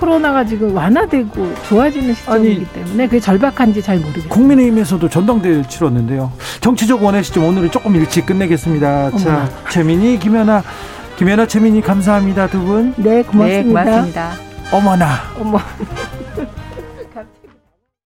코로나가 0.00 0.44
지금 0.44 0.74
완화되고 0.74 1.54
좋아지는 1.68 2.14
시점이기 2.14 2.66
때문에 2.72 3.06
그게 3.06 3.20
절박한지 3.20 3.80
잘 3.82 3.98
모르겠어요. 3.98 4.28
국민의힘에서도 4.28 5.08
전당대회 5.08 5.62
치렀는데요. 5.68 6.32
정치적 6.60 7.02
원의 7.02 7.22
시점 7.22 7.44
오늘은 7.44 7.70
조금 7.70 7.94
일찍 7.94 8.26
끝내겠습니다. 8.26 9.10
자, 9.12 9.28
어머나. 9.30 9.48
최민희, 9.70 10.18
김연아, 10.18 10.62
김연아, 11.16 11.46
최민희 11.46 11.80
감사합니다 11.82 12.48
두 12.48 12.60
분. 12.62 12.92
네, 12.96 13.16
네, 13.16 13.22
고맙습니다. 13.22 13.82
고맙습니다. 13.84 14.32
어머나. 14.72 15.06
어머. 15.38 15.58